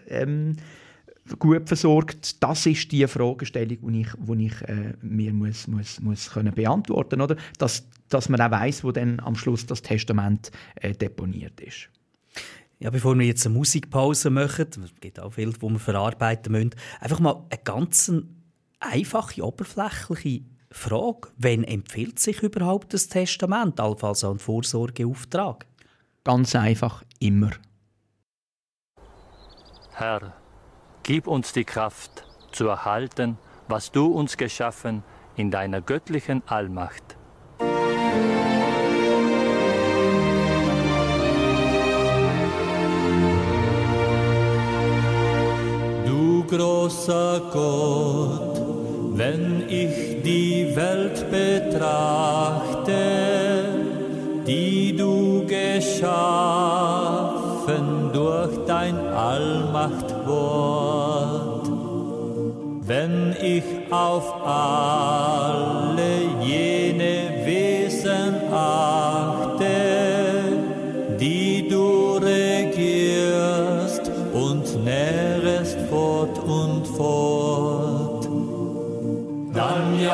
ähm, 0.08 0.56
gut 1.40 1.68
versorgt? 1.68 2.44
Das 2.44 2.68
ist 2.68 2.92
die 2.92 3.08
Fragestellung, 3.08 3.92
die 3.92 4.02
ich, 4.02 4.10
die 4.20 4.46
ich 4.46 4.62
äh, 4.70 4.94
mir 5.02 5.34
muss, 5.34 5.68
muss, 5.68 6.00
muss 6.00 6.30
können 6.30 6.54
beantworten 6.54 7.18
muss. 7.18 7.36
Dass, 7.58 7.88
dass 8.10 8.30
man 8.30 8.40
auch 8.40 8.52
weiß, 8.52 8.84
wo 8.84 8.92
dann 8.92 9.20
am 9.20 9.36
Schluss 9.36 9.66
das 9.66 9.82
Testament 9.82 10.52
äh, 10.76 10.94
deponiert 10.94 11.60
ist. 11.60 11.90
Ja, 12.80 12.92
bevor 12.92 13.18
wir 13.18 13.26
jetzt 13.26 13.46
eine 13.46 13.56
Musikpause 13.56 14.30
machen, 14.30 14.68
es 14.84 14.94
gibt 15.02 15.20
auch 15.20 15.32
viel, 15.32 15.52
wo 15.60 15.70
wir 15.70 15.80
verarbeiten 15.80 16.52
müssen, 16.52 16.76
einfach 17.00 17.20
mal 17.20 17.44
einen 17.50 17.64
ganzen 17.64 18.44
einfache, 18.80 19.44
oberflächliche 19.44 20.46
Frage. 20.70 21.30
Wann 21.38 21.64
empfiehlt 21.64 22.20
sich 22.20 22.44
überhaupt 22.44 22.94
das 22.94 23.08
Testament, 23.08 23.80
allenfalls 23.80 24.24
ein 24.24 24.38
Vorsorgeauftrag? 24.38 25.66
Ganz 26.24 26.54
einfach, 26.56 27.04
immer. 27.20 27.52
Herr, 29.94 30.36
gib 31.02 31.26
uns 31.26 31.54
die 31.54 31.66
Kraft 31.66 32.26
zu 32.52 32.68
erhalten, 32.68 33.40
was 33.68 33.92
du 33.92 34.06
uns 34.06 34.38
geschaffen 34.38 35.04
in 35.36 35.50
deiner 35.50 35.82
göttlichen 35.82 36.44
Allmacht. 36.48 37.17
Großer 46.48 47.42
Gott, 47.52 48.62
wenn 49.14 49.64
ich 49.68 50.22
die 50.24 50.76
Welt 50.76 51.26
betrachte, 51.30 52.94
die 54.46 54.96
du 54.96 55.46
geschaffen 55.46 56.12
durch 58.14 58.58
dein 58.66 58.96
Allmachtwort, 58.96 60.08
wenn 62.82 63.36
ich 63.42 63.64
auf 63.92 64.34
alle 64.46 66.20
jene 66.42 67.46
Wesen 67.46 68.36
achte, 68.54 69.17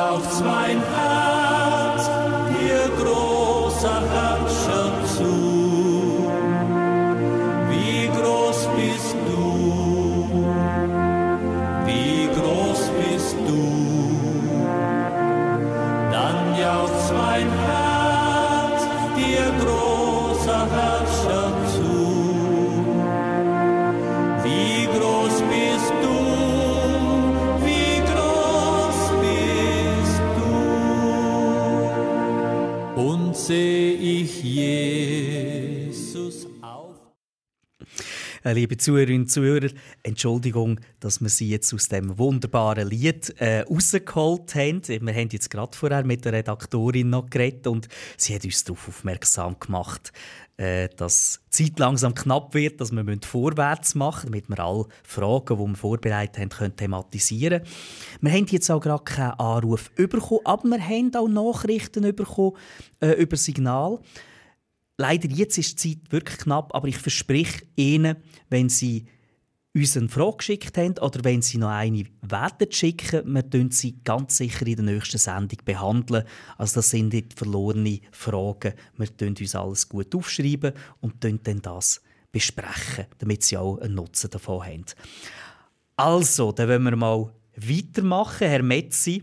jauchzt 0.04 0.44
mein 0.44 0.78
Herz 0.94 2.10
dir 2.54 2.84
großer 3.00 4.00
Herrscher 4.14 4.88
zu. 5.16 5.34
Wie 7.70 8.00
groß 8.16 8.60
bist 8.76 9.16
du? 9.28 9.44
Wie 11.86 12.28
groß 12.36 12.82
bist 13.00 13.36
du? 13.48 13.62
Dann 16.14 16.38
jauchzt 16.64 17.12
mein 17.22 17.48
Herz 17.66 18.80
dir 19.16 19.46
großer 19.62 20.62
Herrscher 20.76 21.46
zu. 21.72 21.83
Seh 33.46 33.92
ich 33.92 34.42
Jesus 34.42 36.46
auf. 36.62 36.94
Äh, 38.42 38.54
liebe 38.54 38.78
Zuhörerinnen 38.78 39.22
und 39.22 39.28
Zuhörer, 39.28 39.68
Entschuldigung, 40.02 40.80
dass 41.00 41.20
wir 41.20 41.28
Sie 41.28 41.50
jetzt 41.50 41.74
aus 41.74 41.88
dem 41.88 42.16
wunderbaren 42.16 42.88
Lied 42.88 43.34
äh, 43.38 43.60
rausgeholt 43.60 44.54
haben. 44.54 44.80
Wir 44.88 45.14
haben 45.14 45.28
jetzt 45.30 45.50
gerade 45.50 45.76
vorher 45.76 46.06
mit 46.06 46.24
der 46.24 46.32
Redaktorin 46.32 47.10
noch 47.10 47.28
geredet 47.28 47.66
und 47.66 47.88
sie 48.16 48.34
hat 48.34 48.46
uns 48.46 48.64
darauf 48.64 48.88
aufmerksam 48.88 49.56
gemacht, 49.60 50.12
äh, 50.56 50.88
dass 50.96 51.40
die 51.52 51.64
Zeit 51.64 51.78
langsam 51.78 52.14
knapp 52.14 52.54
wird, 52.54 52.80
dass 52.80 52.92
wir 52.92 53.04
vorwärts 53.22 53.94
machen 53.94 54.30
müssen, 54.30 54.44
damit 54.46 54.58
wir 54.58 54.64
alle 54.64 54.86
Fragen, 55.02 55.56
die 55.56 55.64
wir 55.64 55.74
vorbereitet 55.74 56.38
haben, 56.38 56.48
können 56.48 56.76
thematisieren 56.76 57.62
können. 57.62 57.74
Wir 58.20 58.32
haben 58.32 58.46
jetzt 58.46 58.70
auch 58.70 58.80
gerade 58.80 59.04
keinen 59.04 59.32
Anruf 59.32 59.90
bekommen, 59.92 60.40
aber 60.44 60.64
wir 60.64 60.80
haben 60.80 61.14
auch 61.14 61.28
Nachrichten 61.28 62.14
bekommen 62.14 62.56
äh, 63.00 63.12
über 63.12 63.36
Signal. 63.36 63.98
Leider 64.96 65.28
jetzt 65.28 65.58
ist 65.58 65.82
die 65.82 66.00
Zeit 66.00 66.12
wirklich 66.12 66.38
knapp, 66.38 66.72
aber 66.72 66.86
ich 66.86 66.98
verspreche 66.98 67.64
Ihnen, 67.74 68.16
wenn 68.48 68.68
Sie 68.68 69.06
uns 69.74 69.96
eine 69.96 70.08
Frage 70.08 70.36
geschickt 70.36 70.78
haben 70.78 70.98
oder 70.98 71.24
wenn 71.24 71.42
Sie 71.42 71.58
noch 71.58 71.68
eine 71.68 72.04
werden 72.22 72.70
schicken, 72.70 73.22
wir 73.26 73.42
behandeln 73.42 73.70
sie 73.72 73.98
ganz 74.04 74.36
sicher 74.36 74.66
in 74.66 74.76
der 74.76 74.84
nächsten 74.84 75.18
Sendung 75.18 75.58
behandeln. 75.64 76.24
Also 76.56 76.76
das 76.76 76.90
sind 76.90 77.12
nicht 77.12 77.36
verlorene 77.36 78.00
Fragen. 78.12 78.74
Wir 78.96 79.16
tun 79.16 79.34
uns 79.38 79.54
alles 79.54 79.88
gut 79.88 80.14
aufschreiben 80.14 80.74
und 81.00 81.24
dann 81.24 81.60
das 81.60 82.00
besprechen, 82.30 83.06
damit 83.18 83.42
Sie 83.42 83.56
auch 83.56 83.78
einen 83.78 83.94
Nutzen 83.94 84.30
davon 84.30 84.64
haben. 84.64 84.84
Also, 85.96 86.50
dann 86.52 86.68
wollen 86.68 86.82
wir 86.82 86.96
mal 86.96 87.32
weitermachen, 87.56 88.48
Herr 88.48 88.62
Metzi. 88.62 89.22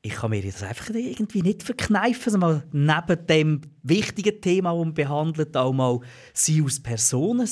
Ich 0.00 0.14
kann 0.14 0.30
mir 0.30 0.42
das 0.42 0.62
einfach 0.62 0.94
irgendwie 0.94 1.42
nicht 1.42 1.62
verkneifen, 1.62 2.38
mal 2.38 2.62
neben 2.72 3.26
dem 3.26 3.60
wichtigen 3.82 4.40
Thema, 4.40 4.72
das 4.72 4.86
wir 4.86 4.92
behandelt, 4.92 5.56
auch 5.56 5.72
mal 5.72 6.00
Sie 6.32 6.62
als 6.62 6.80
Person 6.80 7.40
ein 7.40 7.48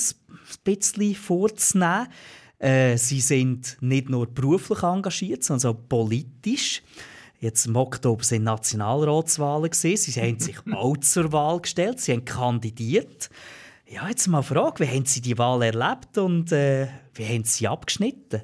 bisschen 0.63 1.15
vorzunehmen. 1.15 2.07
Äh, 2.59 2.97
Sie 2.97 3.19
sind 3.19 3.77
nicht 3.81 4.09
nur 4.09 4.27
beruflich 4.27 4.81
engagiert, 4.81 5.43
sondern 5.43 5.75
auch 5.75 5.89
politisch. 5.89 6.81
Jetzt 7.39 7.67
im 7.67 7.75
Oktober 7.75 8.23
sind 8.23 8.45
Nationalratswahlen 8.45 9.69
gesehen. 9.69 9.97
Sie 9.97 10.19
haben 10.19 10.39
sich 10.39 10.57
auch 10.71 10.97
zur 10.97 11.31
Wahl 11.31 11.59
gestellt. 11.61 11.99
Sie 11.99 12.13
haben 12.13 12.25
kandidiert. 12.25 13.29
Ja, 13.87 14.09
jetzt 14.09 14.27
mal 14.27 14.39
eine 14.39 14.43
Frage: 14.43 14.83
Wie 14.83 14.89
haben 14.89 15.05
Sie 15.05 15.21
die 15.21 15.37
Wahl 15.37 15.61
erlebt 15.61 16.17
und 16.17 16.51
äh, 16.51 16.87
wie 17.13 17.25
haben 17.25 17.43
Sie 17.43 17.67
abgeschnitten? 17.67 18.41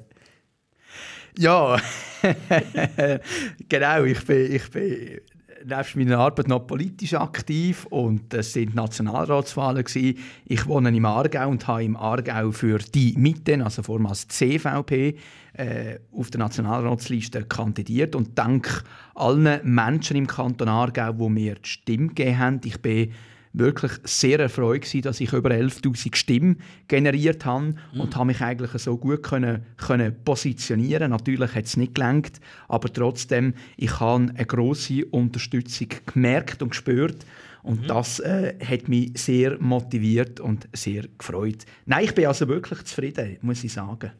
Ja, 1.36 1.76
genau. 3.68 4.04
Ich 4.04 4.24
bin, 4.24 4.52
ich 4.52 4.70
bin 4.70 5.20
nebst 5.64 5.96
meiner 5.96 6.18
Arbeit 6.18 6.48
noch 6.48 6.66
politisch 6.66 7.14
aktiv 7.14 7.86
und 7.86 8.32
es 8.34 8.52
sind 8.52 8.74
Nationalratswahlen 8.74 9.84
gewesen. 9.84 10.18
Ich 10.44 10.66
wohne 10.66 10.94
im 10.94 11.04
Aargau 11.04 11.48
und 11.48 11.66
habe 11.66 11.84
im 11.84 11.96
Aargau 11.96 12.52
für 12.52 12.78
die 12.78 13.14
Mitten, 13.16 13.62
also 13.62 13.82
vormals 13.82 14.28
CVP, 14.28 15.16
äh, 15.54 15.98
auf 16.12 16.30
der 16.30 16.40
Nationalratsliste 16.40 17.44
kandidiert 17.44 18.14
und 18.14 18.38
dank 18.38 18.84
allen 19.14 19.60
Menschen 19.62 20.16
im 20.16 20.26
Kanton 20.26 20.68
Aargau, 20.68 21.12
die 21.12 21.28
mir 21.28 21.54
die 21.54 21.68
Stimme 21.68 22.08
gegeben 22.08 22.38
haben, 22.38 22.60
ich 22.64 22.80
bin 22.80 23.12
wirklich 23.54 23.92
sehr 24.02 24.40
erfreut 24.40 24.82
gewesen, 24.82 25.02
dass 25.02 25.20
ich 25.20 25.32
über 25.32 25.50
11.000 25.50 26.14
Stimmen 26.16 26.58
generiert 26.88 27.44
habe 27.46 27.76
mhm. 27.94 28.00
und 28.00 28.16
habe 28.16 28.26
mich 28.26 28.40
eigentlich 28.40 28.82
so 28.82 28.98
gut 28.98 29.22
können, 29.22 29.64
können 29.76 30.14
positionieren. 30.24 31.10
Natürlich 31.10 31.54
hat 31.54 31.64
es 31.64 31.76
nicht 31.76 31.94
gelangt, 31.94 32.40
aber 32.68 32.92
trotzdem 32.92 33.54
ich 33.76 34.00
habe 34.00 34.26
eine 34.34 34.44
große 34.44 35.06
Unterstützung 35.06 35.88
gemerkt 36.12 36.62
und 36.62 36.70
gespürt 36.70 37.24
und 37.62 37.82
mhm. 37.82 37.86
das 37.86 38.18
äh, 38.18 38.56
hat 38.62 38.88
mich 38.88 39.12
sehr 39.14 39.56
motiviert 39.60 40.40
und 40.40 40.68
sehr 40.72 41.04
gefreut. 41.16 41.64
Nein, 41.86 42.04
ich 42.04 42.14
bin 42.14 42.26
also 42.26 42.48
wirklich 42.48 42.82
zufrieden, 42.82 43.38
muss 43.40 43.64
ich 43.64 43.72
sagen. 43.72 44.10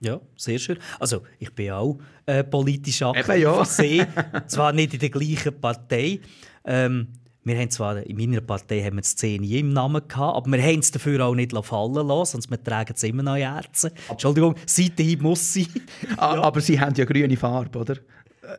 Ja, 0.00 0.20
sehr 0.36 0.58
schön. 0.58 0.78
Also 1.00 1.22
ich 1.38 1.52
bin 1.54 1.70
auch 1.70 1.98
äh, 2.26 2.44
politisch 2.44 3.00
aktiv. 3.00 3.28
Eben, 3.30 3.42
ja. 3.42 4.46
zwar 4.46 4.72
nicht 4.72 4.92
in 4.92 5.00
der 5.00 5.08
gleichen 5.08 5.58
Partei. 5.58 6.20
Ähm, 6.66 7.08
wir 7.44 7.58
haben 7.58 7.70
zwar 7.70 7.98
in 7.98 8.16
meiner 8.16 8.40
Partei 8.40 8.82
haben 8.82 8.96
wir 8.96 9.02
die 9.02 9.08
Szene 9.08 9.46
im 9.46 9.72
Namen 9.72 10.06
gehabt, 10.08 10.36
aber 10.36 10.50
wir 10.50 10.62
haben 10.62 10.78
es 10.78 10.90
dafür 10.90 11.24
auch 11.24 11.34
nicht 11.34 11.52
fallen 11.52 12.06
lassen, 12.06 12.32
sonst 12.32 12.50
wir 12.50 12.62
tragen 12.62 12.94
es 12.96 13.02
immer 13.02 13.22
noch 13.22 13.36
in 13.36 13.42
Herzen. 13.42 13.90
Entschuldigung, 14.08 14.54
Seitenhieb 14.66 15.22
muss 15.22 15.52
sie. 15.52 15.68
Ah, 16.16 16.36
ja. 16.36 16.42
Aber 16.42 16.60
sie 16.60 16.78
haben 16.78 16.94
ja 16.94 17.04
grüne 17.04 17.36
Farbe, 17.36 17.78
oder? 17.78 17.96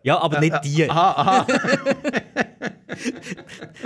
Ja, 0.04 0.20
aber 0.20 0.40
nicht 0.40 0.56
die. 0.64 0.84
Äh, 0.84 0.90
aha, 0.90 1.46
aha. 1.46 1.48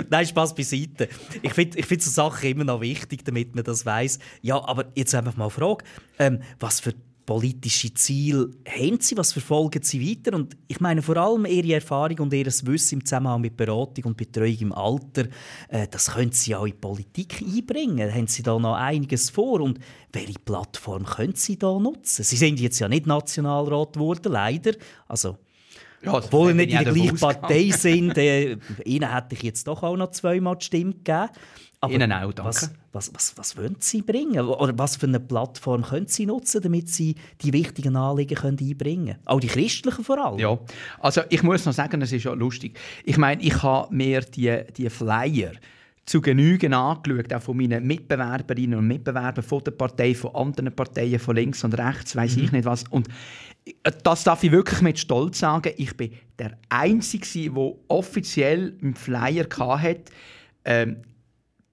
Nein, 0.08 0.26
Spaß 0.26 0.54
beiseite. 0.54 1.08
Ich 1.42 1.52
finde 1.52 1.78
ich 1.78 1.86
find 1.86 2.02
so 2.02 2.10
Sachen 2.10 2.50
immer 2.50 2.64
noch 2.64 2.80
wichtig, 2.80 3.24
damit 3.24 3.54
man 3.54 3.64
das 3.64 3.84
weiß. 3.84 4.18
Ja, 4.42 4.56
aber 4.64 4.86
jetzt 4.94 5.14
einfach 5.14 5.36
mal 5.36 5.44
eine 5.44 5.50
Frage. 5.50 5.84
Ähm, 6.18 6.40
was 6.58 6.80
für 6.80 6.94
politische 7.30 7.94
Ziele 7.94 8.50
haben 8.66 8.98
Sie? 9.00 9.16
Was 9.16 9.32
verfolgen 9.32 9.84
Sie 9.84 10.00
weiter? 10.04 10.36
Und 10.36 10.56
ich 10.66 10.80
meine 10.80 11.00
vor 11.00 11.16
allem 11.16 11.46
Ihre 11.46 11.74
Erfahrung 11.74 12.18
und 12.18 12.34
Ihr 12.34 12.46
Wissen 12.46 12.98
im 12.98 13.04
Zusammenhang 13.04 13.40
mit 13.40 13.56
Beratung 13.56 14.06
und 14.06 14.16
Betreuung 14.16 14.58
im 14.58 14.72
Alter, 14.72 15.26
äh, 15.68 15.86
das 15.88 16.10
können 16.10 16.32
Sie 16.32 16.56
auch 16.56 16.64
in 16.64 16.72
die 16.72 16.78
Politik 16.78 17.40
einbringen. 17.40 18.12
Haben 18.12 18.26
Sie 18.26 18.42
da 18.42 18.58
noch 18.58 18.74
einiges 18.74 19.30
vor? 19.30 19.60
Und 19.60 19.78
welche 20.12 20.40
Plattform 20.40 21.04
können 21.04 21.36
Sie 21.36 21.56
da 21.56 21.78
nutzen? 21.78 22.24
Sie 22.24 22.34
sind 22.34 22.58
jetzt 22.58 22.80
ja 22.80 22.88
nicht 22.88 23.06
Nationalrat 23.06 23.92
geworden, 23.92 24.32
leider. 24.32 24.72
Also, 25.06 25.38
ja, 26.02 26.14
obwohl 26.14 26.48
Sie 26.48 26.54
nicht 26.54 26.72
in 26.72 26.82
der 26.82 26.92
gleichen 26.92 27.16
Partei 27.16 27.70
sind, 27.70 28.18
äh, 28.18 28.56
Ihnen 28.84 29.14
hätte 29.14 29.36
ich 29.36 29.42
jetzt 29.42 29.68
doch 29.68 29.84
auch 29.84 29.96
noch 29.96 30.10
zweimal 30.10 30.56
die 30.56 30.64
Stimme 30.64 30.94
gegeben. 30.94 31.28
Aber 31.82 31.94
Ihnen 31.94 32.12
auch, 32.12 32.32
danke. 32.32 32.50
Was, 32.50 32.70
was, 32.92 33.14
was, 33.14 33.38
was 33.38 33.56
wollen 33.56 33.76
Sie 33.78 34.02
bringen? 34.02 34.38
Oder 34.40 34.76
was 34.76 34.96
für 34.96 35.06
eine 35.06 35.18
Plattform 35.18 35.82
können 35.82 36.08
Sie 36.08 36.26
nutzen, 36.26 36.60
damit 36.60 36.90
Sie 36.90 37.14
die 37.40 37.54
wichtigen 37.54 37.96
Anliegen 37.96 38.34
können 38.34 38.58
einbringen 38.60 39.06
können? 39.06 39.18
Auch 39.24 39.40
die 39.40 39.46
christlichen 39.46 40.04
vor 40.04 40.22
allem. 40.22 40.38
Ja, 40.38 40.58
also 40.98 41.22
ich 41.30 41.42
muss 41.42 41.64
noch 41.64 41.72
sagen, 41.72 42.02
es 42.02 42.12
ist 42.12 42.24
ja 42.24 42.34
lustig. 42.34 42.78
Ich 43.04 43.16
meine, 43.16 43.42
ich 43.42 43.62
habe 43.62 43.94
mir 43.94 44.20
die, 44.20 44.62
die 44.76 44.90
Flyer 44.90 45.52
zu 46.04 46.20
Genügen 46.20 46.74
angeschaut, 46.74 47.32
auch 47.32 47.40
von 47.40 47.56
meinen 47.56 47.86
Mitbewerberinnen 47.86 48.78
und 48.78 48.86
Mitbewerbern 48.86 49.44
von 49.44 49.64
der 49.64 49.70
Partei, 49.70 50.14
von 50.14 50.34
anderen 50.34 50.74
Parteien, 50.74 51.18
von 51.18 51.36
links 51.36 51.64
und 51.64 51.72
rechts, 51.78 52.14
weiß 52.14 52.36
mhm. 52.36 52.44
ich 52.44 52.52
nicht 52.52 52.64
was. 52.66 52.84
Und 52.90 53.08
äh, 53.64 53.92
das 54.02 54.24
darf 54.24 54.44
ich 54.44 54.52
wirklich 54.52 54.82
mit 54.82 54.98
Stolz 54.98 55.38
sagen. 55.38 55.72
Ich 55.78 55.96
bin 55.96 56.12
der 56.38 56.58
Einzige, 56.68 57.50
der 57.50 57.72
offiziell 57.88 58.76
im 58.82 58.94
Flyer 58.94 59.46
hatte, 59.56 60.12
ähm, 60.64 60.96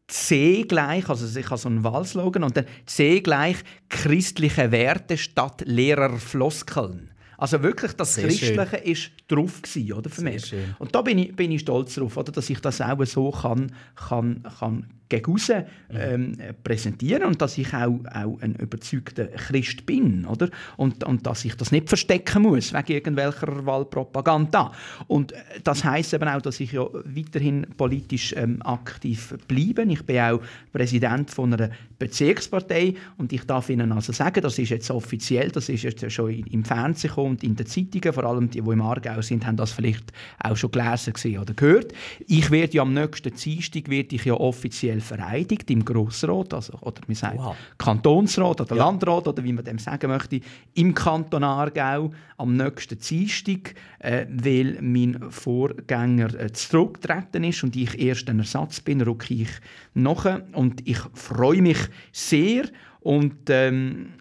C 0.08 0.64
gleich, 0.64 1.10
also 1.10 1.38
ich 1.38 1.46
habe 1.50 1.58
so 1.58 1.68
einen 1.68 1.84
Wahlslogan, 1.84 2.44
und 2.44 2.56
dann 2.56 2.66
C 2.86 3.20
gleich 3.20 3.58
christliche 3.90 4.72
Werte 4.72 5.18
statt 5.18 5.64
leerer 5.66 6.18
Floskeln. 6.18 7.12
Also 7.38 7.62
wirklich, 7.62 7.94
das 7.94 8.16
Sehr 8.16 8.28
Christliche 8.28 8.80
schön. 8.82 8.92
ist 8.92 9.12
drauf 9.28 9.62
gewesen, 9.62 9.94
oder, 9.94 10.10
für 10.10 10.22
mich. 10.22 10.54
Und 10.80 10.96
da 10.96 11.02
bin 11.02 11.20
ich, 11.20 11.36
bin 11.36 11.52
ich 11.52 11.62
stolz 11.62 11.96
darauf, 11.96 12.18
oder, 12.18 12.32
dass 12.32 12.50
ich 12.50 12.60
das 12.60 12.82
auch 12.82 13.06
so 13.06 13.32
kann, 13.32 13.72
kann, 13.96 14.44
kann 14.60 14.88
gegen 15.10 15.34
aussen, 15.34 15.64
ähm, 15.90 16.38
präsentieren 16.64 17.24
und 17.24 17.42
dass 17.42 17.58
ich 17.58 17.74
auch, 17.74 18.00
auch 18.14 18.42
ein 18.42 18.56
überzeugter 18.56 19.28
Christ 19.28 19.86
bin. 19.86 20.26
Oder? 20.26 20.50
Und, 20.76 21.04
und 21.04 21.26
dass 21.26 21.46
ich 21.46 21.56
das 21.56 21.72
nicht 21.72 21.88
verstecken 21.88 22.44
muss 22.44 22.74
wegen 22.74 22.94
irgendwelcher 22.94 23.66
Wahlpropaganda. 23.66 24.72
Und 25.08 25.32
äh, 25.32 25.38
das 25.64 25.84
heißt 25.84 26.14
eben 26.14 26.28
auch, 26.28 26.42
dass 26.42 26.60
ich 26.60 26.74
ja 26.74 26.86
weiterhin 27.06 27.68
politisch 27.78 28.34
ähm, 28.38 28.62
aktiv 28.64 29.36
bleibe. 29.48 29.84
Ich 29.84 30.04
bin 30.04 30.20
auch 30.20 30.42
Präsident 30.72 31.32
von 31.32 31.54
einer 31.54 31.70
Bezirkspartei 32.00 32.94
und 33.18 33.34
ich 33.34 33.44
darf 33.46 33.70
Ihnen 33.70 33.92
also 33.92 34.12
sagen, 34.12 34.42
das 34.42 34.60
ist 34.60 34.70
jetzt 34.70 34.92
offiziell, 34.92 35.50
das 35.50 35.70
ist 35.70 35.84
jetzt 35.84 36.12
schon 36.12 36.32
im 36.32 36.64
Fernsehen 36.64 37.14
und 37.16 37.44
in 37.44 37.56
den 37.56 37.66
Zeitungen, 37.66 38.14
vor 38.14 38.24
allem 38.26 38.50
die, 38.50 38.62
die 38.62 38.70
im 38.70 38.82
Aargau 38.82 39.22
sind, 39.22 39.46
haben 39.46 39.58
das 39.58 39.72
vielleicht 39.72 40.12
auch 40.40 40.56
schon 40.56 40.72
gelesen 40.72 41.14
oder 41.40 41.54
gehört. 41.54 41.94
Ich 42.28 42.52
werde 42.52 42.74
ja 42.74 42.82
am 42.84 42.94
nächsten 42.94 43.34
Dienstag 43.34 43.90
werde 43.90 44.16
ich 44.16 44.26
ja 44.26 44.34
offiziell 44.34 44.97
offiziell 44.98 45.02
vereidigt 45.02 45.70
im 45.72 45.84
Grossrat, 45.84 46.54
also, 46.54 46.74
oder 46.82 47.02
wir 47.08 47.16
sagen 47.16 47.40
wow. 47.40 47.56
Kantonsrat 47.78 48.62
oder 48.62 48.76
ja. 48.76 48.86
Landrat 48.86 49.28
oder 49.28 49.44
wie 49.44 49.54
man 49.54 49.64
dem 49.64 49.80
sagen 49.80 50.10
möchte, 50.10 50.42
im 50.74 50.94
Kanton 50.94 51.44
Aargau 51.44 52.12
am 52.38 52.56
nächsten 52.56 52.98
Dienstag, 53.00 53.76
äh, 54.00 54.26
weil 54.30 54.78
mein 54.82 55.32
Vorgänger 55.32 56.34
äh, 56.40 56.52
zurückgetreten 56.52 57.44
ist 57.44 57.64
und 57.64 57.76
ich 57.76 58.00
erst 58.00 58.30
ein 58.30 58.40
Ersatz 58.40 58.80
bin, 58.80 59.02
rücke 59.02 59.34
ich 59.34 59.50
nach 59.94 60.40
und 60.54 60.88
ich 60.88 61.00
freue 61.14 61.62
mich 61.62 61.80
sehr 62.12 62.66
und 63.00 63.50
ähm, 63.50 64.14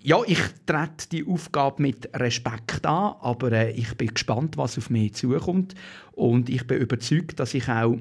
ja, 0.00 0.18
ich 0.26 0.40
trete 0.64 1.08
die 1.10 1.26
Aufgabe 1.26 1.82
mit 1.82 2.08
Respekt 2.14 2.86
an, 2.86 3.16
aber 3.20 3.52
äh, 3.52 3.72
ich 3.72 3.94
bin 3.96 4.14
gespannt, 4.14 4.56
was 4.56 4.78
auf 4.78 4.90
mich 4.90 5.14
zukommt 5.14 5.74
und 6.12 6.48
ich 6.48 6.66
bin 6.66 6.78
überzeugt, 6.78 7.40
dass 7.40 7.52
ich 7.52 7.68
auch 7.68 7.96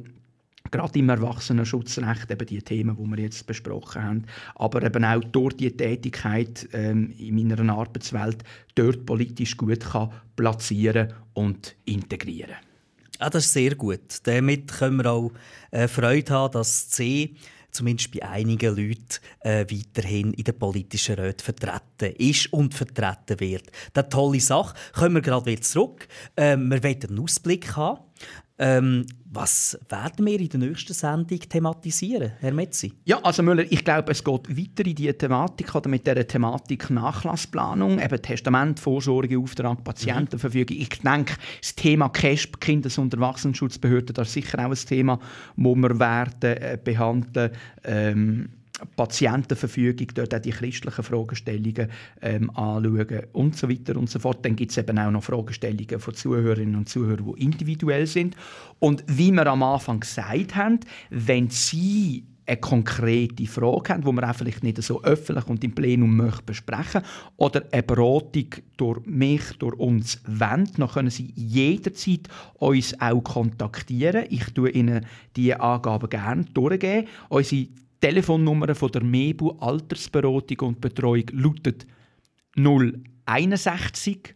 gerade 0.71 0.99
im 0.99 1.09
Erwachsenenschutzrecht 1.09 2.31
eben 2.31 2.45
die 2.45 2.61
Themen, 2.61 2.97
die 2.97 3.09
wir 3.09 3.23
jetzt 3.23 3.45
besprochen 3.47 4.03
haben, 4.03 4.25
aber 4.55 4.83
eben 4.83 5.03
auch 5.03 5.23
durch 5.23 5.55
die 5.55 5.75
Tätigkeit 5.75 6.67
ähm, 6.73 7.13
in 7.17 7.35
meiner 7.35 7.73
Arbeitswelt 7.73 8.43
dort 8.75 9.05
politisch 9.05 9.57
gut 9.57 9.81
kann 9.81 10.11
platzieren 10.35 11.13
und 11.33 11.75
integrieren. 11.85 12.55
Ah, 13.19 13.29
das 13.29 13.45
ist 13.45 13.53
sehr 13.53 13.75
gut. 13.75 14.19
Damit 14.23 14.71
können 14.71 14.97
wir 14.97 15.11
auch 15.11 15.31
äh, 15.71 15.87
Freude 15.87 16.31
haben, 16.31 16.53
dass 16.53 16.89
C 16.89 17.35
zumindest 17.71 18.11
bei 18.11 18.27
einigen 18.27 18.75
Leuten 18.75 19.19
äh, 19.41 19.65
weiterhin 19.69 20.33
in 20.33 20.43
der 20.43 20.53
politischen 20.53 21.15
Räten 21.15 21.43
vertreten 21.43 22.15
ist 22.17 22.51
und 22.53 22.73
vertreten 22.73 23.39
wird. 23.39 23.71
Das 23.93 24.05
eine 24.05 24.09
tolle 24.09 24.39
Sache. 24.39 24.75
Kommen 24.93 25.15
wir 25.15 25.21
gerade 25.21 25.45
wieder 25.45 25.61
zurück. 25.61 26.07
Ähm, 26.35 26.69
wir 26.69 26.83
wollen 26.83 27.03
einen 27.09 27.19
Ausblick 27.19 27.75
haben. 27.75 28.01
Ähm, 28.59 29.05
was 29.29 29.77
werden 29.89 30.25
wir 30.25 30.39
in 30.39 30.49
der 30.49 30.59
nächsten 30.59 30.93
Sendung 30.93 31.39
thematisieren, 31.39 32.31
Herr 32.39 32.53
Metzi? 32.53 32.93
Ja, 33.05 33.19
also 33.21 33.43
Müller, 33.43 33.65
ich 33.69 33.83
glaube, 33.83 34.11
es 34.11 34.23
geht 34.23 34.49
weiter 34.49 34.85
in 34.85 34.95
diese 34.95 35.17
Thematik 35.17 35.75
oder 35.75 35.89
mit 35.89 36.07
der 36.07 36.27
Thematik 36.27 36.89
Nachlassplanung, 36.89 37.99
eben 37.99 38.21
Testament, 38.21 38.79
Vorsorgeauftrag, 38.79 39.83
Patientenverfügung. 39.83 40.77
Mhm. 40.77 40.81
Ich 40.81 40.99
denke, 40.99 41.35
das 41.61 41.75
Thema 41.75 42.09
KESP, 42.09 42.59
Kindes- 42.59 42.97
und 42.97 43.13
Erwachsenenschutzbehörde, 43.13 44.13
das 44.13 44.29
ist 44.29 44.33
sicher 44.33 44.65
auch 44.65 44.71
ein 44.71 44.75
Thema, 44.75 45.19
das 45.55 45.75
wir 45.75 45.99
werden 45.99 46.57
äh, 46.57 46.79
behandeln 46.83 47.51
ähm, 47.83 48.49
Patientenverfügung, 48.95 50.07
dort 50.13 50.35
auch 50.35 50.39
die 50.39 50.51
christlichen 50.51 51.03
Fragestellungen 51.03 51.89
ähm, 52.21 52.49
anschauen 52.51 53.23
und 53.33 53.55
so 53.55 53.69
weiter 53.69 53.95
und 53.95 54.09
so 54.09 54.19
fort. 54.19 54.45
Dann 54.45 54.55
gibt 54.55 54.71
es 54.71 54.77
eben 54.77 54.97
auch 54.99 55.11
noch 55.11 55.23
Fragestellungen 55.23 55.99
von 55.99 56.13
Zuhörerinnen 56.13 56.75
und 56.75 56.89
Zuhörern, 56.89 57.33
die 57.35 57.43
individuell 57.43 58.05
sind. 58.05 58.35
Und 58.79 59.03
wie 59.07 59.31
wir 59.31 59.47
am 59.47 59.63
Anfang 59.63 59.99
gesagt 59.99 60.55
haben, 60.55 60.79
wenn 61.09 61.49
Sie 61.49 62.25
eine 62.47 62.57
konkrete 62.57 63.45
Frage 63.45 63.93
haben, 63.93 64.03
die 64.03 64.11
wir 64.11 64.29
auch 64.29 64.35
vielleicht 64.35 64.63
nicht 64.63 64.81
so 64.81 65.03
öffentlich 65.03 65.47
und 65.47 65.63
im 65.63 65.75
Plenum 65.75 66.15
möchten 66.15 66.45
besprechen 66.45 67.01
oder 67.35 67.63
eine 67.71 67.83
Beratung 67.83 68.47
durch 68.77 69.05
mich, 69.05 69.41
durch 69.59 69.77
uns 69.77 70.21
wollen, 70.25 70.69
dann 70.77 70.87
können 70.87 71.09
Sie 71.09 71.33
jederzeit 71.35 72.29
uns 72.55 72.99
auch 73.01 73.21
kontaktieren. 73.21 74.25
Ich 74.29 74.45
tue 74.53 74.69
Ihnen 74.69 75.05
diese 75.35 75.59
Angaben 75.59 76.09
gerne 76.09 76.45
durchgeben. 76.53 77.07
Unsere 77.27 77.67
Telefonnummer 77.99 78.73
von 78.75 78.91
der 78.91 79.03
MEBU 79.03 79.57
Altersberatung 79.59 80.59
und 80.61 80.79
Betreuung 80.81 81.25
lautet 81.31 81.87
061 82.55 84.33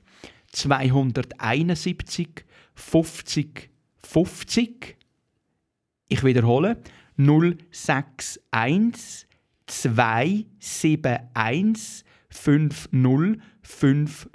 271 0.52 2.46
50 2.76 3.70
50. 4.04 4.98
Ich 6.10 6.24
wiederhole 6.24 6.78
061 7.18 8.42
271 9.68 12.04
50 12.30 13.42
50. 13.62 14.28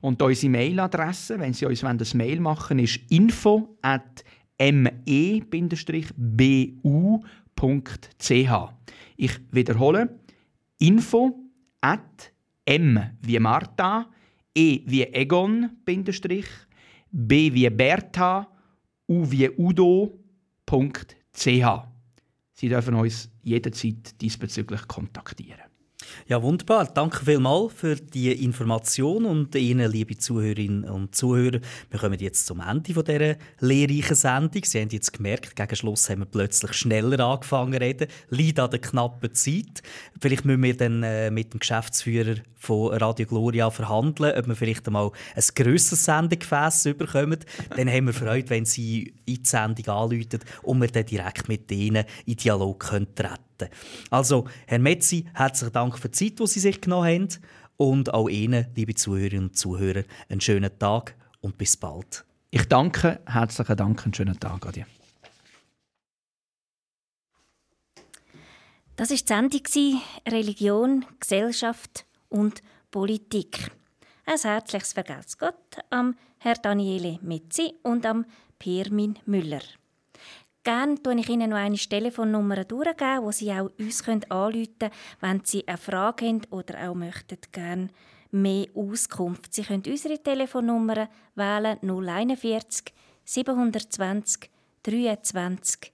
Und 0.00 0.22
unsere 0.22 0.50
Mailadresse, 0.50 1.38
wenn 1.38 1.52
Sie 1.52 1.66
uns 1.66 1.84
ein 1.84 2.00
Mail 2.14 2.40
machen 2.40 2.78
wollen, 2.78 2.84
ist 2.84 3.00
info 3.10 3.76
at 3.82 4.24
me-bu 7.64 8.68
ich 9.16 9.40
wiederhole 9.50 10.18
info 10.78 11.34
at 11.80 12.32
m 12.64 12.98
wie 13.20 13.38
Martha, 13.38 14.10
e 14.54 14.82
wie 14.86 15.04
Egon, 15.04 15.70
b 15.84 17.52
wie 17.52 17.70
Bertha, 17.70 18.48
u 19.06 19.30
wie 19.30 19.50
Udo.ch. 19.56 21.44
Sie 22.52 22.68
dürfen 22.68 22.94
uns 22.94 23.30
jederzeit 23.42 24.20
diesbezüglich 24.20 24.86
kontaktieren. 24.88 25.73
Ja, 26.26 26.42
wunderbar. 26.42 26.86
Danke 26.86 27.24
vielmals 27.24 27.72
für 27.74 27.96
die 27.96 28.32
Information 28.44 29.24
und 29.26 29.54
Ihnen, 29.54 29.90
liebe 29.90 30.16
Zuhörerinnen 30.16 30.84
und 30.84 31.14
Zuhörer. 31.14 31.60
Wir 31.90 32.00
kommen 32.00 32.18
jetzt 32.18 32.46
zum 32.46 32.60
Ende 32.60 32.94
dieser 32.94 33.36
lehrreichen 33.60 34.16
Sendung. 34.16 34.64
Sie 34.64 34.80
haben 34.80 34.88
jetzt 34.90 35.12
gemerkt, 35.12 35.54
gegen 35.54 35.76
Schluss 35.76 36.08
haben 36.08 36.20
wir 36.20 36.26
plötzlich 36.26 36.72
schneller 36.72 37.20
angefangen 37.20 37.74
zu 37.74 37.80
reden. 37.80 38.08
Liegt 38.30 38.58
an 38.58 38.70
der 38.70 38.80
knappen 38.80 39.34
Zeit. 39.34 39.82
Vielleicht 40.20 40.44
müssen 40.44 40.62
wir 40.62 40.76
dann 40.76 41.02
äh, 41.02 41.30
mit 41.30 41.52
dem 41.52 41.60
Geschäftsführer 41.60 42.36
von 42.56 42.94
Radio 42.94 43.26
Gloria 43.26 43.70
verhandeln, 43.70 44.34
ob 44.36 44.46
wir 44.46 44.56
vielleicht 44.56 44.86
einmal 44.86 45.10
ein 45.36 45.44
grösseres 45.54 46.04
Sendegefäß 46.04 46.84
bekommen. 46.96 47.38
Dann 47.76 47.90
haben 47.90 48.06
wir 48.06 48.14
Freude, 48.14 48.50
wenn 48.50 48.64
Sie 48.64 49.14
in 49.26 49.34
die 49.36 49.40
Sendung 49.44 49.86
anrufen 49.88 50.40
und 50.62 50.80
wir 50.80 50.88
dann 50.88 51.06
direkt 51.06 51.48
mit 51.48 51.70
Ihnen 51.70 52.04
in 52.24 52.36
Dialog 52.36 52.80
treten 52.80 53.14
können 53.14 53.53
retten. 53.60 53.74
Also, 54.10 54.46
Herr 54.66 54.78
Metzi, 54.78 55.26
herzlichen 55.34 55.72
Dank 55.72 55.98
für 55.98 56.08
die 56.08 56.30
Zeit, 56.30 56.38
die 56.38 56.46
Sie 56.46 56.60
sich 56.60 56.80
genommen 56.80 57.08
haben. 57.08 57.28
Und 57.76 58.14
auch 58.14 58.28
Ihnen, 58.28 58.66
liebe 58.76 58.94
Zuhörerinnen 58.94 59.48
und 59.48 59.56
Zuhörer, 59.56 60.04
einen 60.28 60.40
schönen 60.40 60.78
Tag 60.78 61.16
und 61.40 61.58
bis 61.58 61.76
bald. 61.76 62.24
Ich 62.50 62.66
danke, 62.68 63.20
herzlichen 63.26 63.76
Dank, 63.76 64.04
einen 64.04 64.14
schönen 64.14 64.38
Tag 64.38 64.64
an 64.66 64.84
Das 68.96 69.10
war 69.10 69.16
die 69.16 69.60
Sendung 69.60 70.00
Religion, 70.28 71.04
Gesellschaft 71.18 72.06
und 72.28 72.62
Politik. 72.92 73.72
Ein 74.24 74.38
herzliches 74.38 74.92
Vergelt's 74.92 75.36
Gott 75.36 75.78
am 75.90 76.16
Herr 76.38 76.54
Daniele 76.54 77.18
Metzi 77.22 77.74
und 77.82 78.06
am 78.06 78.24
Pirmin 78.60 79.18
Müller. 79.26 79.62
Gerne 80.64 80.94
tue 81.02 81.20
ich 81.20 81.28
Ihnen 81.28 81.50
noch 81.50 81.58
eine 81.58 81.76
Telefonnummer 81.76 82.64
durchgeben, 82.64 83.22
wo 83.22 83.30
Sie 83.30 83.52
auch 83.52 83.70
uns 83.78 84.08
anrufen 84.08 84.78
können, 84.78 84.92
wenn 85.20 85.44
Sie 85.44 85.68
eine 85.68 85.76
Frage 85.76 86.26
haben 86.26 86.40
oder 86.50 86.88
auch 86.88 86.94
möchten 86.94 87.36
gerne 87.52 87.88
mehr 88.30 88.68
Auskunft. 88.74 89.52
Sie 89.52 89.62
können 89.62 89.82
unsere 89.86 90.18
Telefonnummer 90.18 91.10
wählen 91.34 91.78
041 91.82 92.94
720 93.24 94.50
23 94.84 95.92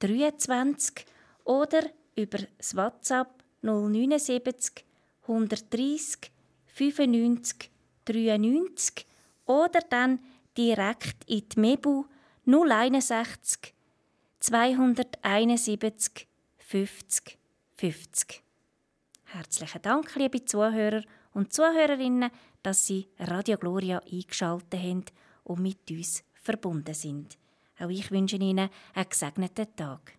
23 0.00 1.06
oder 1.44 1.82
über 2.16 2.38
das 2.56 2.74
WhatsApp 2.74 3.28
079 3.62 4.84
130 5.22 6.32
95 6.66 7.70
93 8.04 9.06
oder 9.46 9.80
dann 9.88 10.18
direkt 10.56 11.22
in 11.28 11.48
die 11.48 11.60
Mebu 11.60 12.04
061 12.46 13.77
271 14.48 16.26
50 16.56 17.38
50. 17.76 18.42
Herzlichen 19.24 19.82
Dank, 19.82 20.14
liebe 20.16 20.42
Zuhörer 20.42 21.02
und 21.34 21.52
Zuhörerinnen, 21.52 22.30
dass 22.62 22.86
Sie 22.86 23.08
Radio 23.18 23.58
Gloria 23.58 24.00
eingeschaltet 24.10 24.80
haben 24.80 25.04
und 25.44 25.60
mit 25.60 25.90
uns 25.90 26.24
verbunden 26.32 26.94
sind. 26.94 27.36
Auch 27.78 27.90
ich 27.90 28.10
wünsche 28.10 28.36
Ihnen 28.36 28.70
einen 28.94 29.08
gesegneten 29.10 29.76
Tag. 29.76 30.17